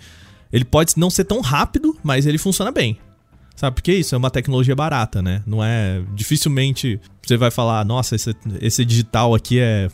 Ele 0.53 0.63
pode 0.63 0.93
não 0.95 1.09
ser 1.09 1.25
tão 1.25 1.41
rápido, 1.41 1.97
mas 2.03 2.25
ele 2.27 2.37
funciona 2.37 2.71
bem. 2.71 2.97
Sabe, 3.55 3.73
porque 3.73 3.91
isso 3.91 4.13
é 4.13 4.17
uma 4.17 4.29
tecnologia 4.29 4.75
barata, 4.75 5.19
né? 5.19 5.41
Não 5.47 5.63
é. 5.63 6.03
Dificilmente 6.13 7.01
você 7.25 7.35
vai 7.35 7.49
falar, 7.49 7.83
nossa, 7.83 8.15
esse, 8.15 8.35
esse 8.61 8.85
digital 8.85 9.33
aqui 9.33 9.59
é 9.59 9.89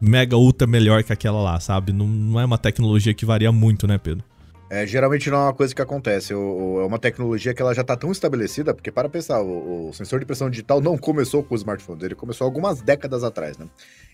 mega 0.00 0.36
ultra 0.36 0.64
melhor 0.64 1.02
que 1.02 1.12
aquela 1.12 1.42
lá, 1.42 1.58
sabe? 1.58 1.92
Não, 1.92 2.06
não 2.06 2.40
é 2.40 2.44
uma 2.44 2.56
tecnologia 2.56 3.12
que 3.12 3.26
varia 3.26 3.50
muito, 3.50 3.88
né, 3.88 3.98
Pedro? 3.98 4.24
É, 4.70 4.86
geralmente 4.86 5.30
não 5.30 5.38
é 5.38 5.42
uma 5.44 5.54
coisa 5.54 5.74
que 5.74 5.80
acontece, 5.80 6.34
o, 6.34 6.40
o, 6.40 6.80
é 6.80 6.84
uma 6.84 6.98
tecnologia 6.98 7.54
que 7.54 7.62
ela 7.62 7.74
já 7.74 7.80
está 7.80 7.96
tão 7.96 8.12
estabelecida, 8.12 8.74
porque 8.74 8.92
para 8.92 9.08
pensar, 9.08 9.40
o, 9.40 9.88
o, 9.88 9.92
sensor 9.94 10.20
de 10.20 10.26
pressão 10.26 10.50
digital 10.50 10.78
não 10.78 10.98
começou 10.98 11.42
com 11.42 11.54
os 11.54 11.62
smartphones, 11.62 12.04
ele 12.04 12.14
começou 12.14 12.44
algumas 12.44 12.82
décadas 12.82 13.24
atrás, 13.24 13.56
né? 13.56 13.66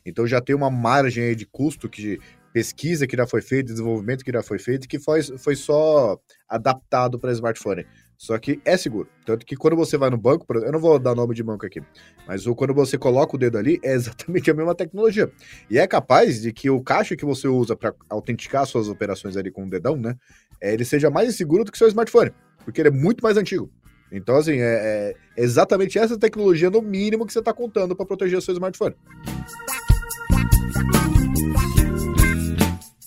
Então 0.06 0.24
já 0.28 0.40
tem 0.40 0.54
uma 0.54 0.70
margem 0.70 1.34
de 1.34 1.44
custo 1.44 1.88
que 1.88 2.20
pesquisa 2.52 3.04
que 3.04 3.16
já 3.16 3.26
foi 3.26 3.42
feita, 3.42 3.72
desenvolvimento 3.72 4.24
que 4.24 4.30
já 4.30 4.44
foi 4.44 4.60
feito, 4.60 4.86
que 4.86 5.00
foi, 5.00 5.24
foi 5.24 5.56
só 5.56 6.16
adaptado 6.48 7.18
para 7.18 7.32
smartphone. 7.32 7.84
Só 8.16 8.38
que 8.38 8.61
é 8.64 8.77
seguro. 8.77 9.09
Tanto 9.24 9.44
que 9.44 9.57
quando 9.57 9.77
você 9.77 9.96
vai 9.96 10.11
no 10.11 10.16
banco, 10.16 10.46
eu 10.55 10.72
não 10.72 10.79
vou 10.79 10.98
dar 10.98 11.14
nome 11.14 11.35
de 11.35 11.42
banco 11.42 11.66
aqui, 11.66 11.83
mas 12.27 12.44
quando 12.46 12.72
você 12.72 12.96
coloca 12.96 13.37
o 13.37 13.38
dedo 13.38 13.59
ali, 13.59 13.79
é 13.83 13.92
exatamente 13.94 14.50
a 14.50 14.55
mesma 14.55 14.74
tecnologia. 14.74 15.31
E 15.70 15.79
é 15.79 15.87
capaz 15.87 16.40
de 16.40 16.53
que 16.53 16.70
o 16.70 16.81
caixa 16.81 17.16
que 17.16 17.24
você 17.24 17.48
usa 17.48 17.77
para 17.77 17.94
autenticar 18.09 18.66
suas 18.66 18.88
operações 18.88 19.37
ali 19.37 19.50
com 19.50 19.64
o 19.64 19.70
dedão, 19.70 19.96
né? 19.96 20.16
É, 20.61 20.72
ele 20.72 20.85
seja 20.85 21.11
mais 21.11 21.35
seguro 21.37 21.64
do 21.64 21.72
que 21.72 21.79
seu 21.79 21.88
smartphone, 21.88 22.31
porque 22.64 22.81
ele 22.81 22.88
é 22.88 22.92
muito 22.92 23.22
mais 23.22 23.37
antigo. 23.37 23.70
Então, 24.11 24.37
assim, 24.37 24.59
é, 24.61 25.14
é 25.37 25.42
exatamente 25.42 25.98
essa 25.98 26.16
tecnologia, 26.16 26.70
no 26.70 26.81
mínimo, 26.81 27.27
que 27.27 27.33
você 27.33 27.40
está 27.40 27.53
contando 27.53 27.96
para 27.96 28.07
proteger 28.07 28.40
seu 28.40 28.55
smartphone. 28.55 28.94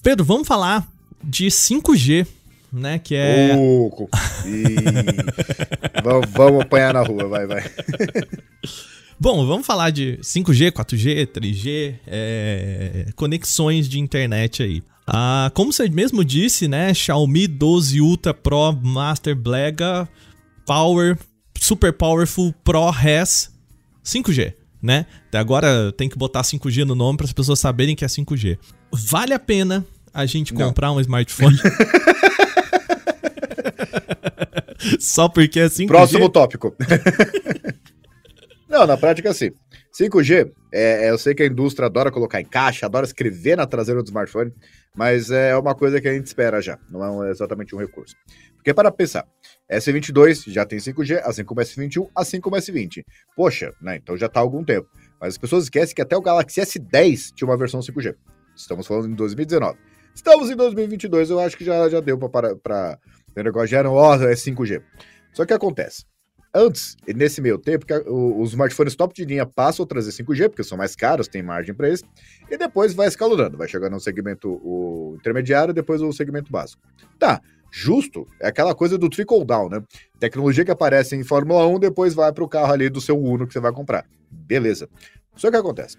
Pedro, 0.03 0.25
vamos 0.25 0.47
falar 0.47 0.87
de 1.23 1.47
5G 1.47 2.27
né? 2.71 2.99
Que 2.99 3.15
é. 3.15 3.55
Vamos, 6.03 6.29
vamos 6.31 6.61
apanhar 6.61 6.93
na 6.93 7.01
rua, 7.01 7.27
vai, 7.27 7.45
vai. 7.47 7.63
Bom, 9.19 9.47
vamos 9.47 9.65
falar 9.65 9.89
de 9.89 10.19
5G, 10.21 10.71
4G, 10.71 11.25
3G, 11.25 11.95
é, 12.05 13.07
conexões 13.15 13.89
de 13.89 13.99
internet 13.99 14.61
aí. 14.61 14.83
Ah, 15.07 15.49
como 15.55 15.73
você 15.73 15.89
mesmo 15.89 16.23
disse, 16.23 16.67
né? 16.67 16.93
Xiaomi 16.93 17.47
12 17.47 17.99
Ultra 17.99 18.33
Pro 18.33 18.73
Master 18.73 19.35
Blega 19.35 20.07
Power 20.65 21.17
Super 21.57 21.93
Powerful 21.93 22.53
Pro 22.63 22.91
Res 22.91 23.51
5G, 24.05 24.53
né? 24.81 25.07
Até 25.29 25.39
agora 25.39 25.91
tem 25.93 26.07
que 26.07 26.17
botar 26.17 26.41
5G 26.41 26.83
no 26.83 26.93
nome 26.93 27.17
para 27.17 27.25
as 27.25 27.33
pessoas 27.33 27.59
saberem 27.59 27.95
que 27.95 28.05
é 28.05 28.07
5G. 28.07 28.59
Vale 28.91 29.33
a 29.33 29.39
pena 29.39 29.83
a 30.13 30.25
gente 30.25 30.53
Não. 30.53 30.67
comprar 30.67 30.91
um 30.91 30.99
smartphone? 30.99 31.57
Só 34.99 35.27
porque 35.27 35.59
é 35.59 35.65
5G? 35.67 35.87
Próximo 35.87 36.29
tópico. 36.29 36.75
Não, 38.69 38.85
na 38.85 38.97
prática, 38.97 39.29
assim. 39.29 39.51
5G, 39.97 40.51
é, 40.71 41.09
eu 41.09 41.17
sei 41.17 41.33
que 41.33 41.41
a 41.41 41.47
indústria 41.47 41.87
adora 41.87 42.11
colocar 42.11 42.39
em 42.39 42.45
caixa, 42.45 42.85
adora 42.85 43.05
escrever 43.05 43.57
na 43.57 43.65
traseira 43.65 44.03
do 44.03 44.07
smartphone, 44.07 44.53
mas 44.95 45.31
é 45.31 45.57
uma 45.57 45.73
coisa 45.73 45.99
que 45.99 46.07
a 46.07 46.13
gente 46.13 46.27
espera 46.27 46.61
já, 46.61 46.77
não 46.89 47.23
é 47.23 47.31
exatamente 47.31 47.73
um 47.75 47.79
recurso. 47.79 48.15
Porque 48.55 48.73
para 48.73 48.91
pensar, 48.91 49.25
S22 49.71 50.51
já 50.51 50.65
tem 50.65 50.77
5G, 50.77 51.21
assim 51.23 51.43
como 51.43 51.61
S21, 51.61 52.09
assim 52.15 52.41
como 52.41 52.57
S20. 52.57 53.03
Poxa, 53.35 53.73
né? 53.81 53.95
Então 53.95 54.17
já 54.17 54.25
está 54.25 54.39
há 54.39 54.43
algum 54.43 54.63
tempo. 54.63 54.87
Mas 55.19 55.29
as 55.29 55.37
pessoas 55.37 55.63
esquecem 55.63 55.95
que 55.95 56.01
até 56.01 56.17
o 56.17 56.21
Galaxy 56.21 56.61
S10 56.61 57.31
tinha 57.33 57.47
uma 57.47 57.57
versão 57.57 57.79
5G. 57.79 58.13
Estamos 58.55 58.85
falando 58.85 59.07
em 59.07 59.15
2019. 59.15 59.79
Estamos 60.13 60.49
em 60.49 60.55
2022, 60.55 61.29
eu 61.29 61.39
acho 61.39 61.55
que 61.55 61.63
já, 61.63 61.87
já 61.87 61.99
deu 61.99 62.17
para 62.17 62.99
negócio, 63.43 63.67
já 63.67 63.79
era, 63.79 63.91
ó, 63.91 64.15
é 64.15 64.33
5G. 64.33 64.81
Só 65.33 65.45
que 65.45 65.53
acontece, 65.53 66.05
antes, 66.53 66.95
nesse 67.15 67.41
meio 67.41 67.57
tempo, 67.57 67.85
que 67.85 67.93
os 67.93 68.49
smartphones 68.49 68.95
top 68.95 69.13
de 69.13 69.25
linha 69.25 69.45
passam 69.45 69.83
a 69.83 69.87
trazer 69.87 70.11
5G, 70.11 70.49
porque 70.49 70.63
são 70.63 70.77
mais 70.77 70.95
caros, 70.95 71.27
tem 71.27 71.43
margem 71.43 71.75
para 71.75 71.89
isso, 71.89 72.03
e 72.49 72.57
depois 72.57 72.93
vai 72.93 73.07
escalonando, 73.07 73.57
vai 73.57 73.67
chegando 73.67 73.93
no 73.93 73.99
segmento 73.99 74.49
o 74.63 75.15
intermediário, 75.19 75.73
depois 75.73 76.01
o 76.01 76.11
segmento 76.11 76.51
básico. 76.51 76.81
Tá, 77.19 77.41
justo 77.71 78.25
é 78.41 78.47
aquela 78.47 78.73
coisa 78.73 78.97
do 78.97 79.09
trickle 79.09 79.45
down, 79.45 79.69
né? 79.69 79.83
Tecnologia 80.19 80.65
que 80.65 80.71
aparece 80.71 81.15
em 81.15 81.23
Fórmula 81.23 81.67
1, 81.67 81.79
depois 81.79 82.13
vai 82.13 82.31
para 82.33 82.43
o 82.43 82.47
carro 82.47 82.73
ali 82.73 82.89
do 82.89 83.01
seu 83.01 83.17
Uno 83.17 83.45
que 83.45 83.53
você 83.53 83.59
vai 83.59 83.71
comprar. 83.71 84.05
Beleza. 84.31 84.89
Só 85.35 85.51
que 85.51 85.57
acontece. 85.57 85.97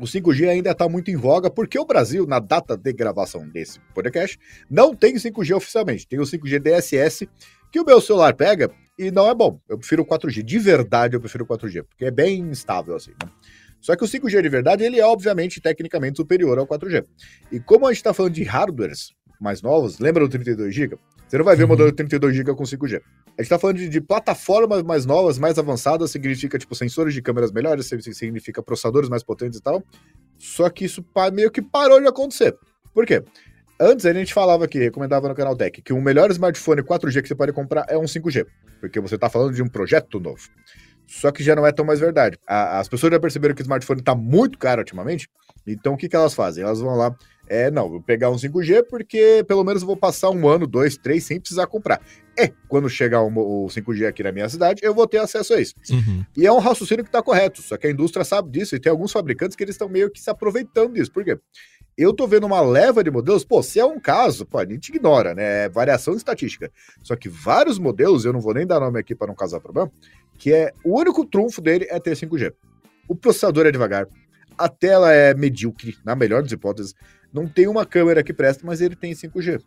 O 0.00 0.04
5G 0.04 0.48
ainda 0.48 0.70
está 0.70 0.88
muito 0.88 1.10
em 1.10 1.16
voga, 1.16 1.50
porque 1.50 1.78
o 1.78 1.84
Brasil, 1.84 2.26
na 2.26 2.38
data 2.38 2.74
de 2.74 2.90
gravação 2.90 3.46
desse 3.46 3.78
podcast, 3.94 4.38
não 4.70 4.94
tem 4.94 5.14
5G 5.14 5.54
oficialmente. 5.54 6.08
Tem 6.08 6.18
o 6.18 6.22
5G 6.22 6.58
DSS, 6.58 7.28
que 7.70 7.78
o 7.78 7.84
meu 7.84 8.00
celular 8.00 8.34
pega 8.34 8.70
e 8.98 9.10
não 9.10 9.28
é 9.28 9.34
bom. 9.34 9.60
Eu 9.68 9.76
prefiro 9.76 10.02
o 10.02 10.06
4G. 10.06 10.42
De 10.42 10.58
verdade, 10.58 11.16
eu 11.16 11.20
prefiro 11.20 11.44
o 11.44 11.46
4G, 11.46 11.84
porque 11.84 12.06
é 12.06 12.10
bem 12.10 12.40
instável 12.40 12.96
assim. 12.96 13.10
Né? 13.10 13.30
Só 13.78 13.94
que 13.94 14.02
o 14.02 14.06
5G 14.06 14.40
de 14.40 14.48
verdade, 14.48 14.84
ele 14.84 14.98
é 14.98 15.04
obviamente 15.04 15.60
tecnicamente 15.60 16.16
superior 16.16 16.58
ao 16.58 16.66
4G. 16.66 17.04
E 17.52 17.60
como 17.60 17.86
a 17.86 17.90
gente 17.90 17.98
está 17.98 18.14
falando 18.14 18.32
de 18.32 18.42
hardwares 18.42 19.12
mais 19.40 19.62
novos, 19.62 19.98
lembra 19.98 20.26
do 20.26 20.38
32GB? 20.38 20.98
Você 21.26 21.38
não 21.38 21.44
vai 21.44 21.54
ver 21.54 21.64
o 21.64 21.68
modelo 21.68 21.92
32GB 21.92 22.56
com 22.56 22.64
5G. 22.64 22.96
A 22.96 22.96
gente 22.96 23.40
está 23.40 23.58
falando 23.58 23.76
de, 23.76 23.88
de, 23.88 24.00
plataformas 24.00 24.82
mais 24.82 25.06
novas, 25.06 25.38
mais 25.38 25.58
avançadas, 25.58 26.10
significa, 26.10 26.58
tipo, 26.58 26.74
sensores 26.74 27.14
de 27.14 27.22
câmeras 27.22 27.52
melhores, 27.52 27.86
significa 27.86 28.60
processadores 28.60 29.08
mais 29.08 29.22
potentes 29.22 29.60
e 29.60 29.62
tal. 29.62 29.82
Só 30.38 30.68
que 30.68 30.84
isso 30.84 31.04
meio 31.32 31.50
que 31.50 31.62
parou 31.62 32.00
de 32.00 32.08
acontecer. 32.08 32.56
Por 32.92 33.06
quê? 33.06 33.22
Antes 33.80 34.04
a 34.04 34.12
gente 34.12 34.34
falava 34.34 34.64
aqui, 34.64 34.78
recomendava 34.78 35.28
no 35.28 35.34
canal 35.34 35.56
Tech, 35.56 35.80
que 35.80 35.92
o 35.92 36.00
melhor 36.02 36.30
smartphone 36.32 36.82
4G 36.82 37.22
que 37.22 37.28
você 37.28 37.34
pode 37.34 37.52
comprar 37.52 37.86
é 37.88 37.96
um 37.96 38.02
5G, 38.02 38.46
porque 38.78 39.00
você 39.00 39.14
está 39.14 39.30
falando 39.30 39.54
de 39.54 39.62
um 39.62 39.68
projeto 39.68 40.20
novo. 40.20 40.42
Só 41.06 41.32
que 41.32 41.42
já 41.42 41.56
não 41.56 41.66
é 41.66 41.72
tão 41.72 41.84
mais 41.84 41.98
verdade. 41.98 42.38
A, 42.46 42.78
as 42.78 42.88
pessoas 42.88 43.12
já 43.12 43.18
perceberam 43.18 43.54
que 43.54 43.62
o 43.62 43.64
smartphone 43.64 44.00
está 44.00 44.14
muito 44.14 44.58
caro 44.58 44.80
ultimamente, 44.80 45.30
então 45.66 45.94
o 45.94 45.96
que, 45.96 46.08
que 46.08 46.16
elas 46.16 46.34
fazem? 46.34 46.62
Elas 46.62 46.80
vão 46.80 46.94
lá 46.94 47.16
é, 47.50 47.68
não, 47.68 47.90
vou 47.90 48.00
pegar 48.00 48.30
um 48.30 48.36
5G 48.36 48.84
porque 48.88 49.44
pelo 49.48 49.64
menos 49.64 49.82
eu 49.82 49.86
vou 49.86 49.96
passar 49.96 50.30
um 50.30 50.48
ano, 50.48 50.68
dois, 50.68 50.96
três 50.96 51.24
sem 51.24 51.40
precisar 51.40 51.66
comprar. 51.66 52.00
É, 52.38 52.52
quando 52.68 52.88
chegar 52.88 53.22
o 53.22 53.66
5G 53.66 54.06
aqui 54.06 54.22
na 54.22 54.30
minha 54.30 54.48
cidade, 54.48 54.80
eu 54.84 54.94
vou 54.94 55.04
ter 55.04 55.18
acesso 55.18 55.54
a 55.54 55.60
isso. 55.60 55.74
Uhum. 55.90 56.24
E 56.36 56.46
é 56.46 56.52
um 56.52 56.60
raciocínio 56.60 57.02
que 57.02 57.08
está 57.08 57.20
correto, 57.20 57.60
só 57.60 57.76
que 57.76 57.88
a 57.88 57.90
indústria 57.90 58.24
sabe 58.24 58.52
disso 58.52 58.76
e 58.76 58.78
tem 58.78 58.88
alguns 58.88 59.10
fabricantes 59.10 59.56
que 59.56 59.64
eles 59.64 59.74
estão 59.74 59.88
meio 59.88 60.08
que 60.08 60.20
se 60.20 60.30
aproveitando 60.30 60.94
disso. 60.94 61.10
Por 61.10 61.24
quê? 61.24 61.36
Eu 61.98 62.12
tô 62.12 62.24
vendo 62.28 62.46
uma 62.46 62.60
leva 62.60 63.02
de 63.02 63.10
modelos, 63.10 63.44
pô, 63.44 63.60
se 63.64 63.80
é 63.80 63.84
um 63.84 63.98
caso, 63.98 64.46
pô, 64.46 64.58
a 64.58 64.64
gente 64.64 64.90
ignora, 64.90 65.34
né? 65.34 65.64
É 65.64 65.68
variação 65.68 66.14
estatística. 66.14 66.70
Só 67.02 67.16
que 67.16 67.28
vários 67.28 67.80
modelos, 67.80 68.24
eu 68.24 68.32
não 68.32 68.40
vou 68.40 68.54
nem 68.54 68.64
dar 68.64 68.78
nome 68.78 69.00
aqui 69.00 69.12
para 69.12 69.26
não 69.26 69.34
causar 69.34 69.58
problema, 69.58 69.90
que 70.38 70.52
é 70.52 70.72
o 70.84 71.00
único 71.00 71.26
trunfo 71.26 71.60
dele 71.60 71.88
é 71.90 71.98
ter 71.98 72.14
5G. 72.14 72.54
O 73.08 73.16
processador 73.16 73.66
é 73.66 73.72
devagar, 73.72 74.06
a 74.56 74.68
tela 74.68 75.12
é 75.12 75.34
medíocre, 75.34 75.96
na 76.04 76.14
melhor 76.14 76.42
das 76.42 76.52
hipóteses 76.52 76.94
não 77.32 77.46
tem 77.46 77.66
uma 77.68 77.86
câmera 77.86 78.22
que 78.22 78.32
presta, 78.32 78.66
mas 78.66 78.80
ele 78.80 78.96
tem 78.96 79.12
5G. 79.12 79.62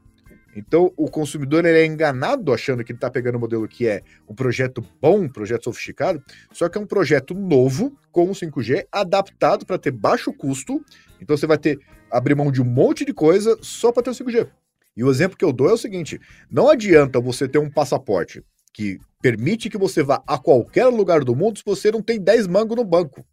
Então, 0.55 0.93
o 0.95 1.09
consumidor 1.09 1.65
ele 1.65 1.79
é 1.79 1.85
enganado 1.85 2.53
achando 2.53 2.83
que 2.83 2.91
ele 2.91 2.97
está 2.97 3.09
pegando 3.09 3.37
um 3.37 3.41
modelo 3.41 3.67
que 3.67 3.87
é 3.87 4.03
um 4.29 4.35
projeto 4.35 4.85
bom, 5.01 5.21
um 5.21 5.29
projeto 5.29 5.63
sofisticado, 5.63 6.23
só 6.51 6.69
que 6.69 6.77
é 6.77 6.81
um 6.81 6.85
projeto 6.85 7.33
novo 7.33 7.97
com 8.11 8.29
5G, 8.29 8.85
adaptado 8.91 9.65
para 9.65 9.79
ter 9.79 9.91
baixo 9.91 10.31
custo. 10.31 10.83
Então, 11.19 11.35
você 11.35 11.47
vai 11.47 11.57
ter 11.57 11.79
abrir 12.11 12.35
mão 12.35 12.51
de 12.51 12.61
um 12.61 12.65
monte 12.65 13.03
de 13.03 13.13
coisa 13.13 13.57
só 13.61 13.91
para 13.91 14.03
ter 14.03 14.11
o 14.11 14.13
5G. 14.13 14.47
E 14.95 15.03
o 15.03 15.09
exemplo 15.09 15.35
que 15.35 15.43
eu 15.43 15.51
dou 15.51 15.69
é 15.69 15.73
o 15.73 15.77
seguinte: 15.77 16.19
não 16.51 16.69
adianta 16.69 17.19
você 17.19 17.47
ter 17.47 17.57
um 17.57 17.69
passaporte 17.69 18.43
que 18.71 18.99
permite 19.21 19.69
que 19.69 19.77
você 19.77 20.03
vá 20.03 20.21
a 20.27 20.37
qualquer 20.37 20.85
lugar 20.87 21.23
do 21.23 21.35
mundo 21.35 21.57
se 21.57 21.65
você 21.65 21.91
não 21.91 22.01
tem 22.01 22.19
10 22.19 22.47
mangos 22.47 22.75
no 22.75 22.83
banco. 22.83 23.25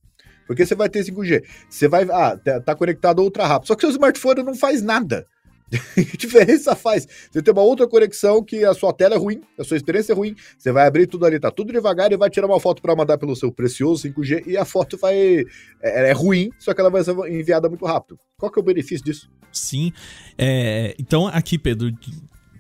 Porque 0.50 0.66
você 0.66 0.74
vai 0.74 0.88
ter 0.88 1.04
5G. 1.04 1.44
Você 1.68 1.86
vai. 1.86 2.02
Ah, 2.10 2.36
tá, 2.36 2.60
tá 2.60 2.74
conectado 2.74 3.22
ultra 3.22 3.46
rápido. 3.46 3.68
Só 3.68 3.76
que 3.76 3.82
seu 3.82 3.90
smartphone 3.90 4.42
não 4.42 4.56
faz 4.56 4.82
nada. 4.82 5.24
que 5.94 6.16
diferença 6.16 6.74
faz? 6.74 7.06
Você 7.30 7.40
tem 7.40 7.52
uma 7.54 7.62
outra 7.62 7.86
conexão 7.86 8.42
que 8.42 8.64
a 8.64 8.74
sua 8.74 8.92
tela 8.92 9.14
é 9.14 9.16
ruim, 9.16 9.40
a 9.56 9.62
sua 9.62 9.76
experiência 9.76 10.12
é 10.12 10.16
ruim. 10.16 10.34
Você 10.58 10.72
vai 10.72 10.88
abrir 10.88 11.06
tudo 11.06 11.24
ali, 11.24 11.38
tá 11.38 11.52
tudo 11.52 11.72
devagar 11.72 12.10
e 12.10 12.16
vai 12.16 12.28
tirar 12.28 12.48
uma 12.48 12.58
foto 12.58 12.82
para 12.82 12.96
mandar 12.96 13.16
pelo 13.16 13.36
seu 13.36 13.52
precioso 13.52 14.08
5G 14.08 14.42
e 14.44 14.56
a 14.56 14.64
foto 14.64 14.98
vai. 14.98 15.44
É, 15.80 16.10
é, 16.10 16.12
ruim, 16.12 16.50
só 16.58 16.74
que 16.74 16.80
ela 16.80 16.90
vai 16.90 17.04
ser 17.04 17.16
enviada 17.28 17.68
muito 17.68 17.86
rápido. 17.86 18.18
Qual 18.36 18.50
que 18.50 18.58
é 18.58 18.62
o 18.62 18.64
benefício 18.64 19.04
disso? 19.04 19.30
Sim. 19.52 19.92
É, 20.36 20.96
então, 20.98 21.28
aqui, 21.28 21.60
Pedro, 21.60 21.96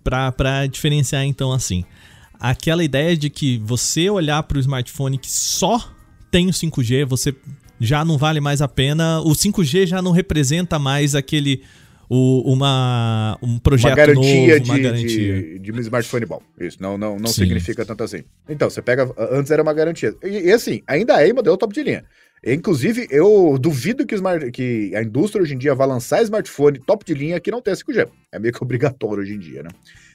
para 0.04 0.68
diferenciar, 0.68 1.24
então, 1.24 1.50
assim, 1.50 1.84
aquela 2.38 2.84
ideia 2.84 3.16
de 3.16 3.28
que 3.28 3.58
você 3.58 4.08
olhar 4.08 4.44
para 4.44 4.58
o 4.58 4.60
smartphone 4.60 5.18
que 5.18 5.28
só 5.28 5.92
tem 6.30 6.48
o 6.48 6.52
5G, 6.52 7.04
você 7.04 7.34
já 7.80 8.04
não 8.04 8.18
vale 8.18 8.40
mais 8.40 8.60
a 8.60 8.68
pena. 8.68 9.20
O 9.20 9.30
5G 9.30 9.86
já 9.86 10.02
não 10.02 10.12
representa 10.12 10.78
mais 10.78 11.14
aquele. 11.14 11.62
O, 12.12 12.52
uma, 12.52 13.38
um 13.40 13.56
projeto 13.56 13.92
uma 13.92 13.96
garantia 13.96 14.58
novo, 14.58 14.64
uma 14.64 14.74
de, 14.74 14.82
garantia. 14.82 15.42
De, 15.42 15.58
de 15.60 15.72
um 15.72 15.78
smartphone 15.78 16.26
bom. 16.26 16.42
Isso 16.58 16.76
não, 16.80 16.98
não, 16.98 17.16
não 17.16 17.28
significa 17.28 17.84
tanto 17.84 18.02
assim. 18.02 18.24
Então, 18.48 18.68
você 18.68 18.82
pega. 18.82 19.10
Antes 19.16 19.50
era 19.50 19.62
uma 19.62 19.72
garantia. 19.72 20.14
E, 20.22 20.48
e 20.48 20.52
assim, 20.52 20.82
ainda 20.86 21.24
é 21.26 21.32
modelo 21.32 21.56
top 21.56 21.72
de 21.72 21.82
linha. 21.82 22.04
Inclusive, 22.44 23.06
eu 23.10 23.56
duvido 23.60 24.04
que, 24.04 24.14
smart, 24.14 24.50
que, 24.50 24.94
a 24.96 25.02
indústria 25.02 25.42
hoje 25.42 25.54
em 25.54 25.58
dia 25.58 25.74
vá 25.74 25.84
lançar 25.84 26.22
smartphone 26.22 26.80
top 26.80 27.04
de 27.04 27.14
linha 27.14 27.38
que 27.38 27.50
não 27.50 27.62
tem 27.62 27.74
5G. 27.74 28.08
É 28.32 28.38
meio 28.38 28.52
que 28.52 28.62
obrigatório 28.62 29.22
hoje 29.22 29.34
em 29.34 29.38
dia, 29.38 29.62
né? 29.62 29.70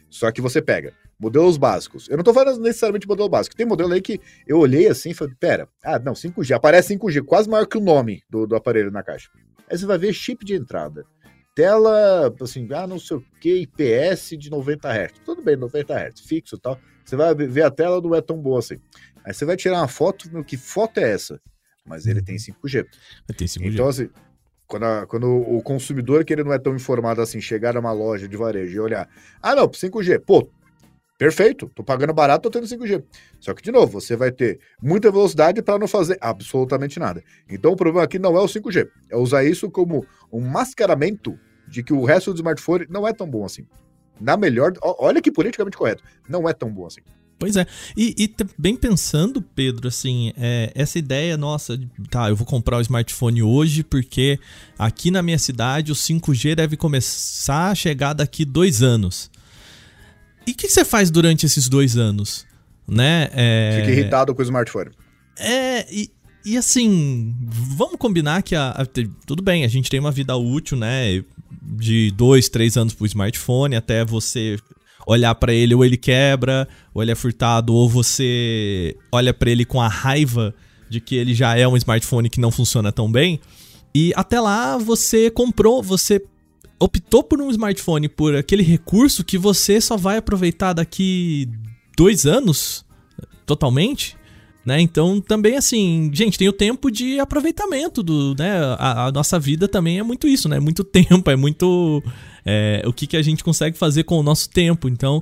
Só 0.10 0.32
que 0.32 0.42
você 0.42 0.62
pega 0.62 0.92
modelos 1.20 1.58
básicos. 1.58 2.10
Eu 2.10 2.18
não 2.18 2.24
tô 2.24 2.34
falando 2.34 2.60
necessariamente 2.62 3.08
modelo 3.08 3.30
básico. 3.30 3.56
Tem 3.56 3.66
modelo 3.66 3.94
aí 3.94 4.02
que 4.02 4.20
eu 4.46 4.60
olhei 4.60 4.88
assim 4.88 5.12
e 5.12 5.14
falei, 5.14 5.34
pera, 5.40 5.68
ah, 5.84 6.00
não, 6.00 6.14
5G. 6.14 6.56
Aparece 6.56 6.98
5G, 6.98 7.24
quase 7.24 7.50
maior 7.50 7.66
que 7.66 7.78
o 7.78 7.82
nome 7.82 8.22
do, 8.30 8.46
do 8.46 8.56
aparelho 8.56 8.92
na 8.92 9.04
caixa. 9.04 9.30
Aí 9.70 9.78
você 9.78 9.86
vai 9.86 9.98
ver 9.98 10.14
chip 10.14 10.46
de 10.46 10.56
entrada. 10.56 11.06
Tela, 11.56 12.34
assim, 12.42 12.68
ah, 12.74 12.86
não 12.86 13.00
sei 13.00 13.18
o 13.18 13.24
que, 13.40 13.62
IPS 13.62 14.38
de 14.38 14.50
90 14.50 14.90
Hz. 14.90 15.14
Tudo 15.24 15.42
bem, 15.42 15.56
90 15.56 15.94
Hz, 15.94 16.20
fixo 16.22 16.56
e 16.56 16.60
tal. 16.60 16.78
Você 17.04 17.16
vai 17.16 17.34
ver 17.34 17.64
a 17.64 17.72
tela, 17.72 18.02
não 18.02 18.14
é 18.14 18.22
tão 18.22 18.38
boa 18.38 18.60
assim. 18.60 18.78
Aí 19.24 19.34
você 19.34 19.46
vai 19.46 19.56
tirar 19.56 19.78
uma 19.78 19.88
foto, 19.88 20.30
meu, 20.32 20.44
que 20.44 20.58
foto 20.58 21.00
é 21.00 21.12
essa? 21.12 21.40
Mas 21.86 22.08
ele 22.08 22.22
tem 22.22 22.36
5G. 22.36 22.86
Tem 23.38 23.48
5G. 23.48 23.74
Então, 23.74 23.88
assim, 23.88 24.10
quando, 24.68 24.84
a, 24.84 25.06
quando 25.06 25.28
o 25.28 25.62
consumidor, 25.62 26.26
que 26.26 26.34
ele 26.34 26.44
não 26.44 26.52
é 26.52 26.60
tão 26.60 26.76
informado 26.76 27.22
assim, 27.22 27.40
chegar 27.40 27.76
numa 27.76 27.92
loja 27.92 28.28
de 28.28 28.36
varejo 28.36 28.76
e 28.76 28.80
olhar, 28.80 29.08
ah, 29.42 29.56
não, 29.56 29.68
5G, 29.68 30.20
pô, 30.26 30.50
perfeito, 31.18 31.72
tô 31.74 31.84
pagando 31.84 32.14
barato, 32.14 32.50
tô 32.50 32.60
tendo 32.60 32.68
5G. 32.68 33.04
Só 33.40 33.54
que, 33.54 33.62
de 33.62 33.72
novo, 33.72 34.00
você 34.00 34.16
vai 34.16 34.32
ter 34.32 34.60
muita 34.82 35.12
velocidade 35.12 35.62
para 35.62 35.80
não 35.80 35.88
fazer 35.88 36.18
absolutamente 36.22 37.00
nada. 37.00 37.24
Então, 37.50 37.72
o 37.72 37.76
problema 37.76 38.04
aqui 38.04 38.20
não 38.20 38.36
é 38.36 38.42
o 38.42 38.46
5G, 38.46 38.88
é 39.10 39.18
usar 39.18 39.44
isso 39.44 39.70
como 39.70 40.06
um 40.32 40.42
mascaramento 40.42 41.38
de 41.68 41.84
que 41.84 41.94
o 41.94 42.04
resto 42.04 42.32
do 42.32 42.38
smartphone 42.38 42.86
não 42.90 43.08
é 43.08 43.14
tão 43.14 43.30
bom 43.30 43.46
assim. 43.46 43.66
Na 44.20 44.38
melhor, 44.38 44.74
olha 44.82 45.22
que 45.22 45.32
politicamente 45.32 45.78
correto, 45.78 46.04
não 46.28 46.48
é 46.48 46.54
tão 46.54 46.72
bom 46.72 46.86
assim. 46.86 47.02
Pois 47.38 47.58
é. 47.58 47.68
E, 47.98 48.16
e 48.18 48.36
bem 48.58 48.78
pensando, 48.78 49.42
Pedro, 49.42 49.90
assim, 49.90 50.32
é, 50.38 50.72
essa 50.74 50.98
ideia 50.98 51.36
nossa, 51.36 51.78
tá, 52.10 52.30
eu 52.30 52.36
vou 52.36 52.48
comprar 52.48 52.78
o 52.78 52.82
smartphone 52.82 53.44
hoje 53.44 53.84
porque 53.84 54.40
aqui 54.80 55.12
na 55.12 55.22
minha 55.22 55.38
cidade 55.38 55.92
o 55.92 55.96
5G 55.96 56.56
deve 56.56 56.78
começar 56.78 57.72
a 57.72 57.76
chegar 57.76 58.14
daqui 58.14 58.46
dois 58.46 58.82
anos. 58.82 59.30
O 60.56 60.58
que 60.58 60.70
você 60.70 60.86
faz 60.86 61.12
durante 61.12 61.46
esses 61.46 61.68
dois 61.68 61.98
anos? 61.98 62.48
Né? 62.88 63.28
É... 63.34 63.78
Fica 63.82 63.92
irritado 63.92 64.34
com 64.34 64.42
o 64.42 64.46
smartphone. 64.46 64.92
É, 65.38 65.86
e, 65.94 66.10
e 66.46 66.56
assim, 66.56 67.36
vamos 67.46 67.98
combinar 67.98 68.42
que 68.42 68.56
a, 68.56 68.70
a, 68.70 68.86
tudo 69.28 69.44
bem, 69.44 69.66
a 69.66 69.68
gente 69.68 69.90
tem 69.90 70.00
uma 70.00 70.14
vida 70.14 70.34
útil, 70.38 70.78
né? 70.78 71.22
De 71.62 72.10
dois, 72.12 72.48
três 72.48 72.78
anos 72.78 72.94
pro 72.94 73.06
smartphone 73.06 73.76
até 73.76 74.06
você 74.06 74.58
olhar 75.06 75.36
para 75.36 75.54
ele 75.54 75.76
ou 75.76 75.84
ele 75.84 75.98
quebra, 75.98 76.66
ou 76.94 77.02
ele 77.02 77.12
é 77.12 77.16
furtado, 77.16 77.74
ou 77.74 77.90
você 77.90 78.96
olha 79.12 79.34
para 79.34 79.52
ele 79.52 79.66
com 79.66 79.82
a 79.82 79.90
raiva 79.90 80.56
de 80.90 81.02
que 81.02 81.16
ele 81.16 81.34
já 81.34 81.58
é 81.58 81.68
um 81.68 81.76
smartphone 81.76 82.30
que 82.30 82.40
não 82.40 82.50
funciona 82.50 82.94
tão 82.94 83.12
bem. 83.12 83.42
E 83.94 84.14
até 84.16 84.40
lá 84.40 84.78
você 84.78 85.30
comprou, 85.30 85.84
você 85.84 86.24
optou 86.80 87.24
por 87.24 87.42
um 87.42 87.50
smartphone, 87.50 88.10
por 88.10 88.36
aquele 88.36 88.64
recurso 88.64 89.24
que 89.24 89.38
você 89.38 89.80
só 89.80 89.98
vai 89.98 90.18
aproveitar 90.18 90.74
daqui 90.74 91.50
dois 91.96 92.26
anos 92.26 92.86
totalmente. 93.46 94.16
Né? 94.66 94.82
Então, 94.82 95.22
também 95.22 95.56
assim, 95.56 96.10
gente, 96.12 96.40
tem 96.40 96.50
o 96.50 96.54
tempo 96.54 96.90
de 96.90 97.20
aproveitamento 97.20 98.02
do, 98.02 98.34
né? 98.38 98.58
A, 98.80 99.06
a 99.06 99.12
nossa 99.12 99.40
vida 99.40 99.68
também 99.68 100.00
é 100.00 100.04
muito 100.04 100.28
isso, 100.28 100.50
né? 100.50 100.60
Muito 100.60 100.82
tempo, 100.86 101.30
é 101.30 101.36
muito 101.36 102.02
é, 102.44 102.82
o 102.86 102.92
que, 102.92 103.06
que 103.06 103.16
a 103.16 103.22
gente 103.22 103.44
consegue 103.44 103.78
fazer 103.78 104.04
com 104.04 104.18
o 104.18 104.24
nosso 104.24 104.50
tempo. 104.50 104.90
Então, 104.90 105.22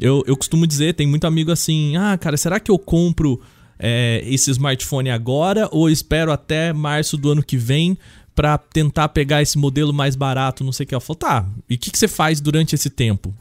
eu, 0.00 0.24
eu 0.26 0.34
costumo 0.34 0.66
dizer, 0.66 0.94
tem 0.94 1.06
muito 1.06 1.26
amigo 1.26 1.52
assim, 1.52 1.98
ah, 1.98 2.16
cara, 2.16 2.38
será 2.38 2.58
que 2.58 2.70
eu 2.70 2.78
compro 2.78 3.38
é, 3.78 4.22
esse 4.26 4.50
smartphone 4.50 5.10
agora 5.10 5.68
ou 5.70 5.90
espero 5.90 6.32
até 6.32 6.72
março 6.72 7.16
do 7.16 7.30
ano 7.30 7.42
que 7.42 7.56
vem 7.56 7.96
para 8.38 8.56
tentar 8.56 9.08
pegar 9.08 9.42
esse 9.42 9.58
modelo 9.58 9.92
mais 9.92 10.14
barato, 10.14 10.62
não 10.62 10.70
sei 10.70 10.84
o 10.84 10.86
que. 10.86 10.94
Eu 10.94 11.00
falo, 11.00 11.16
tá, 11.16 11.44
e 11.68 11.74
o 11.74 11.78
que, 11.78 11.90
que 11.90 11.98
você 11.98 12.06
faz 12.06 12.40
durante 12.40 12.72
esse 12.72 12.88
tempo? 12.88 13.34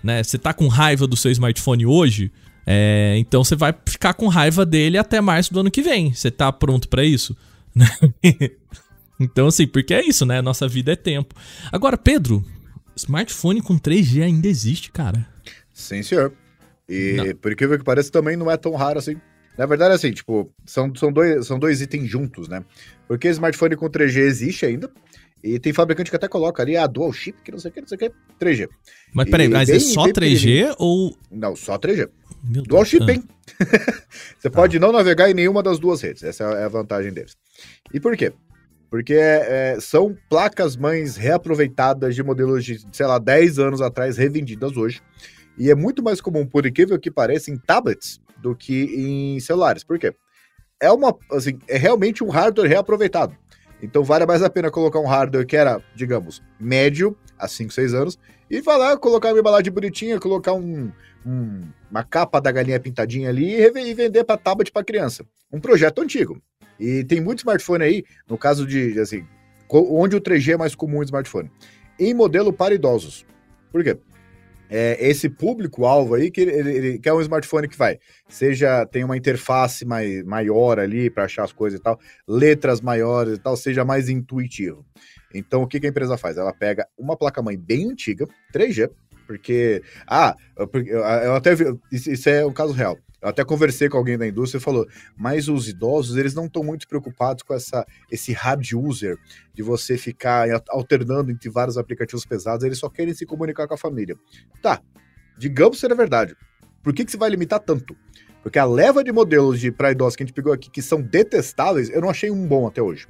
Né? 0.00 0.22
Você 0.22 0.38
tá 0.38 0.54
com 0.54 0.68
raiva 0.68 1.08
do 1.08 1.16
seu 1.16 1.32
smartphone 1.32 1.84
hoje? 1.84 2.30
É, 2.64 3.16
então 3.18 3.42
você 3.42 3.56
vai 3.56 3.74
ficar 3.84 4.14
com 4.14 4.28
raiva 4.28 4.64
dele 4.64 4.96
até 4.96 5.20
março 5.20 5.52
do 5.52 5.58
ano 5.58 5.72
que 5.72 5.82
vem. 5.82 6.14
Você 6.14 6.30
tá 6.30 6.52
pronto 6.52 6.88
para 6.88 7.04
isso? 7.04 7.36
então, 9.18 9.48
assim, 9.48 9.66
porque 9.66 9.92
é 9.92 10.06
isso, 10.06 10.24
né? 10.24 10.40
Nossa 10.40 10.68
vida 10.68 10.92
é 10.92 10.96
tempo. 10.96 11.34
Agora, 11.72 11.98
Pedro, 11.98 12.44
smartphone 12.94 13.60
com 13.60 13.76
3G 13.76 14.22
ainda 14.22 14.46
existe, 14.46 14.92
cara. 14.92 15.26
Sim, 15.72 16.00
senhor. 16.00 16.32
E 16.88 17.14
não. 17.14 17.34
por 17.34 17.50
incrível 17.50 17.76
que 17.76 17.84
pareça, 17.84 18.08
também 18.08 18.36
não 18.36 18.48
é 18.48 18.56
tão 18.56 18.76
raro 18.76 19.00
assim. 19.00 19.16
Na 19.56 19.66
verdade, 19.66 19.92
é 19.92 19.94
assim, 19.94 20.12
tipo, 20.12 20.52
são, 20.66 20.92
são, 20.94 21.12
dois, 21.12 21.46
são 21.46 21.58
dois 21.58 21.80
itens 21.80 22.08
juntos, 22.08 22.48
né? 22.48 22.64
Porque 23.06 23.28
smartphone 23.28 23.76
com 23.76 23.88
3G 23.88 24.18
existe 24.18 24.66
ainda. 24.66 24.90
E 25.42 25.58
tem 25.58 25.72
fabricante 25.74 26.10
que 26.10 26.16
até 26.16 26.26
coloca 26.26 26.62
ali 26.62 26.74
a 26.74 26.84
ah, 26.84 26.86
dual 26.86 27.12
chip, 27.12 27.38
que 27.42 27.52
não 27.52 27.58
sei 27.58 27.70
o 27.70 27.74
que, 27.74 27.80
não 27.82 27.86
sei 27.86 27.96
o 27.96 27.98
que, 27.98 28.12
3G. 28.40 28.68
Mas 29.12 29.28
peraí, 29.28 29.46
mas 29.46 29.68
é 29.68 29.72
bem, 29.72 29.80
é 29.80 29.92
só 29.92 30.06
3G 30.06 30.74
ou. 30.78 31.14
Não, 31.30 31.54
só 31.54 31.78
3G. 31.78 32.08
Meu 32.42 32.62
dual 32.62 32.82
Deus 32.82 32.88
chip, 32.88 33.10
hein? 33.10 33.22
Você 34.38 34.48
ah. 34.48 34.50
pode 34.50 34.78
não 34.78 34.90
navegar 34.90 35.30
em 35.30 35.34
nenhuma 35.34 35.62
das 35.62 35.78
duas 35.78 36.00
redes. 36.00 36.22
Essa 36.22 36.44
é 36.44 36.64
a 36.64 36.68
vantagem 36.68 37.12
deles. 37.12 37.36
E 37.92 38.00
por 38.00 38.16
quê? 38.16 38.32
Porque 38.90 39.14
é, 39.14 39.76
são 39.80 40.16
placas 40.30 40.76
mães 40.76 41.16
reaproveitadas 41.16 42.14
de 42.14 42.22
modelos 42.22 42.64
de, 42.64 42.80
sei 42.90 43.06
lá, 43.06 43.18
10 43.18 43.58
anos 43.58 43.82
atrás, 43.82 44.16
revendidas 44.16 44.76
hoje. 44.76 45.02
E 45.58 45.70
é 45.70 45.74
muito 45.74 46.02
mais 46.02 46.22
comum, 46.22 46.46
por 46.46 46.64
incrível 46.64 46.98
que 46.98 47.10
pareça, 47.10 47.50
em 47.50 47.58
tablets 47.58 48.23
do 48.44 48.54
que 48.54 48.84
em 48.94 49.40
celulares. 49.40 49.82
Por 49.82 49.98
quê? 49.98 50.14
É 50.80 50.92
uma, 50.92 51.16
assim, 51.32 51.58
é 51.66 51.78
realmente 51.78 52.22
um 52.22 52.28
hardware 52.28 52.68
reaproveitado. 52.68 53.34
Então 53.82 54.04
vale 54.04 54.26
mais 54.26 54.42
a 54.42 54.50
pena 54.50 54.70
colocar 54.70 55.00
um 55.00 55.06
hardware 55.06 55.46
que 55.46 55.56
era, 55.56 55.82
digamos, 55.94 56.42
médio, 56.60 57.16
há 57.38 57.48
5, 57.48 57.72
6 57.72 57.94
anos, 57.94 58.18
e 58.50 58.60
lá, 58.60 58.96
colocar 58.98 59.30
uma 59.30 59.38
embalagem 59.38 59.72
bonitinha, 59.72 60.20
colocar 60.20 60.52
um, 60.52 60.92
um, 61.24 61.62
uma 61.90 62.04
capa 62.04 62.38
da 62.38 62.52
galinha 62.52 62.78
pintadinha 62.78 63.30
ali 63.30 63.54
e, 63.54 63.62
e 63.62 63.94
vender 63.94 64.24
para 64.24 64.36
tablet 64.36 64.70
para 64.70 64.84
criança. 64.84 65.24
Um 65.50 65.58
projeto 65.58 66.02
antigo. 66.02 66.40
E 66.78 67.02
tem 67.04 67.20
muito 67.20 67.38
smartphone 67.38 67.82
aí, 67.82 68.04
no 68.28 68.36
caso 68.36 68.66
de, 68.66 69.00
assim, 69.00 69.26
onde 69.70 70.16
o 70.16 70.20
3G 70.20 70.52
é 70.52 70.56
mais 70.58 70.74
comum 70.74 71.02
em 71.02 71.06
smartphone, 71.06 71.50
em 71.98 72.12
modelo 72.12 72.52
para 72.52 72.74
idosos. 72.74 73.24
Por 73.72 73.82
quê? 73.82 73.96
É, 74.70 74.96
esse 75.06 75.28
público-alvo 75.28 76.14
aí 76.14 76.30
que 76.30 76.40
ele, 76.40 76.52
ele, 76.52 76.98
quer 76.98 77.12
um 77.12 77.20
smartphone 77.20 77.68
que 77.68 77.76
vai, 77.76 77.98
seja 78.28 78.86
tem 78.86 79.04
uma 79.04 79.16
interface 79.16 79.84
mai, 79.84 80.22
maior 80.22 80.78
ali 80.78 81.10
para 81.10 81.24
achar 81.24 81.44
as 81.44 81.52
coisas 81.52 81.78
e 81.78 81.82
tal, 81.82 81.98
letras 82.26 82.80
maiores 82.80 83.34
e 83.36 83.38
tal, 83.38 83.56
seja 83.56 83.84
mais 83.84 84.08
intuitivo. 84.08 84.84
Então, 85.34 85.62
o 85.62 85.66
que, 85.66 85.80
que 85.80 85.86
a 85.86 85.90
empresa 85.90 86.16
faz? 86.16 86.36
Ela 86.36 86.52
pega 86.52 86.86
uma 86.96 87.16
placa-mãe 87.16 87.58
bem 87.58 87.90
antiga, 87.90 88.26
3G, 88.54 88.88
porque. 89.26 89.82
Ah, 90.06 90.36
eu 90.56 91.34
até 91.34 91.54
vi, 91.54 91.64
isso 91.90 92.28
é 92.28 92.44
um 92.44 92.52
caso 92.52 92.72
real. 92.72 92.98
Eu 93.24 93.30
até 93.30 93.42
conversei 93.42 93.88
com 93.88 93.96
alguém 93.96 94.18
da 94.18 94.26
indústria 94.26 94.58
e 94.58 94.62
falou, 94.62 94.86
mas 95.16 95.48
os 95.48 95.66
idosos, 95.66 96.18
eles 96.18 96.34
não 96.34 96.44
estão 96.44 96.62
muito 96.62 96.86
preocupados 96.86 97.42
com 97.42 97.54
essa, 97.54 97.86
esse 98.10 98.34
hard 98.34 98.72
user, 98.74 99.16
de 99.54 99.62
você 99.62 99.96
ficar 99.96 100.46
alternando 100.68 101.30
entre 101.30 101.48
vários 101.48 101.78
aplicativos 101.78 102.26
pesados, 102.26 102.66
eles 102.66 102.78
só 102.78 102.90
querem 102.90 103.14
se 103.14 103.24
comunicar 103.24 103.66
com 103.66 103.72
a 103.72 103.78
família. 103.78 104.14
Tá, 104.60 104.78
digamos 105.38 105.80
ser 105.80 105.90
a 105.90 105.94
verdade. 105.94 106.36
Por 106.82 106.92
que, 106.92 107.02
que 107.02 107.10
você 107.10 107.16
vai 107.16 107.30
limitar 107.30 107.60
tanto? 107.60 107.96
Porque 108.42 108.58
a 108.58 108.66
leva 108.66 109.02
de 109.02 109.10
modelos 109.10 109.58
de 109.58 109.72
para 109.72 109.90
idosos 109.90 110.16
que 110.16 110.22
a 110.22 110.26
gente 110.26 110.34
pegou 110.34 110.52
aqui, 110.52 110.70
que 110.70 110.82
são 110.82 111.00
detestáveis, 111.00 111.88
eu 111.88 112.02
não 112.02 112.10
achei 112.10 112.30
um 112.30 112.46
bom 112.46 112.66
até 112.66 112.82
hoje. 112.82 113.08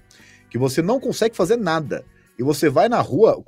Que 0.48 0.56
você 0.56 0.80
não 0.80 1.00
consegue 1.00 1.34
fazer 1.34 1.56
nada 1.56 2.04
e 2.38 2.42
você 2.42 2.68
vai 2.68 2.88
na 2.88 3.00
rua, 3.00 3.42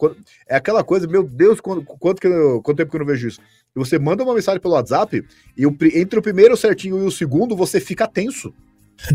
é 0.48 0.56
aquela 0.56 0.84
coisa, 0.84 1.06
meu 1.06 1.22
Deus, 1.22 1.60
quanto, 1.60 1.84
quanto, 1.84 2.20
que 2.20 2.26
eu, 2.26 2.62
quanto 2.62 2.76
tempo 2.76 2.90
que 2.90 2.96
eu 2.96 3.00
não 3.00 3.06
vejo 3.06 3.28
isso? 3.28 3.40
E 3.74 3.78
você 3.78 3.98
manda 3.98 4.22
uma 4.22 4.34
mensagem 4.34 4.60
pelo 4.60 4.74
WhatsApp 4.74 5.24
e 5.56 5.66
o, 5.66 5.76
entre 5.94 6.18
o 6.18 6.22
primeiro 6.22 6.56
certinho 6.56 6.98
e 6.98 7.02
o 7.02 7.10
segundo 7.10 7.56
você 7.56 7.80
fica 7.80 8.06
tenso. 8.06 8.54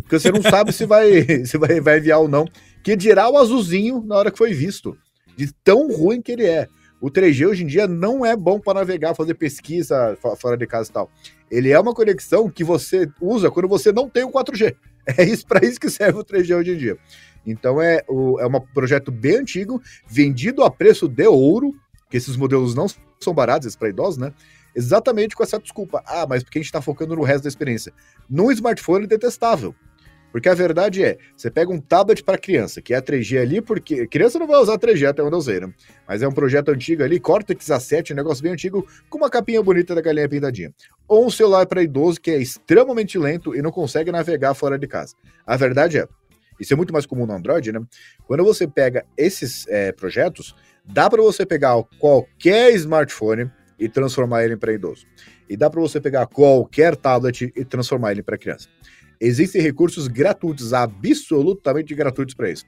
Porque 0.02 0.20
você 0.20 0.32
não 0.32 0.42
sabe 0.42 0.72
se 0.72 0.86
vai, 0.86 1.24
se 1.46 1.58
vai, 1.58 1.80
vai 1.80 1.98
enviar 1.98 2.20
ou 2.20 2.28
não. 2.28 2.46
Que 2.84 2.96
dirá 2.96 3.30
o 3.30 3.38
azulzinho 3.38 4.04
na 4.06 4.16
hora 4.16 4.32
que 4.32 4.38
foi 4.38 4.54
visto. 4.54 4.98
De 5.36 5.52
tão 5.64 5.92
ruim 5.92 6.22
que 6.22 6.32
ele 6.32 6.46
é. 6.46 6.68
O 7.02 7.10
3G 7.10 7.48
hoje 7.48 7.64
em 7.64 7.68
dia 7.68 7.88
não 7.88 8.24
é 8.24 8.36
bom 8.36 8.60
para 8.60 8.80
navegar, 8.80 9.16
fazer 9.16 9.34
pesquisa 9.34 10.16
fora 10.40 10.56
de 10.56 10.68
casa 10.68 10.90
e 10.90 10.94
tal. 10.94 11.10
Ele 11.50 11.72
é 11.72 11.80
uma 11.80 11.96
conexão 11.96 12.48
que 12.48 12.64
você 12.64 13.10
usa 13.20 13.50
quando 13.50 13.68
você 13.68 13.92
não 13.92 14.08
tem 14.08 14.24
o 14.24 14.32
4G. 14.32 14.76
É 15.18 15.24
isso 15.24 15.48
para 15.48 15.66
isso 15.66 15.80
que 15.80 15.90
serve 15.90 16.20
o 16.20 16.24
3G 16.24 16.56
hoje 16.56 16.74
em 16.74 16.78
dia. 16.78 16.96
Então 17.46 17.82
é, 17.82 18.04
o, 18.08 18.40
é 18.40 18.46
um 18.46 18.60
projeto 18.74 19.12
bem 19.12 19.38
antigo, 19.38 19.82
vendido 20.08 20.64
a 20.64 20.72
preço 20.72 21.08
de 21.08 21.28
ouro, 21.28 21.74
que 22.10 22.18
esses 22.18 22.36
modelos 22.36 22.76
não 22.76 22.88
são 23.20 23.34
baratos 23.34 23.76
para 23.76 23.90
idosos, 23.90 24.18
né? 24.18 24.34
Exatamente 24.76 25.36
com 25.36 25.44
essa 25.44 25.60
desculpa. 25.60 26.04
Ah, 26.06 26.26
mas 26.28 26.44
porque 26.44 26.60
a 26.60 26.62
gente 26.62 26.68
está 26.68 26.82
focando 26.82 27.16
no 27.16 27.24
resto 27.24 27.44
da 27.44 27.50
experiência. 27.50 27.94
Num 28.30 28.52
smartphone 28.52 29.08
detestável. 29.08 29.76
Porque 30.32 30.48
a 30.48 30.54
verdade 30.54 31.04
é, 31.04 31.18
você 31.36 31.52
pega 31.52 31.72
um 31.72 31.80
tablet 31.80 32.24
para 32.24 32.38
criança, 32.38 32.82
que 32.82 32.94
é 32.94 33.02
3G 33.02 33.42
ali, 33.42 33.62
porque 33.62 34.08
criança 34.08 34.40
não 34.40 34.48
vai 34.48 34.60
usar 34.62 34.78
3G 34.78 35.10
até 35.10 35.22
onde 35.22 35.36
eu 35.36 35.42
sei, 35.42 35.60
né? 35.60 35.74
Mas 36.08 36.22
é 36.22 36.28
um 36.28 36.32
projeto 36.32 36.70
antigo 36.70 37.04
ali, 37.04 37.20
Cortex 37.20 37.66
A7, 37.66 38.12
um 38.12 38.16
negócio 38.16 38.42
bem 38.42 38.54
antigo, 38.54 38.88
com 39.10 39.18
uma 39.18 39.30
capinha 39.30 39.62
bonita 39.62 39.94
da 39.94 40.02
galinha 40.02 40.30
pintadinha. 40.30 40.74
Ou 41.06 41.26
um 41.26 41.30
celular 41.30 41.66
para 41.66 41.84
idoso 41.84 42.22
que 42.22 42.32
é 42.32 42.38
extremamente 42.38 43.18
lento 43.18 43.54
e 43.54 43.62
não 43.62 43.72
consegue 43.72 44.10
navegar 44.10 44.54
fora 44.54 44.80
de 44.80 44.88
casa. 44.88 45.16
A 45.46 45.58
verdade 45.58 45.98
é, 45.98 46.08
isso 46.62 46.74
é 46.74 46.78
muito 46.78 46.94
mais 46.94 47.08
comum 47.08 47.26
no 47.26 47.34
Android, 47.34 47.72
né? 47.72 47.82
Quando 48.28 48.44
você 48.44 48.68
pega 48.68 49.04
esses 49.18 49.68
é, 49.68 49.92
projetos, 49.92 50.56
dá 50.86 51.10
para 51.10 51.20
você 51.20 51.44
pegar 51.44 51.82
qualquer 52.00 52.72
smartphone 52.76 53.50
e 53.80 53.90
transformar 53.90 54.46
ele 54.46 54.56
para 54.56 54.72
idoso. 54.72 55.08
E 55.50 55.58
dá 55.58 55.72
para 55.72 55.82
você 55.82 56.00
pegar 56.00 56.28
qualquer 56.28 56.96
tablet 56.96 57.52
e 57.56 57.66
transformar 57.66 58.12
ele 58.12 58.22
para 58.22 58.38
criança. 58.38 58.70
Existem 59.20 59.60
recursos 59.60 60.08
gratuitos, 60.08 60.72
absolutamente 60.72 61.96
gratuitos 61.96 62.36
para 62.36 62.52
isso. 62.52 62.66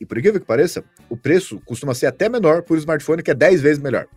E 0.00 0.04
por 0.04 0.18
incrível 0.18 0.40
que 0.40 0.46
pareça, 0.46 0.84
o 1.08 1.16
preço 1.16 1.60
costuma 1.64 1.94
ser 1.94 2.06
até 2.06 2.28
menor 2.28 2.62
por 2.62 2.76
smartphone 2.76 3.22
que 3.22 3.30
é 3.30 3.34
10 3.34 3.60
vezes 3.60 3.78
melhor. 3.82 4.08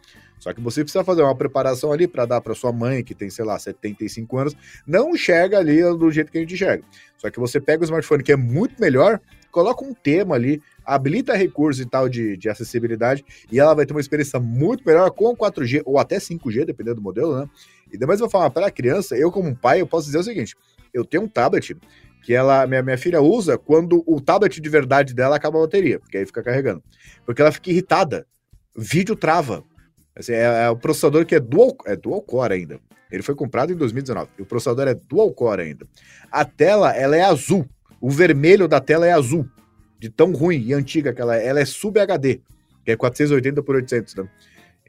Só 0.42 0.52
que 0.54 0.60
você 0.60 0.84
precisa 0.84 1.04
fazer 1.04 1.22
uma 1.22 1.36
preparação 1.36 1.92
ali 1.94 2.08
para 2.08 2.26
dar 2.26 2.42
para 2.42 2.56
sua 2.56 2.72
mãe, 2.72 3.04
que 3.04 3.14
tem, 3.14 3.30
sei 3.30 3.46
lá, 3.46 3.60
75 3.60 4.38
anos, 4.40 4.56
não 4.88 5.12
enxerga 5.12 5.60
ali 5.60 5.82
do 5.96 6.12
jeito 6.12 6.32
que 6.32 6.40
a 6.40 6.42
gente 6.42 6.56
enxerga. 6.56 6.84
Só 7.16 7.30
que 7.30 7.40
você 7.40 7.62
pega 7.62 7.84
o 7.84 7.86
smartphone 7.86 8.24
que 8.24 8.32
é 8.32 8.36
muito 8.36 8.82
melhor, 8.82 9.22
coloca 9.52 9.86
um 9.86 9.94
tema 9.94 10.34
ali, 10.34 10.60
habilita 10.84 11.36
recursos 11.36 11.80
e 11.80 11.88
tal 11.88 12.10
de, 12.10 12.36
de 12.38 12.50
acessibilidade, 12.50 13.24
e 13.52 13.60
ela 13.60 13.76
vai 13.76 13.86
ter 13.86 13.94
uma 13.94 14.02
experiência 14.02 14.40
muito 14.40 14.84
melhor 14.84 15.12
com 15.12 15.38
4G 15.38 15.84
ou 15.86 16.00
até 16.00 16.18
5G, 16.18 16.66
dependendo 16.66 16.96
do 16.96 17.04
modelo, 17.04 17.40
né? 17.40 17.48
E 17.94 17.98
depois 17.98 18.20
eu 18.20 18.26
vou 18.26 18.32
falar 18.32 18.50
para 18.50 18.66
a 18.66 18.72
criança, 18.72 19.16
eu 19.16 19.32
como 19.32 19.56
pai, 19.56 19.82
eu 19.82 19.86
posso 19.86 20.08
dizer 20.08 20.18
o 20.18 20.24
seguinte: 20.24 20.56
eu 20.92 21.06
tenho 21.06 21.24
um 21.24 21.28
tablet 21.28 21.78
que 22.24 22.34
ela, 22.34 22.66
minha, 22.66 22.82
minha 22.82 22.98
filha 22.98 23.22
usa 23.22 23.60
quando 23.60 24.04
o 24.08 24.20
tablet 24.20 24.60
de 24.60 24.70
verdade 24.70 25.14
dela 25.14 25.36
acaba 25.36 25.60
a 25.60 25.62
bateria, 25.62 26.00
porque 26.00 26.18
aí 26.18 26.26
fica 26.26 26.42
carregando. 26.42 26.84
Porque 27.26 27.42
ela 27.42 27.52
fica 27.52 27.70
irritada. 27.70 28.26
Vídeo 28.76 29.16
trava. 29.16 29.64
Assim, 30.16 30.34
é, 30.34 30.66
é, 30.66 30.70
o 30.70 30.76
processador 30.76 31.26
que 31.26 31.36
é 31.36 31.40
dual, 31.40 31.76
é 31.86 31.96
dual 31.96 32.22
core 32.22 32.54
ainda. 32.54 32.80
Ele 33.12 33.24
foi 33.24 33.36
comprado 33.36 33.72
em 33.72 33.76
2019. 33.76 34.30
E 34.38 34.42
o 34.42 34.46
processador 34.46 34.88
é 34.88 34.94
dual 34.94 35.32
core 35.34 35.62
ainda. 35.62 35.86
A 36.32 36.46
tela, 36.46 36.96
ela 36.96 37.16
é 37.16 37.22
azul. 37.22 37.68
O 38.00 38.10
vermelho 38.10 38.68
da 38.68 38.80
tela 38.80 39.06
é 39.06 39.12
azul. 39.12 39.48
De 40.00 40.10
tão 40.10 40.32
ruim 40.32 40.62
e 40.66 40.74
antiga 40.74 41.14
que 41.14 41.22
ela 41.22 41.38
é. 41.38 41.46
Ela 41.46 41.60
é 41.60 41.66
Sub 41.66 42.00
HD, 42.00 42.42
que 42.84 42.92
é 42.92 42.96
480 42.96 43.62
por 43.62 43.76
800, 43.76 44.16
né? 44.16 44.30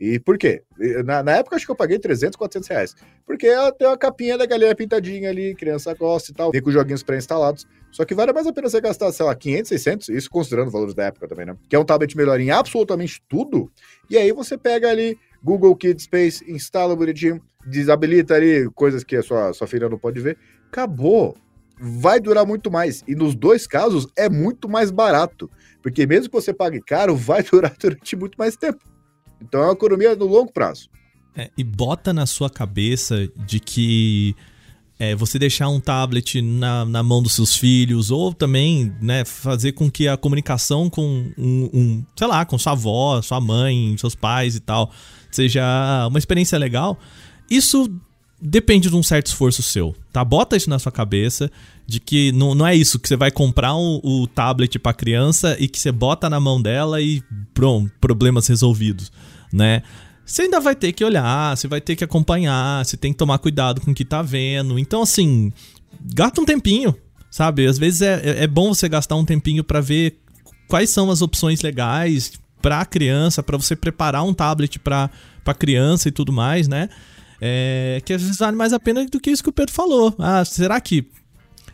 E 0.01 0.19
por 0.19 0.37
quê? 0.37 0.63
Na, 1.05 1.23
na, 1.23 1.37
época, 1.37 1.55
acho 1.55 1.67
que 1.67 1.71
eu 1.71 1.77
paguei 1.77 1.99
300, 1.99 2.35
400 2.37 2.69
reais. 2.69 2.97
Porque 3.27 3.47
ela 3.47 3.71
tem 3.71 3.87
uma 3.87 3.97
capinha 3.97 4.37
da 4.37 4.47
galera 4.47 4.75
pintadinha 4.75 5.31
ali, 5.31 5.55
criança 5.55 5.95
gosta 5.95 6.33
e 6.33 6.35
tal, 6.35 6.51
vem 6.51 6.63
com 6.63 6.73
joguinhos 6.73 7.03
pré-instalados. 7.03 7.67
Só 7.93 8.07
que 8.07 8.15
vale 8.15 8.33
mais 8.33 8.47
a 8.47 8.53
pena 8.53 8.71
você 8.71 8.81
gastar, 8.81 9.13
sei 9.13 9.27
lá, 9.27 9.35
500, 9.35 9.69
600, 9.69 10.09
isso 10.09 10.31
considerando 10.31 10.69
os 10.69 10.73
valores 10.73 10.95
da 10.95 11.05
época 11.05 11.29
também, 11.29 11.45
né? 11.45 11.55
Que 11.69 11.77
é 11.77 11.79
um 11.79 11.85
tablet 11.85 12.17
melhor 12.17 12.41
em 12.41 12.51
absolutamente 12.51 13.23
tudo. 13.29 13.71
E 14.09 14.17
aí 14.17 14.33
você 14.33 14.57
pega 14.57 14.89
ali 14.89 15.19
Google 15.45 15.77
Kids 15.77 16.05
Space, 16.05 16.51
instala 16.51 16.97
bonitinho, 16.97 17.41
desabilita 17.67 18.35
ali 18.35 18.71
coisas 18.75 19.05
que 19.05 19.15
a 19.15 19.23
sua, 19.23 19.53
sua 19.53 19.67
filha 19.67 19.91
não 19.91 19.99
pode 19.99 20.21
ver. 20.21 20.39
Acabou. 20.69 21.37
Vai 21.79 22.19
durar 22.19 22.47
muito 22.47 22.71
mais. 22.71 23.05
E 23.07 23.15
nos 23.15 23.35
dois 23.35 23.67
casos 23.67 24.07
é 24.17 24.29
muito 24.29 24.71
mais 24.71 24.91
barato. 24.91 25.51
Porque 25.83 26.07
mesmo 26.07 26.31
que 26.31 26.35
você 26.35 26.55
pague 26.55 26.81
caro, 26.81 27.15
vai 27.17 27.43
durar 27.43 27.75
durante 27.79 28.17
muito 28.17 28.37
mais 28.39 28.57
tempo. 28.57 28.83
Então 29.39 29.61
é 29.61 29.65
uma 29.65 29.73
economia 29.73 30.17
no 30.17 30.27
longo 30.27 30.51
prazo. 30.51 30.89
É, 31.37 31.51
e 31.59 31.65
bota 31.65 32.13
na 32.13 32.25
sua 32.25 32.49
cabeça 32.49 33.29
de 33.37 33.59
que 33.59 34.35
é, 35.03 35.17
você 35.17 35.37
deixar 35.37 35.69
um 35.69 35.81
tablet 35.81 36.41
na, 36.41 36.85
na 36.85 37.03
mão 37.03 37.21
dos 37.21 37.33
seus 37.33 37.57
filhos, 37.57 38.13
ou 38.13 38.33
também 38.33 38.95
né, 39.01 39.25
fazer 39.25 39.73
com 39.73 39.91
que 39.91 40.07
a 40.07 40.17
comunicação 40.17 40.89
com 40.89 41.29
um, 41.37 41.71
um, 41.75 42.05
sei 42.17 42.29
lá, 42.29 42.45
com 42.45 42.57
sua 42.57 42.71
avó, 42.71 43.21
sua 43.21 43.41
mãe, 43.41 43.97
seus 43.99 44.15
pais 44.15 44.55
e 44.55 44.61
tal, 44.61 44.93
seja 45.29 46.07
uma 46.07 46.21
experiência 46.21 46.57
legal, 46.57 46.97
isso 47.51 47.93
depende 48.41 48.89
de 48.89 48.95
um 48.95 49.03
certo 49.03 49.27
esforço 49.27 49.61
seu, 49.61 49.93
tá? 50.13 50.25
Bota 50.25 50.57
isso 50.57 50.71
na 50.71 50.79
sua 50.79 50.93
cabeça 50.93 51.51
de 51.85 51.99
que 51.99 52.31
não, 52.31 52.55
não 52.55 52.65
é 52.65 52.77
isso 52.77 52.97
que 52.97 53.09
você 53.09 53.17
vai 53.17 53.33
comprar 53.33 53.75
o, 53.75 54.29
tablet 54.29 54.79
para 54.79 54.95
criança 54.95 55.57
e 55.59 55.67
que 55.67 55.81
você 55.81 55.91
bota 55.91 56.31
na 56.31 56.39
mão 56.39 56.63
dela 56.63 57.03
e 57.03 57.21
pronto, 57.53 57.91
problemas 58.01 58.47
resolvidos, 58.47 59.11
né? 59.53 59.83
Você 60.33 60.45
ainda 60.45 60.61
vai 60.61 60.75
ter 60.75 60.93
que 60.93 61.05
olhar, 61.05 61.55
você 61.55 61.69
vai 61.69 61.79
ter 61.79 61.95
que 61.95 62.03
acompanhar, 62.03 62.87
você 62.87 62.97
tem 62.97 63.13
que 63.13 63.19
tomar 63.19 63.37
cuidado 63.37 63.83
com 63.83 63.91
o 63.91 63.95
que 63.95 64.03
tá 64.03 64.23
vendo. 64.23 64.79
Então, 64.79 65.03
assim, 65.03 65.53
gasta 66.15 66.41
um 66.41 66.45
tempinho, 66.47 66.97
sabe? 67.31 67.67
Às 67.67 67.77
vezes 67.77 68.01
é, 68.01 68.15
é, 68.25 68.45
é 68.45 68.47
bom 68.47 68.73
você 68.73 68.89
gastar 68.89 69.15
um 69.17 69.27
tempinho 69.27 69.63
para 69.63 69.83
ver 69.83 70.17
quais 70.67 70.89
são 70.89 71.11
as 71.11 71.21
opções 71.21 71.61
legais 71.61 72.33
para 72.63 72.83
criança, 72.87 73.43
para 73.43 73.59
você 73.59 73.77
preparar 73.77 74.25
um 74.25 74.33
tablet 74.33 74.79
para 74.79 75.11
criança 75.59 76.09
e 76.09 76.11
tudo 76.11 76.33
mais, 76.33 76.67
né? 76.67 76.89
É, 77.39 78.01
que 78.03 78.15
às 78.15 78.23
vezes 78.23 78.39
vale 78.39 78.57
mais 78.57 78.73
a 78.73 78.81
pena 78.81 79.05
do 79.05 79.21
que 79.21 79.31
isso 79.31 79.43
que 79.43 79.51
o 79.51 79.53
Pedro 79.53 79.75
falou. 79.75 80.15
Ah, 80.19 80.47
será 80.47 80.81
que 80.81 81.07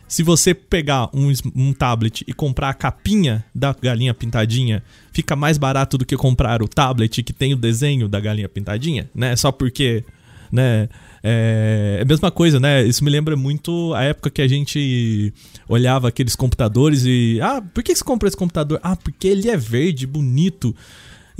se 0.09 0.23
você 0.23 0.55
pegar 0.55 1.07
um, 1.13 1.31
um 1.55 1.71
tablet 1.71 2.25
e 2.27 2.33
comprar 2.33 2.69
a 2.69 2.73
capinha 2.73 3.45
da 3.53 3.75
galinha 3.79 4.11
pintadinha, 4.11 4.83
fica 5.13 5.35
mais 5.35 5.59
barato 5.59 5.99
do 5.99 6.05
que 6.05 6.17
comprar 6.17 6.63
o 6.63 6.67
tablet 6.67 7.21
que 7.21 7.31
tem 7.31 7.53
o 7.53 7.55
desenho 7.55 8.07
da 8.09 8.19
galinha 8.19 8.49
pintadinha, 8.49 9.07
né? 9.13 9.35
Só 9.35 9.51
porque, 9.51 10.03
né? 10.51 10.89
É, 11.21 11.97
é 11.99 12.01
a 12.01 12.05
mesma 12.05 12.31
coisa, 12.31 12.59
né? 12.59 12.83
Isso 12.83 13.03
me 13.03 13.11
lembra 13.11 13.35
muito 13.35 13.93
a 13.93 14.03
época 14.03 14.31
que 14.31 14.41
a 14.41 14.47
gente 14.47 15.31
olhava 15.67 16.07
aqueles 16.07 16.35
computadores 16.35 17.03
e. 17.05 17.39
Ah, 17.39 17.61
por 17.61 17.83
que 17.83 17.95
você 17.95 18.03
comprou 18.03 18.27
esse 18.27 18.37
computador? 18.37 18.79
Ah, 18.81 18.95
porque 18.95 19.27
ele 19.27 19.47
é 19.47 19.57
verde, 19.57 20.07
bonito. 20.07 20.75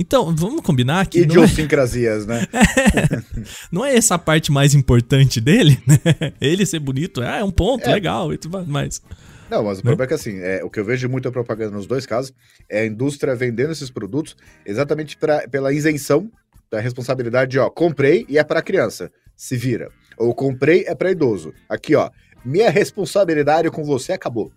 Então, 0.00 0.34
vamos 0.34 0.62
combinar 0.62 1.06
que. 1.06 1.18
É 1.18 1.22
Idiosincrasias, 1.22 2.24
não 2.26 2.36
é... 2.36 2.40
né? 2.40 2.46
É, 2.90 3.22
não 3.70 3.84
é 3.84 3.94
essa 3.94 4.14
a 4.14 4.18
parte 4.18 4.50
mais 4.50 4.74
importante 4.74 5.40
dele, 5.42 5.78
né? 5.86 6.32
Ele 6.40 6.64
ser 6.64 6.78
bonito, 6.78 7.22
é, 7.22 7.40
é 7.40 7.44
um 7.44 7.50
ponto 7.50 7.86
é. 7.86 7.92
legal 7.92 8.32
e 8.32 8.38
tudo 8.38 8.66
mais. 8.66 9.02
Não, 9.50 9.62
mas 9.62 9.78
o 9.78 9.80
né? 9.80 9.82
problema 9.82 10.04
é 10.04 10.06
que 10.06 10.14
assim, 10.14 10.38
é, 10.38 10.64
o 10.64 10.70
que 10.70 10.80
eu 10.80 10.84
vejo 10.84 11.06
muita 11.08 11.30
propaganda 11.30 11.76
nos 11.76 11.86
dois 11.86 12.06
casos 12.06 12.32
é 12.68 12.80
a 12.80 12.86
indústria 12.86 13.34
vendendo 13.34 13.72
esses 13.72 13.90
produtos 13.90 14.36
exatamente 14.64 15.18
pra, 15.18 15.46
pela 15.48 15.70
isenção 15.70 16.30
da 16.70 16.80
responsabilidade 16.80 17.50
de, 17.50 17.58
ó, 17.58 17.68
comprei 17.68 18.24
e 18.26 18.38
é 18.38 18.44
para 18.44 18.62
criança, 18.62 19.12
se 19.36 19.54
vira. 19.54 19.90
Ou 20.16 20.34
comprei 20.34 20.84
é 20.86 20.94
para 20.94 21.10
idoso. 21.10 21.52
Aqui, 21.68 21.94
ó, 21.94 22.10
minha 22.42 22.70
responsabilidade 22.70 23.70
com 23.70 23.84
você 23.84 24.12
acabou. 24.12 24.50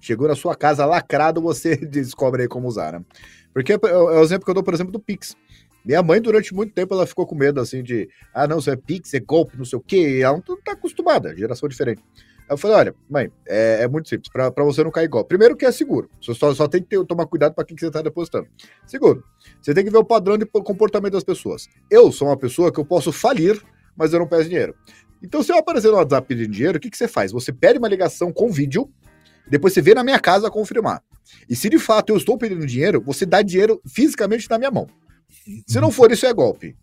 Chegou 0.00 0.26
na 0.26 0.34
sua 0.34 0.56
casa 0.56 0.84
lacrado, 0.84 1.40
você 1.40 1.76
descobre 1.86 2.42
aí 2.42 2.48
como 2.48 2.68
usar, 2.68 2.92
né? 2.92 3.04
Porque 3.52 3.72
é, 3.72 3.78
é 3.82 3.96
o 3.96 4.22
exemplo 4.22 4.44
que 4.44 4.50
eu 4.50 4.54
dou, 4.54 4.62
por 4.62 4.74
exemplo, 4.74 4.92
do 4.92 5.00
Pix. 5.00 5.36
Minha 5.84 6.02
mãe, 6.02 6.20
durante 6.20 6.54
muito 6.54 6.74
tempo, 6.74 6.94
ela 6.94 7.06
ficou 7.06 7.26
com 7.26 7.34
medo, 7.34 7.60
assim, 7.60 7.82
de... 7.82 8.08
Ah, 8.34 8.46
não, 8.46 8.58
isso 8.58 8.70
é 8.70 8.76
Pix, 8.76 9.14
é 9.14 9.20
golpe, 9.20 9.56
não 9.56 9.64
sei 9.64 9.78
o 9.78 9.82
quê. 9.82 10.20
Ela 10.22 10.42
não 10.46 10.56
tá 10.56 10.72
acostumada, 10.72 11.34
geração 11.36 11.68
diferente. 11.68 12.02
Eu 12.48 12.58
falei, 12.58 12.76
olha, 12.76 12.94
mãe, 13.08 13.30
é, 13.46 13.84
é 13.84 13.88
muito 13.88 14.08
simples, 14.08 14.28
para 14.28 14.50
você 14.64 14.82
não 14.82 14.90
cair 14.90 15.06
golpe. 15.06 15.28
Primeiro 15.28 15.56
que 15.56 15.64
é 15.64 15.70
seguro. 15.70 16.10
Você 16.20 16.34
só, 16.34 16.52
só 16.52 16.66
tem 16.66 16.82
que 16.82 16.88
ter, 16.88 17.06
tomar 17.06 17.24
cuidado 17.26 17.54
para 17.54 17.64
quem 17.64 17.76
que 17.76 17.80
você 17.80 17.86
está 17.86 18.02
depositando. 18.02 18.48
Segundo, 18.86 19.22
você 19.62 19.72
tem 19.72 19.84
que 19.84 19.90
ver 19.90 19.98
o 19.98 20.04
padrão 20.04 20.36
de 20.36 20.44
comportamento 20.44 21.12
das 21.12 21.22
pessoas. 21.22 21.68
Eu 21.88 22.10
sou 22.10 22.26
uma 22.26 22.36
pessoa 22.36 22.72
que 22.72 22.80
eu 22.80 22.84
posso 22.84 23.12
falir, 23.12 23.62
mas 23.96 24.12
eu 24.12 24.18
não 24.18 24.26
peço 24.26 24.48
dinheiro. 24.48 24.74
Então, 25.22 25.44
se 25.44 25.52
eu 25.52 25.58
aparecer 25.58 25.92
no 25.92 25.96
WhatsApp 25.98 26.26
pedindo 26.26 26.50
dinheiro, 26.50 26.78
o 26.78 26.80
que, 26.80 26.90
que 26.90 26.96
você 26.96 27.06
faz? 27.06 27.30
Você 27.30 27.52
pede 27.52 27.78
uma 27.78 27.88
ligação 27.88 28.32
com 28.32 28.50
vídeo, 28.50 28.90
depois 29.46 29.72
você 29.72 29.80
vê 29.80 29.94
na 29.94 30.02
minha 30.02 30.18
casa 30.18 30.50
confirmar. 30.50 31.02
E 31.48 31.56
se 31.56 31.68
de 31.68 31.78
fato 31.78 32.10
eu 32.10 32.16
estou 32.16 32.38
pedindo 32.38 32.66
dinheiro, 32.66 33.02
você 33.04 33.26
dá 33.26 33.42
dinheiro 33.42 33.80
fisicamente 33.86 34.48
na 34.48 34.58
minha 34.58 34.70
mão. 34.70 34.88
Se 35.66 35.80
não 35.80 35.90
for, 35.90 36.10
isso 36.10 36.26
é 36.26 36.32
golpe. 36.32 36.76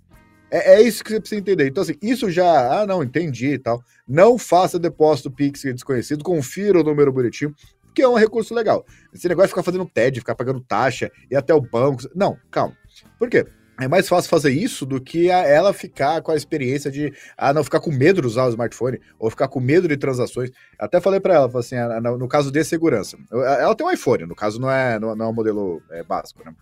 É, 0.50 0.76
é, 0.76 0.82
isso 0.82 1.04
que 1.04 1.12
você 1.12 1.20
precisa 1.20 1.40
entender. 1.40 1.68
Então, 1.68 1.84
assim, 1.84 1.96
isso 2.02 2.32
já. 2.32 2.82
Ah, 2.82 2.88
não, 2.88 3.04
entendi 3.04 3.54
e 3.54 3.60
tal. 3.60 3.84
Não 4.08 4.38
faça 4.38 4.80
depósito 4.80 5.30
Pix 5.30 5.62
desconhecido, 5.62 6.24
confira 6.24 6.80
o 6.80 6.84
número 6.84 7.12
bonitinho, 7.12 7.54
que 7.94 8.02
é 8.02 8.08
um 8.08 8.16
recurso 8.16 8.54
legal. 8.54 8.86
Esse 9.14 9.28
negócio 9.28 9.48
de 9.48 9.52
ficar 9.52 9.64
fazendo 9.64 9.86
TED, 9.86 10.20
ficar 10.20 10.36
pagando 10.36 10.62
taxa 10.62 11.12
e 11.30 11.36
até 11.36 11.54
o 11.54 11.62
banco. 11.62 12.04
Não, 12.16 12.38
calma. 12.50 12.76
Por 13.20 13.30
quê? 13.30 13.46
É 13.80 13.88
mais 13.88 14.08
fácil 14.08 14.28
fazer 14.30 14.50
isso 14.50 14.88
do 14.88 15.00
que 15.00 15.30
ela 15.30 15.72
ficar 15.72 16.22
com 16.24 16.32
a 16.32 16.36
experiência 16.36 16.90
de 16.90 17.14
ah, 17.38 17.54
não 17.54 17.64
ficar 17.64 17.80
com 17.80 17.92
medo 17.92 18.22
de 18.22 18.28
usar 18.28 18.46
o 18.46 18.50
smartphone 18.50 19.00
ou 19.20 19.30
ficar 19.30 19.48
com 19.48 19.60
medo 19.60 19.88
de 19.88 19.96
transações. 19.96 20.50
Até 20.80 21.00
falei 21.00 21.20
para 21.20 21.36
ela, 21.36 21.60
assim, 21.60 21.76
ah, 21.76 22.02
no 22.02 22.28
caso 22.28 22.52
de 22.52 22.64
segurança. 22.64 23.18
Ela 23.32 23.76
tem 23.76 23.86
um 23.86 23.92
iPhone, 23.92 24.26
no 24.26 24.36
caso 24.36 24.60
não 24.60 24.70
é, 24.70 25.00
não 25.00 25.12
é 25.12 25.28
um 25.28 25.34
modelo 25.34 25.82
é, 25.92 26.04
básico, 26.04 26.44
né? 26.44 26.56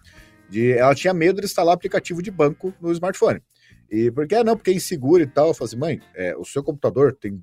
De, 0.50 0.74
ela 0.74 0.94
tinha 0.94 1.14
medo 1.14 1.40
de 1.40 1.48
instalar 1.48 1.74
aplicativo 1.74 2.22
de 2.22 2.30
banco 2.30 2.74
no 2.82 2.92
smartphone. 2.92 3.42
E 3.90 4.12
porque 4.12 4.44
não, 4.44 4.58
porque 4.58 4.72
é 4.72 4.74
inseguro 4.74 5.24
e 5.24 5.28
tal. 5.28 5.48
Eu 5.48 5.54
falei 5.54 5.70
assim, 5.70 5.80
mãe, 5.80 6.02
é, 6.16 6.36
o 6.36 6.44
seu 6.44 6.62
computador 6.62 7.16
tem 7.16 7.42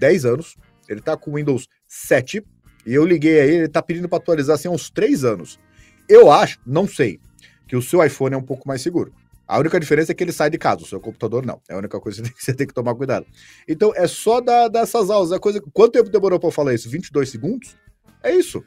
10 0.00 0.24
anos, 0.24 0.56
ele 0.88 1.00
tá 1.00 1.16
com 1.16 1.34
Windows 1.34 1.68
7, 1.86 2.44
e 2.84 2.94
eu 2.94 3.06
liguei 3.06 3.40
aí, 3.40 3.54
ele 3.54 3.68
tá 3.68 3.80
pedindo 3.80 4.08
para 4.08 4.18
atualizar 4.18 4.56
assim 4.56 4.66
há 4.66 4.72
uns 4.72 4.90
3 4.90 5.24
anos. 5.24 5.60
Eu 6.08 6.30
acho, 6.30 6.58
não 6.66 6.88
sei, 6.88 7.20
que 7.72 7.76
o 7.76 7.80
seu 7.80 8.04
iPhone 8.04 8.34
é 8.34 8.36
um 8.36 8.42
pouco 8.42 8.68
mais 8.68 8.82
seguro. 8.82 9.14
A 9.48 9.58
única 9.58 9.80
diferença 9.80 10.12
é 10.12 10.14
que 10.14 10.22
ele 10.22 10.30
sai 10.30 10.50
de 10.50 10.58
casa, 10.58 10.82
o 10.82 10.86
seu 10.86 11.00
computador 11.00 11.46
não. 11.46 11.58
É 11.66 11.72
a 11.72 11.78
única 11.78 11.98
coisa 11.98 12.20
que 12.30 12.44
você 12.44 12.52
tem 12.52 12.66
que 12.66 12.74
tomar 12.74 12.94
cuidado. 12.94 13.24
Então 13.66 13.94
é 13.96 14.06
só 14.06 14.42
dar, 14.42 14.68
dessas 14.68 15.08
aulas. 15.08 15.32
A 15.32 15.40
coisa, 15.40 15.58
quanto 15.72 15.92
tempo 15.92 16.10
demorou 16.10 16.38
para 16.38 16.48
eu 16.48 16.52
falar 16.52 16.74
isso? 16.74 16.90
22 16.90 17.30
segundos? 17.30 17.74
É 18.22 18.30
isso. 18.30 18.62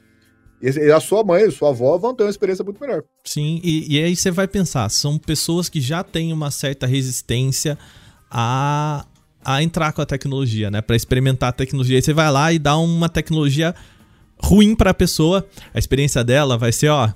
E 0.60 0.90
a 0.90 0.98
sua 0.98 1.22
mãe, 1.22 1.44
a 1.44 1.50
sua 1.52 1.68
avó 1.68 1.96
vão 1.96 2.16
ter 2.16 2.24
uma 2.24 2.30
experiência 2.30 2.64
muito 2.64 2.80
melhor. 2.80 3.04
Sim, 3.22 3.60
e, 3.62 3.94
e 3.94 4.02
aí 4.02 4.16
você 4.16 4.32
vai 4.32 4.48
pensar, 4.48 4.88
são 4.88 5.16
pessoas 5.18 5.68
que 5.68 5.80
já 5.80 6.02
têm 6.02 6.32
uma 6.32 6.50
certa 6.50 6.84
resistência 6.84 7.78
a, 8.28 9.06
a 9.44 9.62
entrar 9.62 9.92
com 9.92 10.02
a 10.02 10.06
tecnologia, 10.06 10.68
né? 10.68 10.82
Para 10.82 10.96
experimentar 10.96 11.50
a 11.50 11.52
tecnologia. 11.52 11.96
Aí 11.96 12.02
você 12.02 12.12
vai 12.12 12.28
lá 12.32 12.52
e 12.52 12.58
dá 12.58 12.76
uma 12.76 13.08
tecnologia 13.08 13.72
ruim 14.42 14.74
para 14.74 14.90
a 14.90 14.94
pessoa. 14.94 15.46
A 15.72 15.78
experiência 15.78 16.24
dela 16.24 16.58
vai 16.58 16.72
ser, 16.72 16.88
ó. 16.88 17.08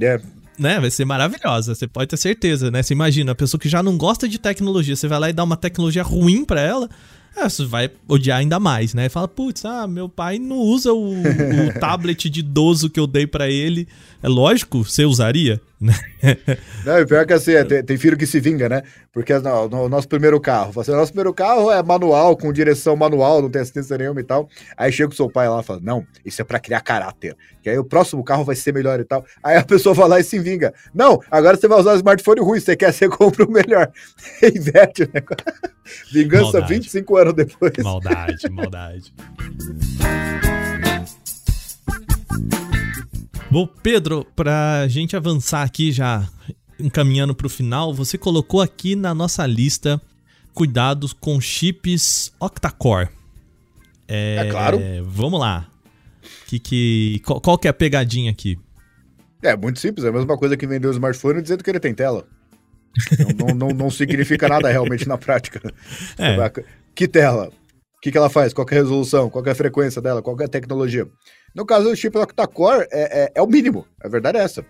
É, 0.00 0.20
né, 0.58 0.80
vai 0.80 0.90
ser 0.90 1.04
maravilhosa, 1.04 1.74
você 1.74 1.86
pode 1.86 2.08
ter 2.08 2.16
certeza, 2.16 2.70
né? 2.70 2.82
Você 2.82 2.94
imagina, 2.94 3.32
a 3.32 3.34
pessoa 3.34 3.60
que 3.60 3.68
já 3.68 3.82
não 3.82 3.96
gosta 3.96 4.28
de 4.28 4.38
tecnologia, 4.38 4.94
você 4.94 5.08
vai 5.08 5.18
lá 5.18 5.30
e 5.30 5.32
dá 5.32 5.42
uma 5.42 5.56
tecnologia 5.56 6.02
ruim 6.02 6.44
para 6.44 6.60
ela, 6.60 6.88
é, 7.36 7.48
você 7.48 7.64
vai 7.64 7.90
odiar 8.08 8.38
ainda 8.38 8.60
mais, 8.60 8.94
né? 8.94 9.08
Fala, 9.08 9.26
putz, 9.26 9.64
ah, 9.64 9.86
meu 9.86 10.08
pai 10.08 10.38
não 10.38 10.56
usa 10.56 10.92
o, 10.92 11.12
o 11.14 11.72
tablet 11.80 12.30
de 12.30 12.40
idoso 12.40 12.88
que 12.88 13.00
eu 13.00 13.06
dei 13.06 13.26
para 13.26 13.48
ele. 13.48 13.88
É 14.22 14.28
lógico, 14.28 14.84
você 14.84 15.04
usaria, 15.04 15.60
né? 15.78 15.92
Não, 16.86 16.98
e 16.98 17.04
pior 17.04 17.26
que 17.26 17.34
assim, 17.34 17.52
é, 17.52 17.62
tem, 17.62 17.84
tem, 17.84 17.98
filho 17.98 18.16
que 18.16 18.26
se 18.26 18.40
vinga, 18.40 18.70
né? 18.70 18.82
Porque 19.12 19.38
no, 19.38 19.68
no 19.68 19.88
nosso 19.88 20.08
primeiro 20.08 20.40
carro, 20.40 20.80
assim, 20.80 20.92
o 20.92 20.96
nosso 20.96 21.12
primeiro 21.12 21.34
carro 21.34 21.70
é 21.70 21.82
manual, 21.82 22.34
com 22.36 22.50
direção 22.50 22.96
manual, 22.96 23.42
não 23.42 23.50
tem 23.50 23.60
assistência 23.60 23.98
nenhuma 23.98 24.20
e 24.20 24.24
tal. 24.24 24.48
Aí 24.78 24.90
chega 24.90 25.12
o 25.12 25.14
seu 25.14 25.28
pai 25.28 25.46
lá 25.46 25.60
e 25.60 25.62
fala, 25.62 25.80
não, 25.82 26.06
isso 26.24 26.40
é 26.40 26.44
para 26.44 26.58
criar 26.58 26.80
caráter. 26.80 27.36
Que 27.62 27.68
aí 27.68 27.78
o 27.78 27.84
próximo 27.84 28.24
carro 28.24 28.44
vai 28.44 28.56
ser 28.56 28.72
melhor 28.72 28.98
e 28.98 29.04
tal. 29.04 29.24
Aí 29.42 29.56
a 29.56 29.64
pessoa 29.64 29.94
vai 29.94 30.08
lá 30.08 30.20
e 30.20 30.24
se 30.24 30.38
vinga. 30.38 30.72
Não, 30.94 31.20
agora 31.30 31.56
você 31.56 31.68
vai 31.68 31.78
usar 31.78 31.92
o 31.92 31.96
smartphone 31.96 32.40
ruim, 32.40 32.60
você 32.60 32.74
quer, 32.74 32.92
você 32.92 33.08
compra 33.10 33.44
o 33.44 33.50
melhor. 33.50 33.90
Inverte 34.42 35.02
o 35.02 35.10
negócio. 35.12 35.73
Vingança 36.12 36.60
maldade. 36.60 36.74
25 36.74 37.16
anos 37.16 37.34
depois. 37.34 37.72
Maldade, 37.82 38.50
maldade. 38.50 39.14
Bom, 43.50 43.66
Pedro, 43.66 44.26
pra 44.34 44.86
gente 44.88 45.14
avançar 45.16 45.62
aqui 45.62 45.92
já 45.92 46.28
encaminhando 46.78 47.34
pro 47.34 47.48
final, 47.48 47.94
você 47.94 48.18
colocou 48.18 48.60
aqui 48.60 48.96
na 48.96 49.14
nossa 49.14 49.46
lista 49.46 50.00
cuidados 50.52 51.12
com 51.12 51.40
chips 51.40 52.32
octa-core. 52.40 53.08
É, 54.08 54.46
é 54.46 54.50
claro. 54.50 54.80
Vamos 55.04 55.38
lá. 55.38 55.68
Que, 56.46 56.58
que, 56.58 57.22
qual, 57.24 57.40
qual, 57.40 57.58
que 57.58 57.66
é 57.66 57.70
a 57.70 57.74
pegadinha 57.74 58.30
aqui? 58.30 58.58
É 59.42 59.56
muito 59.56 59.78
simples, 59.78 60.04
é 60.04 60.08
a 60.08 60.12
mesma 60.12 60.36
coisa 60.38 60.56
que 60.56 60.66
vender 60.66 60.88
o 60.88 60.90
smartphone 60.90 61.42
dizendo 61.42 61.62
que 61.62 61.70
ele 61.70 61.80
tem 61.80 61.94
tela. 61.94 62.26
Não, 63.18 63.46
não, 63.46 63.54
não, 63.54 63.68
não, 63.68 63.90
significa 63.90 64.48
nada 64.48 64.70
realmente 64.70 65.06
na 65.08 65.18
prática. 65.18 65.60
É. 66.18 66.36
Que 66.94 67.08
tela? 67.08 67.48
O 67.96 68.00
que, 68.00 68.12
que 68.12 68.18
ela 68.18 68.30
faz? 68.30 68.52
Qual 68.52 68.66
é 68.70 68.74
a 68.74 68.78
resolução? 68.78 69.28
Qual 69.28 69.44
é 69.44 69.50
a 69.50 69.54
frequência 69.54 70.00
dela? 70.00 70.22
Qual 70.22 70.36
é 70.40 70.44
a 70.44 70.48
tecnologia? 70.48 71.08
No 71.54 71.64
caso 71.64 71.88
do 71.88 71.96
chip 71.96 72.16
octa-core, 72.16 72.86
é, 72.90 73.24
é, 73.24 73.32
é, 73.34 73.42
o 73.42 73.46
mínimo. 73.46 73.86
A 74.00 74.08
verdade 74.08 74.38
é 74.38 74.42
essa. 74.42 74.64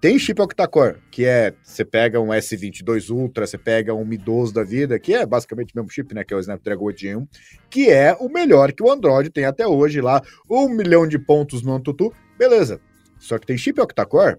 Tem 0.00 0.18
chip 0.18 0.40
octa-core, 0.40 0.98
que 1.10 1.24
é, 1.24 1.54
você 1.62 1.84
pega 1.84 2.20
um 2.20 2.28
S22 2.28 3.10
Ultra, 3.10 3.46
você 3.46 3.56
pega 3.56 3.94
um 3.94 4.04
Mi 4.04 4.18
12 4.18 4.52
da 4.52 4.62
vida, 4.62 4.98
que 4.98 5.14
é 5.14 5.24
basicamente 5.24 5.72
o 5.72 5.78
mesmo 5.78 5.90
chip, 5.90 6.14
né, 6.14 6.22
que 6.22 6.34
é 6.34 6.36
o 6.36 6.40
Snapdragon 6.40 6.84
8 6.84 7.28
que 7.70 7.90
é 7.90 8.14
o 8.20 8.28
melhor 8.28 8.72
que 8.72 8.82
o 8.82 8.90
Android 8.92 9.30
tem 9.30 9.46
até 9.46 9.66
hoje 9.66 10.00
lá, 10.00 10.22
um 10.48 10.68
milhão 10.68 11.06
de 11.06 11.18
pontos 11.18 11.62
no 11.62 11.72
Antutu, 11.72 12.12
beleza. 12.38 12.80
Só 13.18 13.38
que 13.38 13.46
tem 13.46 13.56
chip 13.56 13.80
octa-core, 13.80 14.36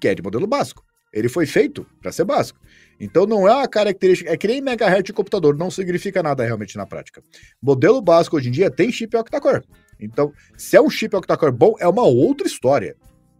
que 0.00 0.08
é 0.08 0.14
de 0.14 0.22
modelo 0.22 0.46
básico. 0.46 0.84
Ele 1.14 1.28
foi 1.28 1.46
feito 1.46 1.86
para 2.02 2.10
ser 2.10 2.24
básico. 2.24 2.58
Então 2.98 3.24
não 3.24 3.48
é 3.48 3.54
uma 3.54 3.68
característica, 3.68 4.30
é 4.30 4.36
que 4.36 4.48
nem 4.48 4.60
megahertz 4.60 5.04
de 5.04 5.12
computador, 5.12 5.56
não 5.56 5.70
significa 5.70 6.22
nada 6.22 6.44
realmente 6.44 6.76
na 6.76 6.84
prática. 6.84 7.22
Modelo 7.62 8.02
básico 8.02 8.36
hoje 8.36 8.48
em 8.48 8.52
dia 8.52 8.70
tem 8.70 8.90
chip 8.90 9.16
octa-core. 9.16 9.62
Então, 10.00 10.32
se 10.56 10.76
é 10.76 10.82
um 10.82 10.90
chip 10.90 11.14
octa-core 11.14 11.52
bom, 11.52 11.74
é 11.78 11.86
uma 11.86 12.02
outra 12.02 12.46
história. 12.46 12.96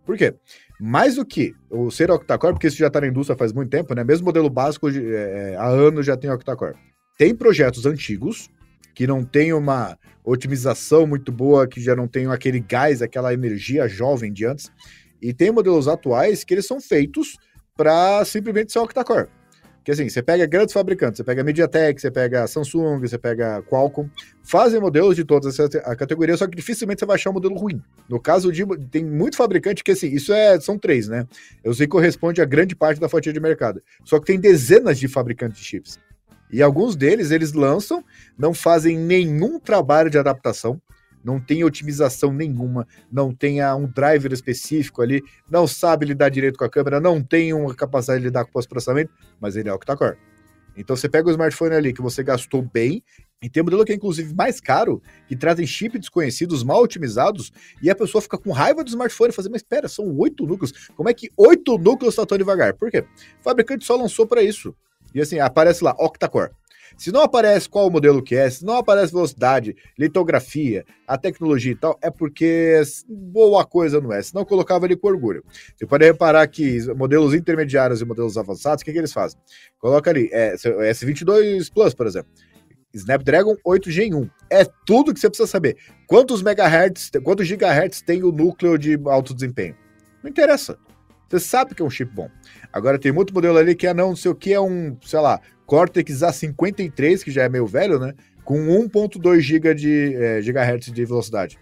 Por 0.06 0.16
quê? 0.16 0.34
Mais 0.80 1.16
do 1.16 1.26
que 1.26 1.52
o 1.68 1.90
ser 1.90 2.10
octa-core, 2.10 2.54
porque 2.54 2.68
isso 2.68 2.76
já 2.76 2.86
está 2.86 3.00
na 3.00 3.08
indústria 3.08 3.36
faz 3.36 3.52
muito 3.52 3.70
tempo, 3.70 3.94
né? 3.94 4.04
Mesmo 4.04 4.26
modelo 4.26 4.48
básico 4.48 4.88
é, 4.88 5.56
há 5.56 5.66
anos 5.66 6.06
já 6.06 6.16
tem 6.16 6.30
octa-core. 6.30 6.76
Tem 7.18 7.34
projetos 7.34 7.86
antigos 7.86 8.48
que 8.94 9.06
não 9.06 9.24
tem 9.24 9.52
uma 9.52 9.98
otimização 10.24 11.06
muito 11.06 11.32
boa, 11.32 11.66
que 11.66 11.80
já 11.80 11.96
não 11.96 12.06
tem 12.06 12.26
aquele 12.26 12.60
gás, 12.60 13.02
aquela 13.02 13.34
energia 13.34 13.88
jovem 13.88 14.32
de 14.32 14.46
antes. 14.46 14.70
E 15.20 15.32
tem 15.32 15.50
modelos 15.50 15.88
atuais 15.88 16.44
que 16.44 16.54
eles 16.54 16.66
são 16.66 16.80
feitos 16.80 17.36
para 17.76 18.24
simplesmente 18.24 18.72
ser 18.72 18.78
octa-core. 18.78 19.28
Que 19.84 19.90
assim, 19.90 20.08
você 20.08 20.22
pega 20.22 20.46
grandes 20.46 20.72
fabricantes, 20.72 21.18
você 21.18 21.24
pega 21.24 21.44
MediaTek, 21.44 22.00
você 22.00 22.10
pega 22.10 22.46
Samsung, 22.46 23.00
você 23.00 23.18
pega 23.18 23.62
Qualcomm, 23.64 24.08
fazem 24.42 24.80
modelos 24.80 25.14
de 25.14 25.24
todas 25.24 25.58
essa 25.58 25.68
categoria, 25.94 26.34
só 26.38 26.46
que 26.46 26.56
dificilmente 26.56 27.00
você 27.00 27.06
vai 27.06 27.16
achar 27.16 27.28
um 27.28 27.34
modelo 27.34 27.54
ruim. 27.54 27.82
No 28.08 28.18
caso 28.18 28.50
de 28.50 28.64
tem 28.90 29.04
muito 29.04 29.36
fabricante 29.36 29.84
que 29.84 29.90
assim, 29.90 30.08
isso 30.08 30.32
é 30.32 30.58
são 30.58 30.78
três, 30.78 31.06
né? 31.06 31.26
Eu 31.62 31.74
sei 31.74 31.86
que 31.86 31.90
corresponde 31.90 32.40
a 32.40 32.46
grande 32.46 32.74
parte 32.74 32.98
da 32.98 33.10
fatia 33.10 33.30
de 33.30 33.38
mercado. 33.38 33.82
Só 34.04 34.18
que 34.18 34.24
tem 34.24 34.40
dezenas 34.40 34.98
de 34.98 35.06
fabricantes 35.06 35.58
de 35.58 35.64
chips. 35.64 35.98
E 36.50 36.62
alguns 36.62 36.96
deles 36.96 37.30
eles 37.30 37.52
lançam, 37.52 38.02
não 38.38 38.54
fazem 38.54 38.96
nenhum 38.96 39.58
trabalho 39.58 40.08
de 40.08 40.16
adaptação, 40.16 40.80
não 41.24 41.40
tem 41.40 41.64
otimização 41.64 42.32
nenhuma, 42.32 42.86
não 43.10 43.34
tem 43.34 43.64
um 43.64 43.86
driver 43.86 44.32
específico 44.32 45.00
ali, 45.00 45.22
não 45.50 45.66
sabe 45.66 46.06
lidar 46.06 46.28
direito 46.28 46.58
com 46.58 46.64
a 46.64 46.70
câmera, 46.70 47.00
não 47.00 47.22
tem 47.22 47.52
uma 47.52 47.74
capacidade 47.74 48.20
de 48.20 48.26
lidar 48.26 48.44
com 48.44 48.52
pós-processamento, 48.52 49.10
mas 49.40 49.56
ele 49.56 49.68
é 49.68 49.72
octa-core. 49.72 50.18
Então 50.76 50.96
você 50.96 51.08
pega 51.08 51.28
o 51.28 51.30
smartphone 51.30 51.74
ali 51.74 51.92
que 51.92 52.02
você 52.02 52.22
gastou 52.22 52.60
bem, 52.60 53.02
e 53.42 53.48
tem 53.48 53.62
um 53.62 53.64
modelo 53.64 53.84
que 53.84 53.92
é 53.92 53.94
inclusive 53.94 54.34
mais 54.34 54.60
caro, 54.60 55.02
que 55.28 55.36
trazem 55.36 55.66
chip 55.66 55.98
desconhecidos, 55.98 56.64
mal 56.64 56.82
otimizados, 56.82 57.52
e 57.82 57.90
a 57.90 57.94
pessoa 57.94 58.22
fica 58.22 58.38
com 58.38 58.50
raiva 58.50 58.82
do 58.82 58.88
smartphone 58.88 59.30
e 59.30 59.32
fala, 59.32 59.48
mas 59.50 59.60
espera, 59.60 59.86
são 59.88 60.16
oito 60.16 60.46
núcleos, 60.46 60.88
como 60.96 61.08
é 61.08 61.14
que 61.14 61.30
oito 61.36 61.78
núcleos 61.78 62.14
está 62.14 62.24
tão 62.24 62.38
devagar? 62.38 62.74
Por 62.74 62.90
quê? 62.90 63.04
O 63.40 63.42
fabricante 63.42 63.84
só 63.84 63.96
lançou 63.96 64.26
para 64.26 64.42
isso. 64.42 64.74
E 65.14 65.20
assim, 65.20 65.38
aparece 65.38 65.84
lá, 65.84 65.94
octa-core. 65.98 66.50
Se 66.96 67.10
não 67.10 67.22
aparece 67.22 67.68
qual 67.68 67.88
o 67.88 67.90
modelo 67.90 68.22
que 68.22 68.34
é, 68.34 68.48
se 68.48 68.64
não 68.64 68.76
aparece 68.76 69.12
velocidade, 69.12 69.76
litografia, 69.98 70.84
a 71.06 71.18
tecnologia 71.18 71.72
e 71.72 71.76
tal, 71.76 71.98
é 72.02 72.10
porque 72.10 72.80
boa 73.08 73.64
coisa 73.64 74.00
não 74.00 74.12
é. 74.12 74.22
Se 74.22 74.34
não 74.34 74.44
colocava 74.44 74.86
ali 74.86 74.96
com 74.96 75.08
orgulho. 75.08 75.44
Você 75.76 75.86
pode 75.86 76.04
reparar 76.04 76.46
que 76.46 76.80
modelos 76.94 77.34
intermediários 77.34 78.00
e 78.00 78.04
modelos 78.04 78.38
avançados, 78.38 78.82
o 78.82 78.84
que, 78.84 78.92
que 78.92 78.98
eles 78.98 79.12
fazem? 79.12 79.38
Coloca 79.78 80.10
ali, 80.10 80.28
é, 80.32 80.54
S22 80.54 81.72
Plus, 81.72 81.94
por 81.94 82.06
exemplo. 82.06 82.30
Snapdragon 82.94 83.56
8 83.64 83.90
Gen 83.90 84.14
1. 84.14 84.30
É 84.48 84.64
tudo 84.86 85.12
que 85.12 85.18
você 85.18 85.28
precisa 85.28 85.48
saber. 85.48 85.76
Quantos 86.06 86.42
megahertz, 86.42 87.10
quantos 87.24 87.46
gigahertz 87.46 88.00
tem 88.00 88.22
o 88.22 88.30
núcleo 88.30 88.78
de 88.78 88.98
alto 89.06 89.34
desempenho? 89.34 89.76
Não 90.22 90.30
interessa. 90.30 90.78
Você 91.28 91.40
sabe 91.40 91.74
que 91.74 91.82
é 91.82 91.84
um 91.84 91.90
chip 91.90 92.12
bom. 92.14 92.30
Agora 92.72 92.98
tem 92.98 93.10
muito 93.10 93.34
modelo 93.34 93.58
ali 93.58 93.74
que 93.74 93.86
é 93.86 93.94
não 93.94 94.14
sei 94.14 94.30
o 94.30 94.34
que, 94.34 94.52
é 94.52 94.60
um, 94.60 94.96
sei 95.02 95.18
lá, 95.18 95.40
Cortex 95.66 96.20
A53, 96.20 97.22
que 97.22 97.30
já 97.30 97.42
é 97.44 97.48
meio 97.48 97.66
velho, 97.66 97.98
né? 97.98 98.14
Com 98.44 98.66
1.2 98.66 99.40
GB 99.40 99.74
de 99.74 100.14
é, 100.14 100.42
gigahertz 100.42 100.92
de 100.92 101.04
velocidade. 101.04 101.58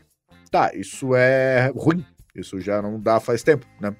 Tá, 0.50 0.72
isso 0.74 1.14
é 1.14 1.72
ruim. 1.74 2.05
Isso 2.34 2.61
já 2.61 2.82
não 2.82 3.00
dá 3.00 3.20
faz 3.20 3.42
tempo, 3.42 3.66
né? 3.80 3.94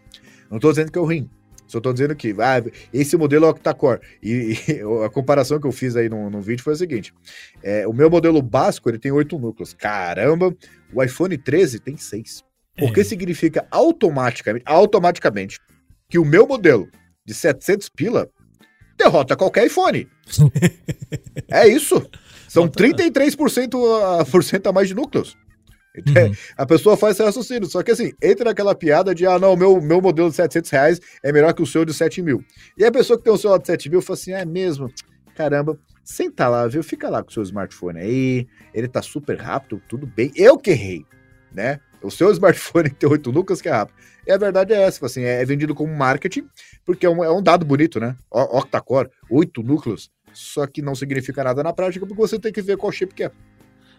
Não 0.51 0.57
estou 0.57 0.71
dizendo 0.71 0.91
que 0.91 0.99
é 0.99 1.03
ruim. 1.03 1.31
Só 1.67 1.79
estou 1.79 1.93
dizendo 1.95 2.15
que 2.15 2.35
ah, 2.39 2.63
esse 2.93 3.17
modelo 3.17 3.47
é 3.47 3.49
octa-core. 3.49 4.01
E, 4.23 4.59
e, 4.69 4.81
a 5.07 5.09
comparação 5.09 5.59
que 5.59 5.67
eu 5.67 5.73
fiz 5.73 5.97
aí 5.97 6.07
no, 6.07 6.29
no 6.29 6.41
vídeo 6.43 6.63
foi 6.63 6.75
a 6.75 6.77
seguinte: 6.77 7.15
é, 7.63 7.87
o 7.87 7.95
meu 7.95 8.11
modelo 8.11 8.43
básico 8.43 8.91
ele 8.91 8.99
tem 8.99 9.11
8 9.11 9.39
núcleos. 9.39 9.73
Caramba, 9.73 10.55
o 10.93 11.03
iPhone 11.03 11.39
13 11.39 11.79
tem 11.79 11.97
6. 11.97 12.45
O 12.81 12.93
que 12.93 13.01
é. 13.01 13.05
significa 13.05 13.67
automaticamente, 13.71 14.65
automaticamente 14.67 15.59
que 16.11 16.19
o 16.19 16.25
meu 16.27 16.47
modelo 16.47 16.89
de 17.25 17.33
700 17.33 17.89
pila 17.89 18.29
derrota 19.03 19.37
qualquer 19.37 19.67
iPhone. 19.67 20.09
é 21.51 21.69
isso. 21.69 22.05
São 22.49 22.69
33% 22.69 24.21
a, 24.21 24.25
por 24.25 24.45
cento 24.45 24.67
a 24.67 24.73
mais 24.73 24.89
de 24.89 24.95
núcleos. 24.95 25.37
Uhum. 25.97 26.33
A 26.57 26.65
pessoa 26.65 26.97
faz 26.97 27.17
esse 27.17 27.25
raciocínio, 27.25 27.69
só 27.69 27.83
que 27.83 27.91
assim, 27.91 28.13
entra 28.23 28.47
naquela 28.47 28.75
piada 28.75 29.15
de, 29.15 29.27
ah, 29.27 29.39
não, 29.39 29.55
meu, 29.57 29.81
meu 29.81 30.01
modelo 30.01 30.31
de 30.31 30.37
700 30.37 30.71
reais 30.71 31.01
é 31.23 31.31
melhor 31.33 31.53
que 31.53 31.63
o 31.63 31.67
seu 31.67 31.85
de 31.85 31.93
7 31.93 32.23
mil. 32.23 32.43
E 32.79 32.85
a 32.85 32.91
pessoa 32.91 33.19
que 33.19 33.25
tem 33.25 33.33
o 33.33 33.37
celular 33.37 33.59
de 33.59 33.67
7 33.67 33.91
mil 33.91 34.01
fala 34.01 34.19
assim, 34.19 34.33
é 34.33 34.45
mesmo, 34.45 34.91
caramba, 35.35 35.79
senta 36.03 36.49
lá, 36.49 36.67
viu, 36.67 36.83
fica 36.83 37.11
lá 37.11 37.23
com 37.23 37.29
o 37.29 37.33
seu 37.33 37.43
smartphone 37.43 37.99
aí, 37.99 38.47
ele 38.73 38.89
tá 38.89 39.03
super 39.03 39.39
rápido, 39.39 39.83
tudo 39.87 40.07
bem, 40.07 40.33
eu 40.35 40.57
que 40.57 40.71
errei, 40.71 41.05
né? 41.53 41.79
O 42.03 42.11
seu 42.11 42.31
smartphone 42.33 42.91
tem 42.91 43.09
8 43.09 43.33
núcleos 43.33 43.61
que 43.61 43.69
é 43.69 43.73
rápido. 43.73 43.97
E 44.27 44.33
a 44.33 44.39
verdade 44.39 44.73
é 44.73 44.83
essa, 44.83 45.05
assim, 45.05 45.23
é 45.23 45.45
vendido 45.45 45.75
como 45.75 45.95
marketing, 45.95 46.45
porque 46.85 47.07
é 47.07 47.11
um, 47.11 47.25
é 47.25 47.31
um 47.31 47.43
dado 47.43 47.65
bonito, 47.65 47.99
né? 47.99 48.17
Octa-core, 48.31 49.11
8 49.31 49.63
núcleos, 49.63 50.11
só 50.33 50.67
que 50.67 50.81
não 50.81 50.95
significa 50.95 51.43
nada 51.43 51.63
na 51.63 51.73
prática, 51.73 52.07
porque 52.07 52.21
você 52.21 52.39
tem 52.39 52.53
que 52.53 52.63
ver 52.63 52.77
qual 52.77 52.93
chip 52.93 53.15
que 53.15 53.25
é. 53.25 53.31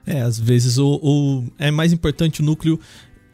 É, 0.05 0.21
às 0.21 0.37
vezes 0.39 0.77
o, 0.77 0.99
o 1.01 1.45
é 1.57 1.71
mais 1.71 1.93
importante 1.93 2.41
o 2.41 2.45
núcleo 2.45 2.79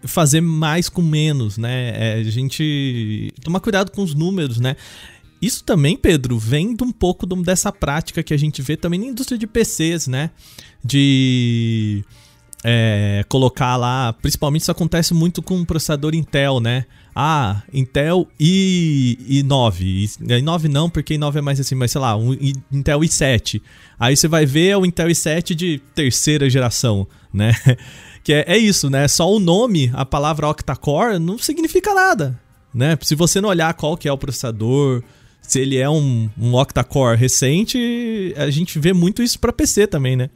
fazer 0.04 0.42
mais 0.42 0.88
com 0.88 1.02
menos, 1.02 1.58
né? 1.58 1.92
É, 1.96 2.14
a 2.20 2.24
gente 2.24 3.34
tomar 3.44 3.60
cuidado 3.60 3.92
com 3.92 4.02
os 4.02 4.14
números, 4.14 4.60
né? 4.60 4.76
Isso 5.42 5.64
também, 5.64 5.96
Pedro, 5.96 6.38
vem 6.38 6.76
de 6.76 6.84
um 6.84 6.92
pouco 6.92 7.26
dessa 7.26 7.72
prática 7.72 8.22
que 8.22 8.34
a 8.34 8.38
gente 8.38 8.62
vê 8.62 8.76
também 8.76 9.00
na 9.00 9.06
indústria 9.08 9.38
de 9.38 9.48
PCs, 9.48 10.08
né? 10.08 10.32
De 10.84 12.04
é, 12.64 13.24
colocar 13.28 13.76
lá. 13.78 14.14
Principalmente 14.14 14.64
isso 14.64 14.72
acontece 14.72 15.14
muito 15.14 15.42
com 15.42 15.60
o 15.60 15.66
processador 15.66 16.14
Intel, 16.14 16.60
né? 16.60 16.86
Ah, 17.16 17.64
Intel 17.74 18.28
i, 18.40 19.44
i9. 19.44 20.18
i9 20.22 20.64
não, 20.70 20.90
porque 20.90 21.16
i9 21.16 21.38
é 21.38 21.42
mais 21.42 21.60
assim, 21.60 21.76
mas 21.76 21.92
sei 21.92 22.02
lá, 22.02 22.16
um 22.16 22.34
Intel 22.72 23.00
i7. 23.00 23.62
Aí 24.00 24.16
você 24.16 24.28
vai 24.28 24.46
ver 24.46 24.78
o 24.78 24.86
Intel 24.86 25.08
i7 25.08 25.54
de 25.54 25.82
terceira 25.94 26.50
geração, 26.50 27.08
né? 27.34 27.54
Que 28.22 28.34
é, 28.34 28.44
é 28.48 28.58
isso, 28.58 28.90
né? 28.90 29.08
Só 29.08 29.32
o 29.34 29.40
nome, 29.40 29.90
a 29.94 30.06
palavra 30.06 30.48
octa-core, 30.48 31.18
não 31.18 31.38
significa 31.38 31.96
nada, 31.96 32.40
né? 32.74 32.98
Se 33.02 33.16
você 33.16 33.40
não 33.40 33.50
olhar 33.50 33.74
qual 33.74 33.96
que 33.96 34.10
é 34.10 34.12
o 34.12 34.18
processador, 34.18 35.02
se 35.42 35.60
ele 35.60 35.78
é 35.78 35.90
um, 35.90 36.30
um 36.38 36.54
octa-core 36.54 37.18
recente, 37.18 38.34
a 38.38 38.50
gente 38.52 38.78
vê 38.78 38.94
muito 38.94 39.24
isso 39.24 39.40
para 39.40 39.54
PC 39.54 39.88
também, 39.88 40.16
né? 40.16 40.30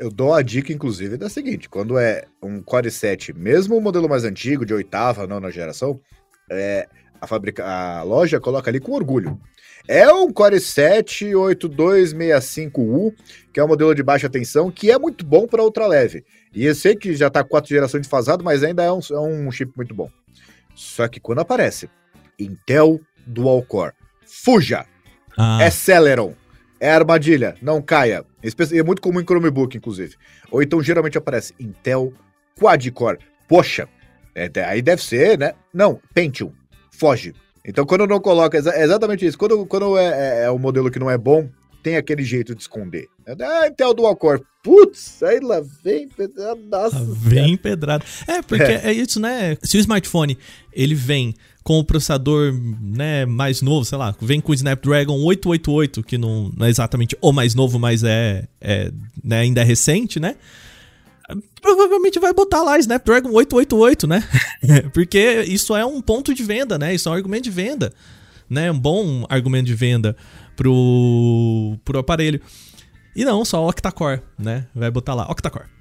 Eu 0.00 0.10
dou 0.10 0.32
a 0.32 0.40
dica, 0.40 0.72
inclusive, 0.72 1.18
da 1.18 1.28
seguinte: 1.28 1.68
quando 1.68 1.98
é 1.98 2.24
um 2.42 2.62
Core 2.62 2.90
7, 2.90 3.34
mesmo 3.34 3.76
o 3.76 3.82
modelo 3.82 4.08
mais 4.08 4.24
antigo, 4.24 4.64
de 4.64 4.72
oitava, 4.72 5.26
nona 5.26 5.50
geração, 5.50 6.00
é, 6.50 6.88
a, 7.20 7.26
fabrica, 7.26 7.66
a 7.66 8.02
loja 8.02 8.40
coloca 8.40 8.70
ali 8.70 8.80
com 8.80 8.92
orgulho. 8.92 9.38
É 9.86 10.10
um 10.10 10.32
Core 10.32 10.58
7 10.58 11.26
8265U, 11.26 13.14
que 13.52 13.60
é 13.60 13.64
um 13.64 13.68
modelo 13.68 13.94
de 13.94 14.02
baixa 14.02 14.30
tensão, 14.30 14.70
que 14.70 14.90
é 14.90 14.98
muito 14.98 15.22
bom 15.22 15.46
para 15.46 15.62
ultra 15.62 15.86
leve. 15.86 16.24
E 16.54 16.64
eu 16.64 16.74
sei 16.74 16.96
que 16.96 17.14
já 17.14 17.26
está 17.26 17.44
quatro 17.44 17.68
gerações 17.68 18.04
de 18.04 18.08
fasado, 18.08 18.42
mas 18.42 18.64
ainda 18.64 18.82
é 18.82 18.90
um, 18.90 19.00
é 19.10 19.20
um 19.20 19.52
chip 19.52 19.70
muito 19.76 19.94
bom. 19.94 20.10
Só 20.74 21.08
que 21.08 21.20
quando 21.20 21.40
aparece 21.40 21.90
Intel 22.38 22.98
Dual 23.26 23.62
Core, 23.64 23.92
fuja! 24.24 24.86
Ah. 25.36 25.58
É 25.60 25.68
Celeron. 25.70 26.34
É 26.80 26.90
armadilha, 26.90 27.54
não 27.60 27.82
caia. 27.82 28.24
É 28.42 28.82
muito 28.82 29.02
comum 29.02 29.20
em 29.20 29.24
Chromebook, 29.24 29.76
inclusive. 29.76 30.16
Ou 30.50 30.62
então 30.62 30.82
geralmente 30.82 31.18
aparece 31.18 31.54
Intel 31.60 32.12
Quad-Core. 32.58 33.18
Poxa, 33.46 33.86
é, 34.34 34.50
aí 34.64 34.80
deve 34.80 35.02
ser, 35.02 35.38
né? 35.38 35.52
Não, 35.74 36.00
Pentium. 36.14 36.52
Foge. 36.90 37.34
Então 37.64 37.84
quando 37.84 38.06
não 38.06 38.18
coloca, 38.18 38.56
é 38.56 38.82
exatamente 38.82 39.26
isso. 39.26 39.36
Quando, 39.36 39.66
quando 39.66 39.98
é, 39.98 40.06
é, 40.06 40.44
é 40.44 40.50
um 40.50 40.58
modelo 40.58 40.90
que 40.90 40.98
não 40.98 41.10
é 41.10 41.18
bom, 41.18 41.48
tem 41.82 41.96
aquele 41.96 42.22
jeito 42.22 42.54
de 42.54 42.62
esconder. 42.62 43.08
Ah, 43.26 43.66
Intel 43.66 43.94
Dual 43.94 44.16
Core. 44.16 44.42
Putz, 44.62 45.22
aí 45.22 45.40
lá 45.40 45.62
vem 45.82 46.08
pedrada. 46.08 46.60
Nossa. 46.70 47.02
Vem 47.02 47.56
pedrada. 47.56 48.04
É, 48.26 48.42
porque 48.42 48.62
é. 48.62 48.88
é 48.88 48.92
isso, 48.92 49.18
né? 49.18 49.56
Se 49.62 49.78
o 49.78 49.80
smartphone 49.80 50.36
ele 50.72 50.94
vem 50.94 51.34
com 51.62 51.78
o 51.78 51.84
processador 51.84 52.54
né, 52.80 53.26
mais 53.26 53.60
novo, 53.60 53.84
sei 53.84 53.98
lá, 53.98 54.14
vem 54.20 54.40
com 54.40 54.52
o 54.52 54.54
Snapdragon 54.54 55.18
888, 55.22 56.02
que 56.02 56.16
não, 56.16 56.50
não 56.56 56.66
é 56.66 56.70
exatamente 56.70 57.16
o 57.20 57.32
mais 57.32 57.54
novo, 57.54 57.78
mas 57.78 58.02
é, 58.02 58.48
é 58.60 58.90
né, 59.22 59.40
ainda 59.40 59.60
é 59.60 59.64
recente, 59.64 60.18
né? 60.18 60.36
Provavelmente 61.60 62.18
vai 62.18 62.32
botar 62.32 62.62
lá 62.62 62.78
Snapdragon 62.78 63.30
888, 63.30 64.06
né? 64.06 64.24
Porque 64.92 65.44
isso 65.46 65.76
é 65.76 65.84
um 65.84 66.00
ponto 66.00 66.34
de 66.34 66.42
venda, 66.42 66.78
né? 66.78 66.94
Isso 66.94 67.08
é 67.08 67.12
um 67.12 67.14
argumento 67.14 67.44
de 67.44 67.50
venda, 67.50 67.92
né? 68.48 68.72
Um 68.72 68.78
bom 68.78 69.24
argumento 69.28 69.66
de 69.66 69.74
venda 69.74 70.16
pro, 70.56 71.78
pro 71.84 71.98
aparelho. 71.98 72.40
E 73.14 73.24
não, 73.24 73.44
só 73.44 73.66
octa-core, 73.68 74.22
né? 74.38 74.66
Vai 74.74 74.90
botar 74.90 75.14
lá, 75.14 75.30
octa-core. 75.30 75.79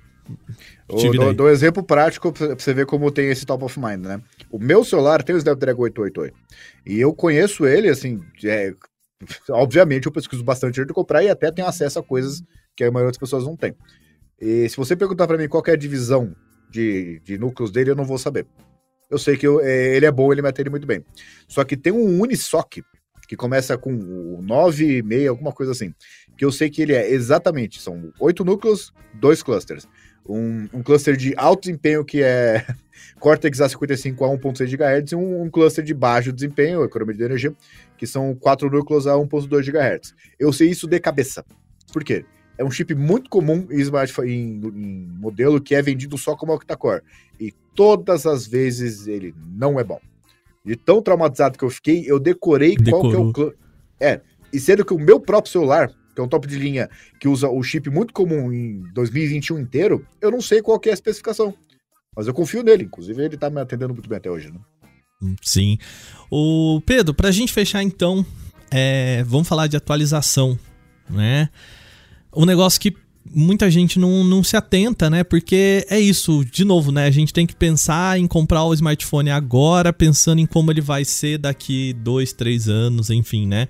Dou, 1.36 1.48
um 1.48 1.50
exemplo 1.50 1.84
prático 1.84 2.32
pra 2.32 2.56
você 2.56 2.74
ver 2.74 2.86
como 2.86 3.12
tem 3.12 3.30
esse 3.30 3.46
top 3.46 3.64
of 3.64 3.80
mind, 3.80 4.06
né? 4.06 4.22
O 4.50 4.60
meu 4.60 4.84
celular 4.84 5.24
tem 5.24 5.36
o 5.36 5.38
Snapdragon 5.38 5.84
888. 5.84 6.38
E 6.86 7.00
eu 7.00 7.14
conheço 7.14 7.66
ele, 7.66 7.90
assim, 7.90 8.22
é, 8.44 8.74
obviamente 9.50 10.06
eu 10.06 10.12
pesquiso 10.12 10.44
bastante 10.44 10.80
antes 10.80 10.88
de 10.88 10.94
comprar 10.94 11.24
e 11.24 11.30
até 11.30 11.52
tenho 11.52 11.68
acesso 11.68 12.00
a 12.00 12.04
coisas 12.04 12.42
que 12.76 12.84
a 12.84 12.92
maioria 12.92 13.12
das 13.12 13.18
pessoas 13.18 13.44
não 13.44 13.56
tem. 13.56 13.76
E 14.40 14.70
se 14.70 14.78
você 14.78 14.96
perguntar 14.96 15.28
para 15.28 15.38
mim 15.38 15.48
qual 15.48 15.64
é 15.68 15.72
a 15.72 15.76
divisão 15.76 16.34
de, 16.70 17.20
de 17.20 17.38
núcleos 17.38 17.72
dele, 17.72 17.92
eu 17.92 17.96
não 17.96 18.06
vou 18.06 18.18
saber. 18.18 18.48
Eu 19.10 19.18
sei 19.18 19.36
que 19.36 19.46
eu, 19.46 19.60
é, 19.60 19.96
ele 19.96 20.06
é 20.06 20.12
bom, 20.12 20.32
ele 20.32 20.42
me 20.42 20.48
atende 20.48 20.70
muito 20.70 20.88
bem. 20.88 21.04
Só 21.48 21.64
que 21.64 21.76
tem 21.76 21.92
um 21.92 22.22
Unisoc, 22.22 22.80
que 23.28 23.36
começa 23.36 23.78
com 23.78 23.94
o 23.94 24.42
9, 24.42 25.04
meia, 25.04 25.30
alguma 25.30 25.52
coisa 25.52 25.72
assim. 25.72 25.94
Que 26.38 26.46
eu 26.46 26.52
sei 26.52 26.70
que 26.70 26.82
ele 26.82 26.94
é 26.94 27.12
exatamente, 27.12 27.82
são 27.82 28.12
oito 28.20 28.46
núcleos, 28.46 28.94
dois 29.14 29.44
clusters. 29.44 29.88
Um, 30.32 30.70
um, 30.74 30.84
cluster 30.84 31.18
de 31.18 31.34
alto 31.36 31.62
desempenho 31.62 32.06
que 32.06 32.22
é 32.22 32.64
Cortex 33.20 33.58
A55 33.58 34.14
a 34.22 34.38
1.6 34.38 34.68
GHz 34.68 35.12
e 35.12 35.16
um, 35.16 35.42
um, 35.42 35.50
cluster 35.50 35.84
de 35.84 35.94
baixo 35.94 36.32
desempenho, 36.32 36.84
economia 36.84 37.16
de 37.16 37.24
energia, 37.24 37.54
que 37.98 38.06
são 38.06 38.36
quatro 38.36 38.70
núcleos 38.70 39.08
a 39.08 39.14
1.2 39.14 39.72
GHz. 39.72 40.14
Eu 40.38 40.54
sei 40.54 40.70
isso 40.70 40.88
de 40.88 41.00
cabeça. 41.00 41.44
Por 41.92 42.04
quê? 42.04 42.24
é 42.60 42.64
um 42.64 42.70
chip 42.70 42.94
muito 42.94 43.30
comum 43.30 43.66
em, 43.72 43.80
smartphone, 43.80 44.30
em, 44.30 44.62
em 44.76 45.08
modelo 45.18 45.62
que 45.62 45.74
é 45.74 45.82
vendido 45.82 46.18
só 46.18 46.36
como 46.36 46.54
octa-core. 46.54 47.02
E 47.40 47.54
todas 47.74 48.26
as 48.26 48.46
vezes 48.46 49.08
ele 49.08 49.34
não 49.56 49.80
é 49.80 49.84
bom. 49.84 50.00
De 50.66 50.76
tão 50.76 51.02
traumatizado 51.02 51.58
que 51.58 51.64
eu 51.64 51.70
fiquei, 51.70 52.04
eu 52.06 52.20
decorei 52.20 52.76
Decorou. 52.76 53.32
qual 53.32 53.34
que 53.34 53.42
é 53.42 53.46
o... 53.46 53.54
É, 53.98 54.22
e 54.52 54.60
sendo 54.60 54.84
que 54.84 54.94
o 54.94 55.00
meu 55.00 55.22
próprio 55.22 55.50
celular, 55.50 55.90
é 56.20 56.24
um 56.24 56.28
top 56.28 56.48
de 56.48 56.58
linha 56.58 56.90
que 57.20 57.28
usa 57.28 57.50
o 57.50 57.62
chip 57.64 57.90
muito 57.90 58.14
comum 58.14 58.52
em 58.52 58.84
2021 58.94 59.60
inteiro, 59.60 60.06
eu 60.22 60.32
não 60.32 60.42
sei 60.42 60.62
qual 60.62 60.80
que 60.80 60.90
é 60.90 60.92
a 60.92 60.96
especificação. 60.96 61.54
Mas 62.16 62.28
eu 62.28 62.34
confio 62.34 62.64
nele, 62.64 62.84
inclusive 62.84 63.24
ele 63.24 63.38
tá 63.38 63.50
me 63.50 63.62
atendendo 63.62 63.94
muito 63.94 64.10
bem 64.10 64.18
até 64.18 64.30
hoje, 64.30 64.52
né? 64.52 64.60
Sim. 65.42 65.78
O 66.32 66.82
Pedro, 66.86 67.14
pra 67.14 67.32
gente 67.32 67.52
fechar 67.52 67.84
então, 67.84 68.26
é, 68.72 69.24
vamos 69.24 69.48
falar 69.48 69.68
de 69.68 69.78
atualização, 69.78 70.58
né? 71.10 71.50
um 72.36 72.46
negócio 72.46 72.80
que 72.80 72.96
muita 73.32 73.70
gente 73.70 74.00
não, 74.00 74.24
não 74.24 74.44
se 74.44 74.56
atenta, 74.56 75.10
né? 75.10 75.24
Porque 75.24 75.86
é 75.90 76.00
isso, 76.00 76.44
de 76.46 76.64
novo, 76.64 76.92
né? 76.92 77.06
A 77.06 77.12
gente 77.12 77.34
tem 77.34 77.46
que 77.46 77.56
pensar 77.56 78.20
em 78.20 78.28
comprar 78.28 78.64
o 78.64 78.74
smartphone 78.74 79.30
agora, 79.30 79.92
pensando 79.94 80.40
em 80.40 80.46
como 80.46 80.72
ele 80.72 80.82
vai 80.82 81.06
ser 81.06 81.38
daqui 81.38 81.94
dois, 81.94 82.34
três 82.34 82.68
anos, 82.68 83.10
enfim, 83.10 83.48
né? 83.48 83.68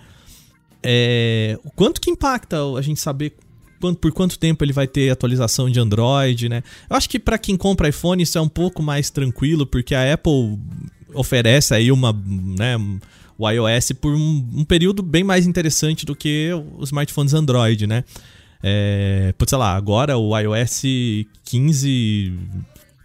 É, 0.83 1.59
o 1.63 1.71
quanto 1.71 1.99
que 1.99 2.09
impacta 2.09 2.57
a 2.77 2.81
gente 2.81 2.99
saber 2.99 3.35
quanto, 3.79 3.99
por 3.99 4.11
quanto 4.11 4.37
tempo 4.37 4.63
ele 4.63 4.73
vai 4.73 4.87
ter 4.87 5.09
atualização 5.09 5.69
de 5.69 5.79
Android, 5.79 6.49
né? 6.49 6.63
Eu 6.89 6.95
acho 6.95 7.09
que 7.09 7.19
para 7.19 7.37
quem 7.37 7.57
compra 7.57 7.89
iPhone 7.89 8.21
isso 8.21 8.37
é 8.37 8.41
um 8.41 8.49
pouco 8.49 8.81
mais 8.81 9.09
tranquilo, 9.09 9.65
porque 9.65 9.95
a 9.95 10.13
Apple 10.13 10.57
oferece 11.13 11.73
aí 11.73 11.91
uma, 11.91 12.13
né, 12.13 12.77
o 13.37 13.49
iOS 13.49 13.93
por 13.93 14.13
um, 14.13 14.47
um 14.53 14.63
período 14.63 15.01
bem 15.01 15.23
mais 15.23 15.47
interessante 15.47 16.05
do 16.05 16.15
que 16.15 16.49
os 16.77 16.89
smartphones 16.89 17.33
Android, 17.33 17.87
né? 17.87 18.03
É, 18.61 19.33
sei 19.47 19.57
lá, 19.57 19.73
agora 19.75 20.17
o 20.17 20.37
iOS 20.37 20.81
15 21.45 22.33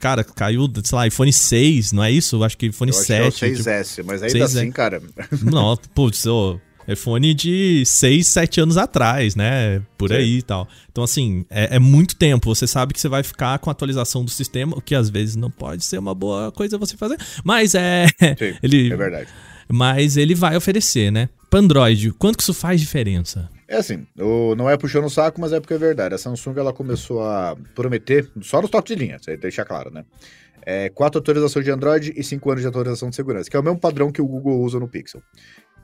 cara, 0.00 0.22
caiu, 0.22 0.70
sei 0.84 0.96
lá, 0.96 1.06
iPhone 1.06 1.32
6, 1.32 1.92
não 1.92 2.04
é 2.04 2.10
isso? 2.10 2.42
Acho 2.44 2.58
que 2.58 2.66
iPhone 2.66 2.90
eu 2.90 2.98
7. 2.98 3.38
Que 3.38 3.44
é 3.46 3.48
o 3.48 3.52
6S, 3.52 3.94
tipo, 3.94 4.08
mas 4.08 4.22
ainda 4.22 4.38
6S. 4.38 4.44
assim, 4.44 4.70
cara. 4.70 5.02
Não, 5.42 5.78
putz, 5.94 6.26
oh, 6.26 6.60
iPhone 6.88 7.34
de 7.34 7.84
6, 7.86 8.26
7 8.26 8.60
anos 8.60 8.76
atrás, 8.76 9.34
né? 9.34 9.82
Por 9.96 10.10
Sim. 10.10 10.16
aí 10.16 10.38
e 10.38 10.42
tal. 10.42 10.68
Então, 10.90 11.04
assim, 11.04 11.44
é, 11.50 11.76
é, 11.76 11.78
muito 11.78 12.16
tempo. 12.16 12.54
Você 12.54 12.66
sabe 12.66 12.92
que 12.92 13.00
você 13.00 13.08
vai 13.08 13.22
ficar 13.22 13.58
com 13.58 13.70
a 13.70 13.72
atualização 13.72 14.24
do 14.24 14.30
sistema, 14.30 14.76
o 14.76 14.80
que 14.80 14.94
às 14.94 15.08
vezes 15.08 15.36
não 15.36 15.50
pode 15.50 15.84
ser 15.84 15.98
uma 15.98 16.14
boa 16.14 16.52
coisa 16.52 16.78
você 16.78 16.96
fazer. 16.96 17.18
Mas 17.42 17.74
é. 17.74 18.06
Sim, 18.38 18.56
ele, 18.62 18.92
é 18.92 18.96
verdade. 18.96 19.28
Mas 19.68 20.16
ele 20.16 20.34
vai 20.34 20.56
oferecer, 20.56 21.10
né? 21.10 21.28
Para 21.50 21.60
Android, 21.60 22.12
quanto 22.12 22.36
que 22.36 22.42
isso 22.42 22.54
faz 22.54 22.80
diferença? 22.80 23.48
É 23.66 23.76
assim, 23.76 24.06
não 24.56 24.68
é 24.68 24.76
puxando 24.76 25.06
o 25.06 25.10
saco, 25.10 25.40
mas 25.40 25.52
é 25.52 25.60
porque 25.60 25.74
é 25.74 25.78
verdade. 25.78 26.14
A 26.14 26.18
Samsung 26.18 26.58
ela 26.58 26.72
começou 26.72 27.22
a 27.22 27.56
prometer, 27.74 28.30
só 28.42 28.60
nos 28.60 28.70
toques 28.70 28.94
de 28.94 29.02
linha, 29.02 29.18
você 29.18 29.36
deixar 29.36 29.64
claro, 29.64 29.90
né? 29.90 30.04
É, 30.66 30.88
quatro 30.88 31.20
atualizações 31.20 31.64
de 31.64 31.70
Android 31.70 32.12
e 32.16 32.24
cinco 32.24 32.50
anos 32.50 32.62
de 32.62 32.68
atualização 32.68 33.10
de 33.10 33.16
segurança, 33.16 33.50
que 33.50 33.56
é 33.56 33.60
o 33.60 33.62
mesmo 33.62 33.78
padrão 33.78 34.10
que 34.10 34.22
o 34.22 34.26
Google 34.26 34.60
usa 34.60 34.78
no 34.80 34.88
Pixel. 34.88 35.22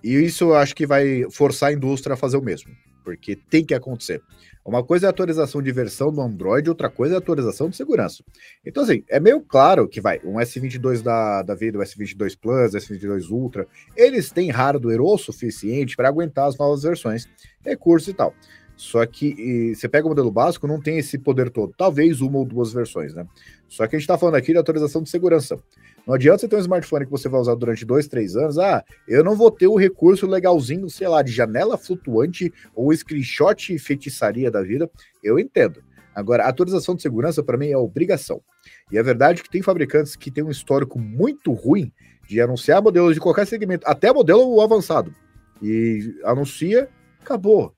E 0.02 0.14
isso 0.14 0.44
eu 0.44 0.54
acho 0.54 0.74
que 0.74 0.86
vai 0.86 1.24
forçar 1.30 1.70
a 1.70 1.72
indústria 1.72 2.14
a 2.14 2.16
fazer 2.16 2.36
o 2.36 2.42
mesmo, 2.42 2.70
porque 3.04 3.36
tem 3.36 3.64
que 3.64 3.74
acontecer. 3.74 4.22
Uma 4.64 4.84
coisa 4.84 5.06
é 5.06 5.08
a 5.08 5.10
atualização 5.10 5.62
de 5.62 5.72
versão 5.72 6.12
do 6.12 6.20
Android, 6.20 6.68
outra 6.68 6.90
coisa 6.90 7.14
é 7.14 7.16
a 7.16 7.18
atualização 7.18 7.70
de 7.70 7.76
segurança. 7.76 8.22
Então, 8.64 8.82
assim, 8.82 9.02
é 9.08 9.18
meio 9.18 9.40
claro 9.40 9.88
que 9.88 10.00
vai, 10.00 10.20
um 10.22 10.34
S22 10.34 11.02
da, 11.02 11.42
da 11.42 11.54
vida, 11.54 11.78
o 11.78 11.82
S22 11.82 12.38
Plus, 12.38 12.72
S22 12.72 13.30
Ultra, 13.30 13.66
eles 13.96 14.30
têm 14.30 14.50
hardware 14.50 15.00
o 15.00 15.16
suficiente 15.16 15.96
para 15.96 16.08
aguentar 16.08 16.46
as 16.46 16.58
novas 16.58 16.82
versões, 16.82 17.26
recursos 17.64 18.08
e 18.08 18.14
tal. 18.14 18.34
Só 18.80 19.04
que 19.04 19.34
e, 19.36 19.74
você 19.74 19.86
pega 19.86 20.06
o 20.06 20.08
modelo 20.08 20.30
básico, 20.30 20.66
não 20.66 20.80
tem 20.80 20.96
esse 20.96 21.18
poder 21.18 21.50
todo. 21.50 21.74
Talvez 21.76 22.22
uma 22.22 22.38
ou 22.38 22.46
duas 22.46 22.72
versões, 22.72 23.12
né? 23.12 23.26
Só 23.68 23.86
que 23.86 23.94
a 23.94 23.98
gente 23.98 24.04
está 24.04 24.16
falando 24.16 24.36
aqui 24.36 24.52
de 24.52 24.58
atualização 24.58 25.02
de 25.02 25.10
segurança. 25.10 25.58
Não 26.06 26.14
adianta 26.14 26.38
você 26.38 26.48
ter 26.48 26.56
um 26.56 26.60
smartphone 26.60 27.04
que 27.04 27.10
você 27.10 27.28
vai 27.28 27.40
usar 27.40 27.54
durante 27.54 27.84
dois, 27.84 28.08
três 28.08 28.36
anos. 28.36 28.58
Ah, 28.58 28.84
eu 29.06 29.22
não 29.22 29.36
vou 29.36 29.50
ter 29.50 29.66
o 29.66 29.76
recurso 29.76 30.26
legalzinho, 30.26 30.88
sei 30.88 31.08
lá, 31.08 31.22
de 31.22 31.30
janela 31.30 31.76
flutuante 31.76 32.52
ou 32.74 32.94
screenshot 32.94 33.78
feitiçaria 33.78 34.50
da 34.50 34.62
vida. 34.62 34.90
Eu 35.22 35.38
entendo. 35.38 35.82
Agora, 36.14 36.44
atualização 36.44 36.94
de 36.94 37.02
segurança 37.02 37.42
para 37.42 37.56
mim 37.56 37.68
é 37.68 37.76
obrigação. 37.76 38.42
E 38.90 38.98
é 38.98 39.02
verdade 39.02 39.42
que 39.42 39.50
tem 39.50 39.62
fabricantes 39.62 40.16
que 40.16 40.30
têm 40.30 40.42
um 40.42 40.50
histórico 40.50 40.98
muito 40.98 41.52
ruim 41.52 41.92
de 42.28 42.40
anunciar 42.40 42.82
modelos 42.82 43.14
de 43.14 43.20
qualquer 43.20 43.46
segmento, 43.46 43.86
até 43.88 44.12
modelo 44.12 44.60
avançado. 44.60 45.14
E 45.62 46.14
anuncia, 46.24 46.88
acabou. 47.20 47.74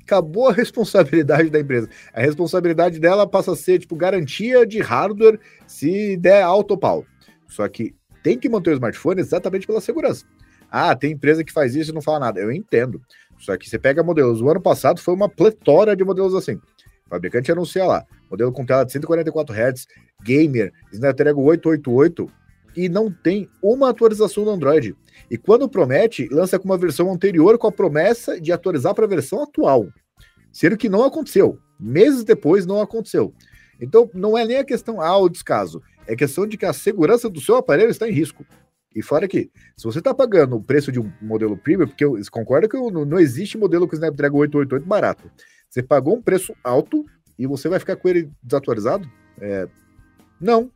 Acabou 0.00 0.48
a 0.48 0.52
responsabilidade 0.54 1.50
da 1.50 1.60
empresa. 1.60 1.88
A 2.12 2.20
responsabilidade 2.20 2.98
dela 2.98 3.26
passa 3.26 3.52
a 3.52 3.56
ser 3.56 3.78
tipo 3.78 3.96
garantia 3.96 4.66
de 4.66 4.80
hardware 4.80 5.38
se 5.66 6.16
der 6.16 6.42
alto 6.42 6.76
pau. 6.76 7.04
Só 7.52 7.68
que 7.68 7.94
tem 8.22 8.38
que 8.38 8.48
manter 8.48 8.70
o 8.70 8.74
smartphone 8.74 9.20
exatamente 9.20 9.66
pela 9.66 9.80
segurança. 9.80 10.24
Ah, 10.70 10.96
tem 10.96 11.12
empresa 11.12 11.44
que 11.44 11.52
faz 11.52 11.76
isso 11.76 11.90
e 11.90 11.94
não 11.94 12.00
fala 12.00 12.20
nada. 12.20 12.40
Eu 12.40 12.50
entendo. 12.50 13.00
Só 13.38 13.56
que 13.56 13.68
você 13.68 13.78
pega 13.78 14.02
modelos. 14.02 14.40
O 14.40 14.48
ano 14.48 14.60
passado 14.60 15.00
foi 15.00 15.12
uma 15.12 15.28
pletora 15.28 15.94
de 15.94 16.02
modelos 16.02 16.34
assim. 16.34 16.54
O 16.54 17.10
fabricante 17.10 17.52
anuncia 17.52 17.84
lá. 17.84 18.04
Modelo 18.30 18.52
com 18.52 18.64
tela 18.64 18.84
de 18.84 18.92
144 18.92 19.54
Hz, 19.54 19.86
gamer, 20.24 20.72
Snapdragon 20.92 21.42
888 21.42 22.30
e 22.74 22.88
não 22.88 23.12
tem 23.12 23.50
uma 23.62 23.90
atualização 23.90 24.44
do 24.44 24.50
Android. 24.50 24.96
E 25.30 25.36
quando 25.36 25.68
promete, 25.68 26.26
lança 26.30 26.58
com 26.58 26.64
uma 26.64 26.78
versão 26.78 27.12
anterior 27.12 27.58
com 27.58 27.66
a 27.66 27.72
promessa 27.72 28.40
de 28.40 28.50
atualizar 28.50 28.94
para 28.94 29.04
a 29.04 29.08
versão 29.08 29.42
atual. 29.42 29.88
Sendo 30.50 30.76
que 30.78 30.88
não 30.88 31.04
aconteceu. 31.04 31.58
Meses 31.78 32.24
depois 32.24 32.64
não 32.64 32.80
aconteceu. 32.80 33.34
Então, 33.80 34.08
não 34.14 34.38
é 34.38 34.46
nem 34.46 34.58
a 34.58 34.64
questão 34.64 35.00
ah, 35.00 35.18
o 35.18 35.28
descaso. 35.28 35.82
É 36.06 36.16
questão 36.16 36.46
de 36.46 36.56
que 36.56 36.66
a 36.66 36.72
segurança 36.72 37.28
do 37.28 37.40
seu 37.40 37.56
aparelho 37.56 37.90
está 37.90 38.08
em 38.08 38.12
risco. 38.12 38.44
E 38.94 39.02
fora 39.02 39.26
que, 39.26 39.50
se 39.76 39.84
você 39.84 39.98
está 39.98 40.12
pagando 40.12 40.56
o 40.56 40.62
preço 40.62 40.92
de 40.92 41.00
um 41.00 41.10
modelo 41.20 41.56
premium, 41.56 41.86
porque 41.86 42.04
eu 42.04 42.18
concordo 42.30 42.68
que 42.68 42.76
não 42.76 43.18
existe 43.18 43.56
modelo 43.56 43.88
com 43.88 43.94
Snapdragon 43.94 44.38
888 44.38 44.86
barato. 44.86 45.30
Você 45.68 45.82
pagou 45.82 46.16
um 46.16 46.22
preço 46.22 46.54
alto 46.62 47.04
e 47.38 47.46
você 47.46 47.68
vai 47.68 47.78
ficar 47.78 47.96
com 47.96 48.08
ele 48.08 48.30
desatualizado? 48.42 49.10
É, 49.40 49.66
não. 50.38 50.70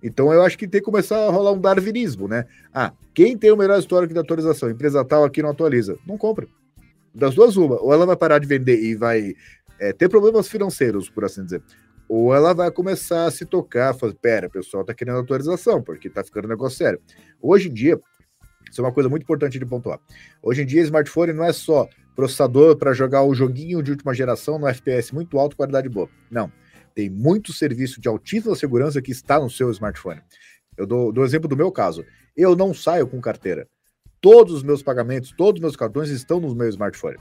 Então 0.00 0.32
eu 0.32 0.42
acho 0.42 0.56
que 0.56 0.68
tem 0.68 0.80
que 0.80 0.84
começar 0.84 1.16
a 1.16 1.30
rolar 1.30 1.50
um 1.50 1.60
darwinismo, 1.60 2.28
né? 2.28 2.44
Ah, 2.72 2.92
quem 3.12 3.36
tem 3.36 3.50
o 3.50 3.56
melhor 3.56 3.80
histórico 3.80 4.14
de 4.14 4.20
atualização? 4.20 4.70
Empresa 4.70 5.04
tal 5.04 5.24
aqui 5.24 5.42
não 5.42 5.50
atualiza. 5.50 5.98
Não 6.06 6.16
compra. 6.16 6.46
Das 7.12 7.34
duas, 7.34 7.56
uma. 7.56 7.82
Ou 7.82 7.92
ela 7.92 8.06
vai 8.06 8.16
parar 8.16 8.38
de 8.38 8.46
vender 8.46 8.80
e 8.80 8.94
vai 8.94 9.34
é, 9.80 9.92
ter 9.92 10.08
problemas 10.08 10.46
financeiros, 10.46 11.10
por 11.10 11.24
assim 11.24 11.42
dizer 11.42 11.60
ou 12.08 12.34
ela 12.34 12.54
vai 12.54 12.70
começar 12.70 13.26
a 13.26 13.30
se 13.30 13.44
tocar, 13.44 13.94
falar, 13.94 14.14
pera, 14.14 14.48
pessoal 14.48 14.84
tá 14.84 14.94
querendo 14.94 15.18
atualização, 15.18 15.82
porque 15.82 16.08
tá 16.08 16.24
ficando 16.24 16.46
um 16.46 16.48
negócio 16.48 16.78
sério. 16.78 17.00
Hoje 17.40 17.68
em 17.68 17.72
dia, 17.72 18.00
isso 18.70 18.80
é 18.80 18.84
uma 18.84 18.92
coisa 18.92 19.08
muito 19.08 19.22
importante 19.22 19.58
de 19.58 19.66
pontuar. 19.66 20.00
Hoje 20.42 20.62
em 20.62 20.66
dia, 20.66 20.82
smartphone 20.82 21.32
não 21.32 21.44
é 21.44 21.52
só 21.52 21.88
processador 22.16 22.76
para 22.76 22.92
jogar 22.92 23.22
o 23.22 23.34
joguinho 23.34 23.82
de 23.82 23.90
última 23.90 24.12
geração 24.12 24.58
no 24.58 24.66
FPS 24.66 25.14
muito 25.14 25.38
alto, 25.38 25.56
qualidade 25.56 25.88
boa. 25.88 26.08
Não. 26.30 26.50
Tem 26.94 27.08
muito 27.08 27.52
serviço 27.52 28.00
de 28.00 28.08
altíssima 28.08 28.56
segurança 28.56 29.00
que 29.00 29.12
está 29.12 29.38
no 29.38 29.48
seu 29.48 29.70
smartphone. 29.70 30.20
Eu 30.76 30.86
dou, 30.86 31.12
dou 31.12 31.24
exemplo 31.24 31.48
do 31.48 31.56
meu 31.56 31.70
caso. 31.70 32.04
Eu 32.36 32.56
não 32.56 32.74
saio 32.74 33.06
com 33.06 33.20
carteira. 33.20 33.68
Todos 34.20 34.52
os 34.52 34.62
meus 34.64 34.82
pagamentos, 34.82 35.32
todos 35.36 35.60
os 35.60 35.62
meus 35.62 35.76
cartões 35.76 36.08
estão 36.08 36.40
no 36.40 36.52
meu 36.54 36.68
smartphone. 36.68 37.18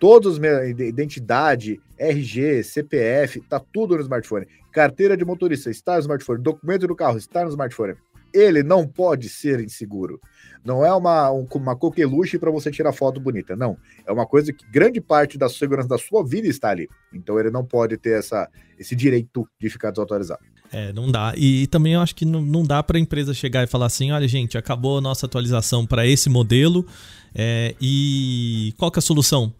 Todos 0.00 0.40
identidade, 0.78 1.78
RG, 1.98 2.64
CPF, 2.64 3.42
tá 3.42 3.60
tudo 3.60 3.94
no 3.96 4.00
smartphone. 4.00 4.46
Carteira 4.72 5.14
de 5.14 5.26
motorista 5.26 5.70
está 5.70 5.96
no 5.96 6.00
smartphone. 6.00 6.42
Documento 6.42 6.86
do 6.86 6.96
carro 6.96 7.18
está 7.18 7.44
no 7.44 7.50
smartphone. 7.50 7.94
ele 8.32 8.62
não 8.62 8.86
pode 8.88 9.28
ser 9.28 9.60
inseguro. 9.60 10.18
Não 10.64 10.84
é 10.84 10.92
uma, 10.92 11.30
uma 11.30 11.76
coqueluche 11.76 12.38
para 12.38 12.50
você 12.50 12.70
tirar 12.70 12.92
foto 12.92 13.20
bonita, 13.20 13.54
não. 13.54 13.76
É 14.06 14.12
uma 14.12 14.26
coisa 14.26 14.54
que 14.54 14.64
grande 14.70 15.02
parte 15.02 15.36
da 15.36 15.50
segurança 15.50 15.88
da 15.88 15.98
sua 15.98 16.24
vida 16.24 16.48
está 16.48 16.70
ali. 16.70 16.88
Então 17.12 17.38
ele 17.38 17.50
não 17.50 17.64
pode 17.64 17.98
ter 17.98 18.18
essa, 18.18 18.48
esse 18.78 18.96
direito 18.96 19.46
de 19.60 19.68
ficar 19.68 19.90
desatualizado. 19.90 20.40
É, 20.72 20.92
não 20.94 21.10
dá. 21.10 21.34
E, 21.36 21.64
e 21.64 21.66
também 21.66 21.94
eu 21.94 22.00
acho 22.00 22.14
que 22.14 22.24
não, 22.24 22.40
não 22.40 22.62
dá 22.62 22.82
para 22.82 22.96
a 22.96 23.00
empresa 23.00 23.34
chegar 23.34 23.64
e 23.64 23.66
falar 23.66 23.86
assim: 23.86 24.12
olha, 24.12 24.28
gente, 24.28 24.56
acabou 24.56 24.98
a 24.98 25.00
nossa 25.00 25.26
atualização 25.26 25.84
para 25.84 26.06
esse 26.06 26.30
modelo 26.30 26.86
é, 27.34 27.74
e 27.80 28.72
qual 28.78 28.90
que 28.90 28.98
é 28.98 29.00
a 29.00 29.02
solução? 29.02 29.52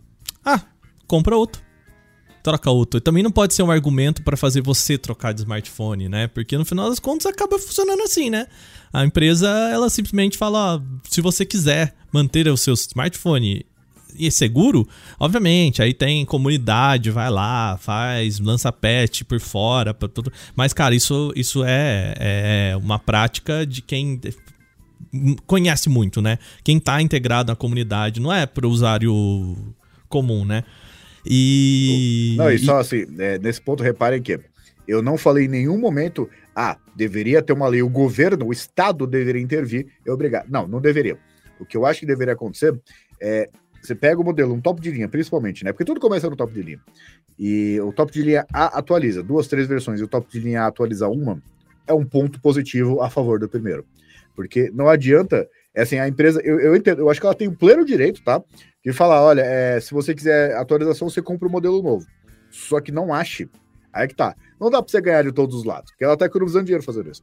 Ah, 0.45 0.63
compra 1.07 1.37
outro 1.37 1.63
troca 2.43 2.71
outro. 2.71 2.99
E 2.99 3.01
também 3.01 3.23
não 3.23 3.31
pode 3.31 3.55
ser 3.55 3.63
um 3.63 3.71
argumento 3.71 4.23
para 4.23 4.37
fazer 4.37 4.63
você 4.63 4.99
trocar 4.99 5.33
de 5.33 5.41
smartphone, 5.41 6.09
né? 6.09 6.27
Porque 6.27 6.57
no 6.57 6.65
final 6.65 6.89
das 6.89 6.99
contas 6.99 7.27
acaba 7.27 7.59
funcionando 7.59 8.03
assim, 8.03 8.31
né? 8.31 8.47
A 8.93 9.05
empresa, 9.05 9.49
ela 9.73 9.89
simplesmente 9.89 10.37
fala, 10.37 10.77
ó, 10.77 10.81
se 11.09 11.21
você 11.21 11.45
quiser 11.45 11.95
manter 12.13 12.49
o 12.49 12.57
seu 12.57 12.75
smartphone 12.75 13.65
e 14.19 14.31
seguro, 14.31 14.89
obviamente, 15.21 15.81
aí 15.81 15.95
tem 15.95 16.25
comunidade, 16.25 17.11
vai 17.11 17.31
lá, 17.31 17.79
faz, 17.79 18.41
lança 18.41 18.73
patch 18.73 19.23
por 19.23 19.39
fora, 19.39 19.95
pra 19.95 20.09
tudo. 20.09 20.33
Mas, 20.57 20.73
cara, 20.73 20.95
isso, 20.95 21.33
isso 21.37 21.63
é, 21.65 22.15
é 22.19 22.77
uma 22.77 22.99
prática 22.99 23.65
de 23.65 23.81
quem 23.81 24.21
conhece 25.47 25.89
muito, 25.89 26.21
né? 26.21 26.39
Quem 26.65 26.81
tá 26.81 27.01
integrado 27.01 27.53
na 27.53 27.57
comunidade, 27.57 28.21
não 28.21 28.33
é 28.33 28.47
para 28.47 28.67
o 28.67 28.71
usuário 28.71 29.57
comum, 30.11 30.45
né? 30.45 30.65
E. 31.25 32.35
Não, 32.37 32.51
e 32.51 32.59
só 32.59 32.79
assim, 32.79 33.07
é, 33.19 33.39
nesse 33.39 33.63
ponto, 33.63 33.83
reparem 33.83 34.21
que 34.21 34.39
eu 34.87 35.01
não 35.01 35.17
falei 35.17 35.45
em 35.45 35.49
nenhum 35.49 35.79
momento, 35.79 36.29
ah, 36.55 36.77
deveria 36.97 37.41
ter 37.41 37.53
uma 37.53 37.69
lei, 37.69 37.81
o 37.81 37.89
governo, 37.89 38.47
o 38.47 38.53
Estado 38.53 39.07
deveria 39.07 39.41
intervir, 39.41 39.87
é 40.05 40.11
obrigado. 40.11 40.51
Não, 40.51 40.67
não 40.67 40.81
deveria. 40.81 41.17
O 41.59 41.65
que 41.65 41.77
eu 41.77 41.87
acho 41.87 42.01
que 42.01 42.07
deveria 42.07 42.35
acontecer 42.35 42.79
é. 43.21 43.49
Você 43.83 43.95
pega 43.95 44.21
o 44.21 44.25
modelo, 44.25 44.53
um 44.53 44.61
top 44.61 44.79
de 44.79 44.91
linha, 44.91 45.09
principalmente, 45.09 45.65
né? 45.65 45.73
Porque 45.73 45.87
tudo 45.87 45.99
começa 45.99 46.29
no 46.29 46.37
top 46.37 46.53
de 46.53 46.61
linha. 46.61 46.81
E 47.39 47.81
o 47.81 47.95
top 47.95 48.13
de 48.13 48.23
linha 48.23 48.47
A 48.53 48.79
atualiza 48.79 49.23
duas, 49.23 49.49
três 49.49 49.67
versões, 49.67 50.01
e 50.01 50.05
o 50.05 50.09
top 50.09 50.31
de 50.31 50.39
linha 50.39 50.65
A 50.65 50.67
atualiza 50.67 51.09
uma, 51.09 51.43
é 51.87 51.95
um 51.95 52.05
ponto 52.05 52.39
positivo 52.43 53.01
a 53.01 53.09
favor 53.09 53.39
do 53.39 53.49
primeiro. 53.49 53.87
Porque 54.37 54.71
não 54.75 54.87
adianta, 54.87 55.49
é 55.75 55.83
assim, 55.83 55.99
a 55.99 56.09
empresa, 56.09 56.41
eu, 56.43 56.59
eu 56.61 56.77
entendo, 56.77 57.01
eu 57.01 57.11
acho 57.11 57.21
que 57.21 57.27
ela 57.27 57.35
tem 57.35 57.49
o 57.49 57.57
pleno 57.57 57.85
direito, 57.85 58.23
tá? 58.23 58.43
de 58.85 58.93
falar, 58.93 59.23
olha, 59.23 59.43
é, 59.43 59.79
se 59.81 59.93
você 59.93 60.15
quiser 60.15 60.57
atualização, 60.57 61.09
você 61.09 61.21
compra 61.21 61.47
um 61.47 61.51
modelo 61.51 61.83
novo. 61.83 62.07
Só 62.51 62.81
que 62.81 62.91
não 62.91 63.13
ache. 63.13 63.49
Aí 63.93 64.07
que 64.09 64.15
tá. 64.15 64.35
Não 64.59 64.71
dá 64.71 64.81
para 64.83 64.91
você 64.91 65.01
ganhar 65.01 65.23
de 65.23 65.33
todos 65.33 65.57
os 65.57 65.65
lados, 65.65 65.91
porque 65.91 66.05
ela 66.05 66.17
tá 66.17 66.27
economizando 66.27 66.65
dinheiro 66.65 66.85
fazendo 66.85 67.11
isso. 67.11 67.23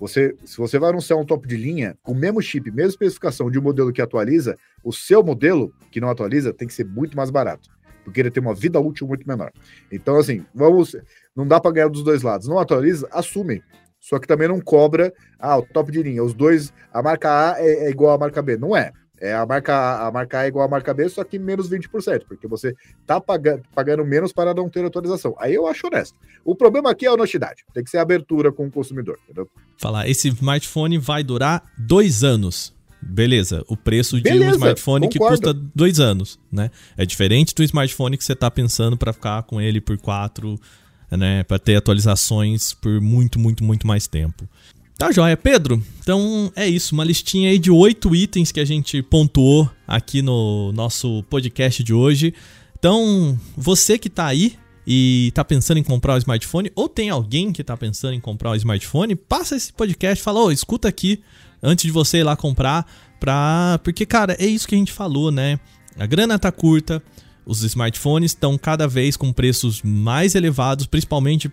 Você, 0.00 0.34
se 0.44 0.56
você 0.56 0.78
vai 0.78 0.90
anunciar 0.90 1.18
um 1.18 1.24
top 1.24 1.46
de 1.46 1.56
linha 1.56 1.96
com 2.02 2.12
o 2.12 2.14
mesmo 2.14 2.42
chip, 2.42 2.70
mesma 2.70 2.90
especificação 2.90 3.50
de 3.50 3.58
um 3.58 3.62
modelo 3.62 3.92
que 3.92 4.02
atualiza, 4.02 4.56
o 4.82 4.92
seu 4.92 5.22
modelo 5.22 5.72
que 5.90 6.00
não 6.00 6.10
atualiza 6.10 6.52
tem 6.52 6.66
que 6.66 6.74
ser 6.74 6.84
muito 6.84 7.16
mais 7.16 7.30
barato, 7.30 7.70
porque 8.04 8.20
ele 8.20 8.30
tem 8.30 8.42
uma 8.42 8.54
vida 8.54 8.80
útil 8.80 9.06
muito 9.06 9.26
menor. 9.28 9.52
Então, 9.92 10.16
assim, 10.16 10.44
vamos, 10.52 10.96
não 11.36 11.46
dá 11.46 11.60
para 11.60 11.72
ganhar 11.72 11.88
dos 11.88 12.02
dois 12.02 12.22
lados. 12.22 12.48
Não 12.48 12.58
atualiza, 12.58 13.08
assume. 13.12 13.62
Só 14.08 14.18
que 14.18 14.26
também 14.26 14.48
não 14.48 14.58
cobra, 14.58 15.12
ah, 15.38 15.58
o 15.58 15.62
top 15.62 15.92
de 15.92 16.02
linha, 16.02 16.24
os 16.24 16.32
dois, 16.32 16.72
a 16.90 17.02
marca 17.02 17.52
A 17.52 17.60
é, 17.60 17.86
é 17.86 17.90
igual 17.90 18.14
à 18.14 18.18
marca 18.18 18.40
B. 18.40 18.56
Não 18.56 18.74
é. 18.74 18.90
É, 19.20 19.34
a, 19.34 19.44
marca, 19.44 20.06
a 20.06 20.10
marca 20.10 20.38
A 20.38 20.44
é 20.44 20.48
igual 20.48 20.64
a 20.64 20.70
marca 20.70 20.94
B, 20.94 21.08
só 21.08 21.24
que 21.24 21.38
menos 21.38 21.68
20%, 21.68 22.22
porque 22.26 22.46
você 22.46 22.74
tá 23.04 23.20
pagando, 23.20 23.62
pagando 23.74 24.04
menos 24.04 24.32
para 24.32 24.54
não 24.54 24.68
ter 24.68 24.84
atualização. 24.84 25.34
Aí 25.38 25.52
eu 25.52 25.66
acho 25.66 25.88
honesto. 25.88 26.16
O 26.44 26.54
problema 26.54 26.90
aqui 26.90 27.04
é 27.04 27.08
a 27.08 27.12
honestidade. 27.12 27.64
Tem 27.74 27.84
que 27.84 27.90
ser 27.90 27.98
abertura 27.98 28.50
com 28.50 28.66
o 28.66 28.70
consumidor, 28.70 29.18
entendeu? 29.24 29.46
Falar, 29.76 30.08
esse 30.08 30.28
smartphone 30.28 30.96
vai 30.96 31.22
durar 31.22 31.62
dois 31.76 32.24
anos. 32.24 32.74
Beleza, 33.02 33.62
o 33.68 33.76
preço 33.76 34.20
de 34.20 34.32
um 34.32 34.50
smartphone 34.52 35.06
concordo. 35.06 35.36
que 35.36 35.46
custa 35.46 35.70
dois 35.74 36.00
anos, 36.00 36.38
né? 36.50 36.70
É 36.96 37.04
diferente 37.04 37.54
do 37.54 37.62
smartphone 37.62 38.16
que 38.16 38.24
você 38.24 38.34
tá 38.34 38.50
pensando 38.50 38.96
para 38.96 39.12
ficar 39.12 39.42
com 39.42 39.60
ele 39.60 39.80
por 39.80 39.98
quatro, 39.98 40.58
né? 41.10 41.42
Para 41.44 41.58
ter 41.58 41.76
atualizações 41.76 42.72
por 42.74 43.00
muito, 43.00 43.38
muito, 43.38 43.64
muito 43.64 43.86
mais 43.86 44.06
tempo. 44.06 44.48
Tá 44.98 45.12
joia, 45.12 45.36
Pedro. 45.36 45.80
Então 46.00 46.52
é 46.56 46.68
isso, 46.68 46.92
uma 46.92 47.04
listinha 47.04 47.50
aí 47.50 47.58
de 47.58 47.70
oito 47.70 48.16
itens 48.16 48.50
que 48.50 48.58
a 48.58 48.64
gente 48.64 49.00
pontuou 49.00 49.70
aqui 49.86 50.20
no 50.22 50.72
nosso 50.72 51.22
podcast 51.30 51.84
de 51.84 51.94
hoje. 51.94 52.34
Então, 52.76 53.38
você 53.56 53.96
que 53.96 54.10
tá 54.10 54.26
aí 54.26 54.56
e 54.86 55.30
tá 55.34 55.44
pensando 55.44 55.78
em 55.78 55.82
comprar 55.82 56.14
um 56.14 56.18
smartphone, 56.18 56.72
ou 56.74 56.88
tem 56.88 57.10
alguém 57.10 57.52
que 57.52 57.62
tá 57.62 57.76
pensando 57.76 58.14
em 58.14 58.20
comprar 58.20 58.50
um 58.50 58.54
smartphone, 58.54 59.14
passa 59.14 59.54
esse 59.54 59.72
podcast, 59.72 60.22
fala, 60.22 60.40
oh, 60.40 60.50
escuta 60.50 60.88
aqui 60.88 61.20
antes 61.62 61.84
de 61.84 61.90
você 61.90 62.18
ir 62.18 62.24
lá 62.24 62.34
comprar, 62.34 62.86
pra... 63.20 63.78
porque, 63.84 64.06
cara, 64.06 64.34
é 64.38 64.46
isso 64.46 64.66
que 64.66 64.74
a 64.74 64.78
gente 64.78 64.92
falou, 64.92 65.30
né? 65.30 65.60
A 65.98 66.06
grana 66.06 66.38
tá 66.38 66.50
curta, 66.50 67.02
os 67.48 67.62
smartphones 67.62 68.32
estão 68.32 68.58
cada 68.58 68.86
vez 68.86 69.16
com 69.16 69.32
preços 69.32 69.82
mais 69.82 70.34
elevados, 70.34 70.84
principalmente 70.84 71.50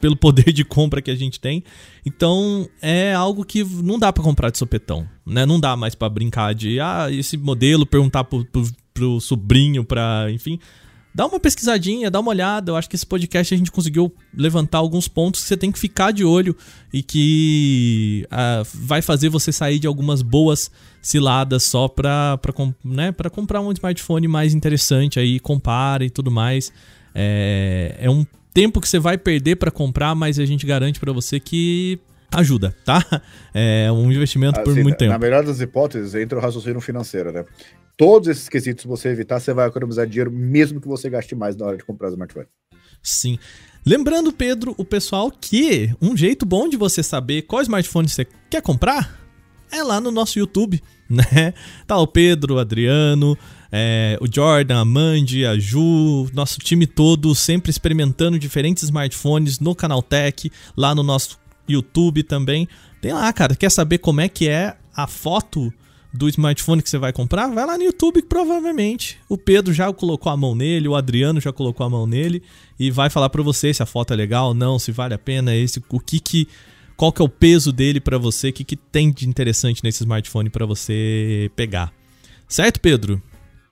pelo 0.00 0.16
poder 0.16 0.52
de 0.52 0.64
compra 0.64 1.02
que 1.02 1.10
a 1.10 1.16
gente 1.16 1.40
tem. 1.40 1.64
Então 2.06 2.68
é 2.80 3.12
algo 3.12 3.44
que 3.44 3.64
não 3.64 3.98
dá 3.98 4.12
para 4.12 4.22
comprar 4.22 4.50
de 4.50 4.58
sopetão, 4.58 5.06
né? 5.26 5.44
Não 5.44 5.58
dá 5.58 5.76
mais 5.76 5.96
para 5.96 6.08
brincar 6.08 6.54
de 6.54 6.78
ah, 6.78 7.08
esse 7.10 7.36
modelo, 7.36 7.84
perguntar 7.84 8.22
pro, 8.22 8.44
pro, 8.44 8.68
pro 8.94 9.20
sobrinho, 9.20 9.84
para, 9.84 10.28
enfim, 10.30 10.60
dá 11.14 11.26
uma 11.26 11.38
pesquisadinha, 11.38 12.10
dá 12.10 12.20
uma 12.20 12.30
olhada. 12.30 12.70
Eu 12.70 12.76
acho 12.76 12.88
que 12.88 12.96
esse 12.96 13.06
podcast 13.06 13.54
a 13.54 13.56
gente 13.56 13.70
conseguiu 13.70 14.12
levantar 14.34 14.78
alguns 14.78 15.08
pontos 15.08 15.42
que 15.42 15.48
você 15.48 15.56
tem 15.56 15.70
que 15.70 15.78
ficar 15.78 16.12
de 16.12 16.24
olho 16.24 16.56
e 16.92 17.02
que 17.02 18.26
uh, 18.30 18.66
vai 18.74 19.02
fazer 19.02 19.28
você 19.28 19.52
sair 19.52 19.78
de 19.78 19.86
algumas 19.86 20.22
boas 20.22 20.70
ciladas 21.00 21.64
só 21.64 21.88
para 21.88 22.38
né, 22.84 23.12
pra 23.12 23.28
comprar 23.28 23.60
um 23.60 23.72
smartphone 23.72 24.28
mais 24.28 24.54
interessante 24.54 25.18
aí, 25.18 25.38
compara 25.40 26.04
e 26.04 26.10
tudo 26.10 26.30
mais. 26.30 26.72
É, 27.14 27.96
é 27.98 28.10
um 28.10 28.24
tempo 28.54 28.80
que 28.80 28.88
você 28.88 28.98
vai 28.98 29.18
perder 29.18 29.56
para 29.56 29.70
comprar, 29.70 30.14
mas 30.14 30.38
a 30.38 30.46
gente 30.46 30.64
garante 30.66 31.00
para 31.00 31.12
você 31.12 31.40
que 31.40 31.98
ajuda, 32.30 32.74
tá? 32.84 33.04
É 33.54 33.92
um 33.92 34.10
investimento 34.10 34.58
assim, 34.58 34.64
por 34.64 34.82
muito 34.82 34.96
tempo. 34.96 35.12
Na 35.12 35.18
melhor 35.18 35.44
das 35.44 35.60
hipóteses, 35.60 36.14
entra 36.14 36.38
o 36.38 36.40
raciocínio 36.40 36.80
financeiro, 36.80 37.30
né? 37.30 37.44
Todos 38.02 38.26
esses 38.26 38.48
quesitos 38.48 38.84
você 38.84 39.10
evitar, 39.10 39.38
você 39.38 39.54
vai 39.54 39.68
economizar 39.68 40.08
dinheiro, 40.08 40.28
mesmo 40.28 40.80
que 40.80 40.88
você 40.88 41.08
gaste 41.08 41.36
mais 41.36 41.54
na 41.54 41.66
hora 41.66 41.76
de 41.76 41.84
comprar 41.84 42.08
o 42.08 42.10
smartphone. 42.10 42.48
Sim. 43.00 43.38
Lembrando, 43.86 44.32
Pedro, 44.32 44.74
o 44.76 44.84
pessoal, 44.84 45.30
que 45.30 45.94
um 46.02 46.16
jeito 46.16 46.44
bom 46.44 46.68
de 46.68 46.76
você 46.76 47.00
saber 47.00 47.42
qual 47.42 47.62
smartphone 47.62 48.08
você 48.08 48.26
quer 48.50 48.60
comprar 48.60 49.20
é 49.70 49.84
lá 49.84 50.00
no 50.00 50.10
nosso 50.10 50.36
YouTube, 50.36 50.82
né? 51.08 51.54
Tá 51.86 51.96
o 51.96 52.08
Pedro, 52.08 52.56
o 52.56 52.58
Adriano, 52.58 53.38
é, 53.70 54.18
o 54.20 54.26
Jordan, 54.26 54.80
a 54.80 54.84
Mandy, 54.84 55.46
a 55.46 55.56
Ju, 55.56 56.28
nosso 56.34 56.58
time 56.58 56.88
todo 56.88 57.32
sempre 57.36 57.70
experimentando 57.70 58.36
diferentes 58.36 58.82
smartphones 58.82 59.60
no 59.60 59.76
Canaltech, 59.76 60.50
lá 60.76 60.92
no 60.92 61.04
nosso 61.04 61.38
YouTube 61.68 62.24
também. 62.24 62.66
Tem 63.00 63.12
lá, 63.12 63.32
cara, 63.32 63.54
quer 63.54 63.70
saber 63.70 63.98
como 63.98 64.20
é 64.20 64.28
que 64.28 64.48
é 64.48 64.76
a 64.92 65.06
foto 65.06 65.72
do 66.12 66.28
smartphone 66.28 66.82
que 66.82 66.90
você 66.90 66.98
vai 66.98 67.12
comprar? 67.12 67.48
Vai 67.48 67.64
lá 67.64 67.78
no 67.78 67.84
YouTube 67.84 68.22
provavelmente 68.22 69.18
o 69.28 69.38
Pedro 69.38 69.72
já 69.72 69.92
colocou 69.92 70.30
a 70.30 70.36
mão 70.36 70.54
nele, 70.54 70.88
o 70.88 70.94
Adriano 70.94 71.40
já 71.40 71.52
colocou 71.52 71.86
a 71.86 71.90
mão 71.90 72.06
nele 72.06 72.42
e 72.78 72.90
vai 72.90 73.08
falar 73.08 73.30
para 73.30 73.42
você 73.42 73.72
se 73.72 73.82
a 73.82 73.86
foto 73.86 74.12
é 74.12 74.16
legal 74.16 74.48
ou 74.48 74.54
não, 74.54 74.78
se 74.78 74.92
vale 74.92 75.14
a 75.14 75.18
pena, 75.18 75.54
esse, 75.54 75.82
o 75.88 76.00
que 76.00 76.20
que 76.20 76.48
qual 76.96 77.12
que 77.12 77.20
é 77.22 77.24
o 77.24 77.28
peso 77.28 77.72
dele 77.72 78.00
para 78.00 78.18
você, 78.18 78.50
o 78.50 78.52
que, 78.52 78.64
que 78.64 78.76
tem 78.76 79.10
de 79.10 79.28
interessante 79.28 79.82
nesse 79.82 80.02
smartphone 80.02 80.50
para 80.50 80.64
você 80.64 81.50
pegar. 81.56 81.92
Certo, 82.46 82.80
Pedro? 82.80 83.20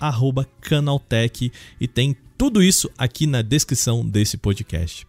@canaltech 0.61 1.53
e 1.81 1.87
tem 1.87 2.17
tudo 2.37 2.61
isso 2.61 2.91
aqui 2.99 3.25
na 3.27 3.41
descrição 3.41 4.05
desse 4.05 4.37
podcast. 4.37 5.07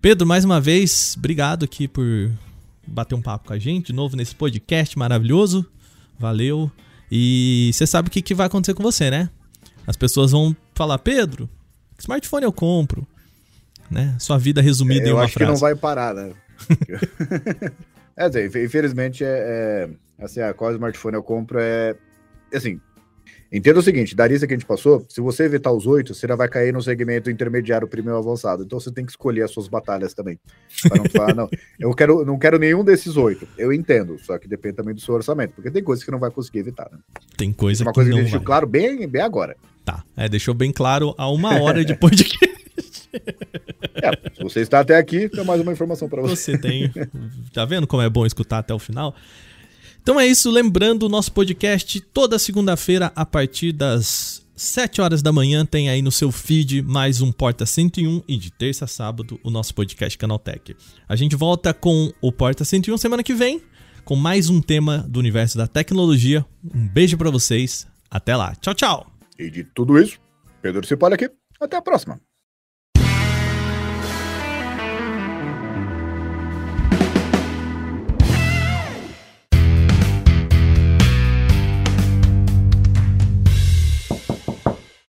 Pedro, 0.00 0.26
mais 0.26 0.44
uma 0.44 0.60
vez, 0.60 1.14
obrigado 1.16 1.64
aqui 1.64 1.86
por 1.86 2.32
bater 2.90 3.14
um 3.14 3.22
papo 3.22 3.48
com 3.48 3.52
a 3.52 3.58
gente 3.58 3.86
de 3.86 3.92
novo 3.92 4.16
nesse 4.16 4.34
podcast 4.34 4.98
maravilhoso. 4.98 5.64
Valeu. 6.18 6.70
E 7.10 7.70
você 7.72 7.86
sabe 7.86 8.08
o 8.08 8.10
que, 8.10 8.20
que 8.20 8.34
vai 8.34 8.46
acontecer 8.46 8.74
com 8.74 8.82
você, 8.82 9.10
né? 9.10 9.30
As 9.86 9.96
pessoas 9.96 10.32
vão 10.32 10.54
falar, 10.74 10.98
Pedro, 10.98 11.48
que 11.96 12.02
smartphone 12.02 12.44
eu 12.44 12.52
compro? 12.52 13.06
Né? 13.90 14.14
Sua 14.18 14.38
vida 14.38 14.60
resumida 14.60 15.06
é, 15.06 15.08
em 15.08 15.12
uma 15.12 15.20
frase. 15.20 15.22
Eu 15.22 15.24
acho 15.26 15.38
que 15.38 15.44
não 15.44 15.56
vai 15.56 15.74
parar, 15.74 16.14
né? 16.14 16.32
é, 18.16 18.64
infelizmente, 18.64 19.24
é, 19.24 19.88
é, 20.18 20.24
assim, 20.24 20.40
a 20.40 20.54
qual 20.54 20.72
smartphone 20.72 21.16
eu 21.16 21.22
compro 21.22 21.58
é, 21.60 21.96
assim, 22.54 22.80
Entenda 23.52 23.80
o 23.80 23.82
seguinte, 23.82 24.14
da 24.14 24.28
lista 24.28 24.46
que 24.46 24.54
a 24.54 24.56
gente 24.56 24.66
passou, 24.66 25.04
se 25.08 25.20
você 25.20 25.42
evitar 25.42 25.72
os 25.72 25.84
oito, 25.84 26.14
você 26.14 26.26
já 26.26 26.36
vai 26.36 26.48
cair 26.48 26.72
no 26.72 26.80
segmento 26.80 27.28
intermediário, 27.28 27.88
primeiro 27.88 28.16
avançado. 28.16 28.62
Então 28.62 28.78
você 28.78 28.92
tem 28.92 29.04
que 29.04 29.10
escolher 29.10 29.42
as 29.42 29.50
suas 29.50 29.66
batalhas 29.66 30.14
também. 30.14 30.38
Para 30.88 30.98
não 30.98 31.10
falar, 31.10 31.34
não, 31.34 31.48
eu 31.78 31.92
quero, 31.92 32.24
não 32.24 32.38
quero 32.38 32.60
nenhum 32.60 32.84
desses 32.84 33.16
oito. 33.16 33.48
Eu 33.58 33.72
entendo, 33.72 34.16
só 34.20 34.38
que 34.38 34.46
depende 34.46 34.76
também 34.76 34.94
do 34.94 35.00
seu 35.00 35.14
orçamento, 35.14 35.52
porque 35.54 35.70
tem 35.70 35.82
coisas 35.82 36.04
que 36.04 36.12
não 36.12 36.20
vai 36.20 36.30
conseguir 36.30 36.60
evitar. 36.60 36.88
Né? 36.92 36.98
Tem 37.36 37.52
coisa 37.52 37.82
Uma 37.82 37.90
que 37.90 37.96
coisa 37.96 38.10
que 38.10 38.20
deixou 38.20 38.40
claro 38.40 38.68
bem, 38.68 39.06
bem 39.08 39.22
agora. 39.22 39.56
Tá, 39.84 40.04
é, 40.16 40.28
deixou 40.28 40.54
bem 40.54 40.70
claro 40.70 41.12
há 41.18 41.28
uma 41.28 41.60
hora 41.60 41.84
de 41.84 41.94
podcast. 41.98 42.38
é, 43.96 44.30
se 44.36 44.42
você 44.44 44.60
está 44.60 44.78
até 44.78 44.96
aqui, 44.96 45.28
tem 45.28 45.44
mais 45.44 45.60
uma 45.60 45.72
informação 45.72 46.08
para 46.08 46.22
você. 46.22 46.36
Você 46.36 46.58
tem. 46.58 46.92
Tá 47.52 47.64
vendo 47.64 47.86
como 47.88 48.00
é 48.00 48.08
bom 48.08 48.24
escutar 48.24 48.58
até 48.58 48.72
o 48.72 48.78
final? 48.78 49.12
Então 50.02 50.18
é 50.18 50.26
isso, 50.26 50.50
lembrando 50.50 51.04
o 51.04 51.08
nosso 51.08 51.30
podcast 51.32 52.00
toda 52.00 52.38
segunda-feira 52.38 53.12
a 53.14 53.26
partir 53.26 53.72
das 53.72 54.44
7 54.56 55.00
horas 55.00 55.22
da 55.22 55.32
manhã 55.32 55.64
tem 55.64 55.88
aí 55.88 56.02
no 56.02 56.10
seu 56.10 56.32
feed 56.32 56.82
mais 56.82 57.20
um 57.20 57.30
Porta 57.30 57.66
101 57.66 58.22
e 58.26 58.36
de 58.36 58.50
terça 58.50 58.86
a 58.86 58.88
sábado 58.88 59.38
o 59.44 59.50
nosso 59.50 59.74
podcast 59.74 60.16
Canaltech. 60.18 60.74
A 61.08 61.14
gente 61.16 61.36
volta 61.36 61.72
com 61.74 62.12
o 62.20 62.32
Porta 62.32 62.64
101 62.64 62.96
semana 62.96 63.22
que 63.22 63.34
vem 63.34 63.62
com 64.04 64.16
mais 64.16 64.48
um 64.48 64.60
tema 64.60 64.98
do 65.08 65.18
universo 65.18 65.56
da 65.56 65.66
tecnologia. 65.66 66.44
Um 66.64 66.88
beijo 66.88 67.16
para 67.16 67.30
vocês, 67.30 67.86
até 68.10 68.34
lá. 68.34 68.54
Tchau, 68.56 68.74
tchau. 68.74 69.06
E 69.38 69.50
de 69.50 69.64
tudo 69.64 69.98
isso, 69.98 70.18
Pedro 70.62 70.84
Cipolli 70.86 71.14
aqui. 71.14 71.30
Até 71.60 71.76
a 71.76 71.82
próxima. 71.82 72.20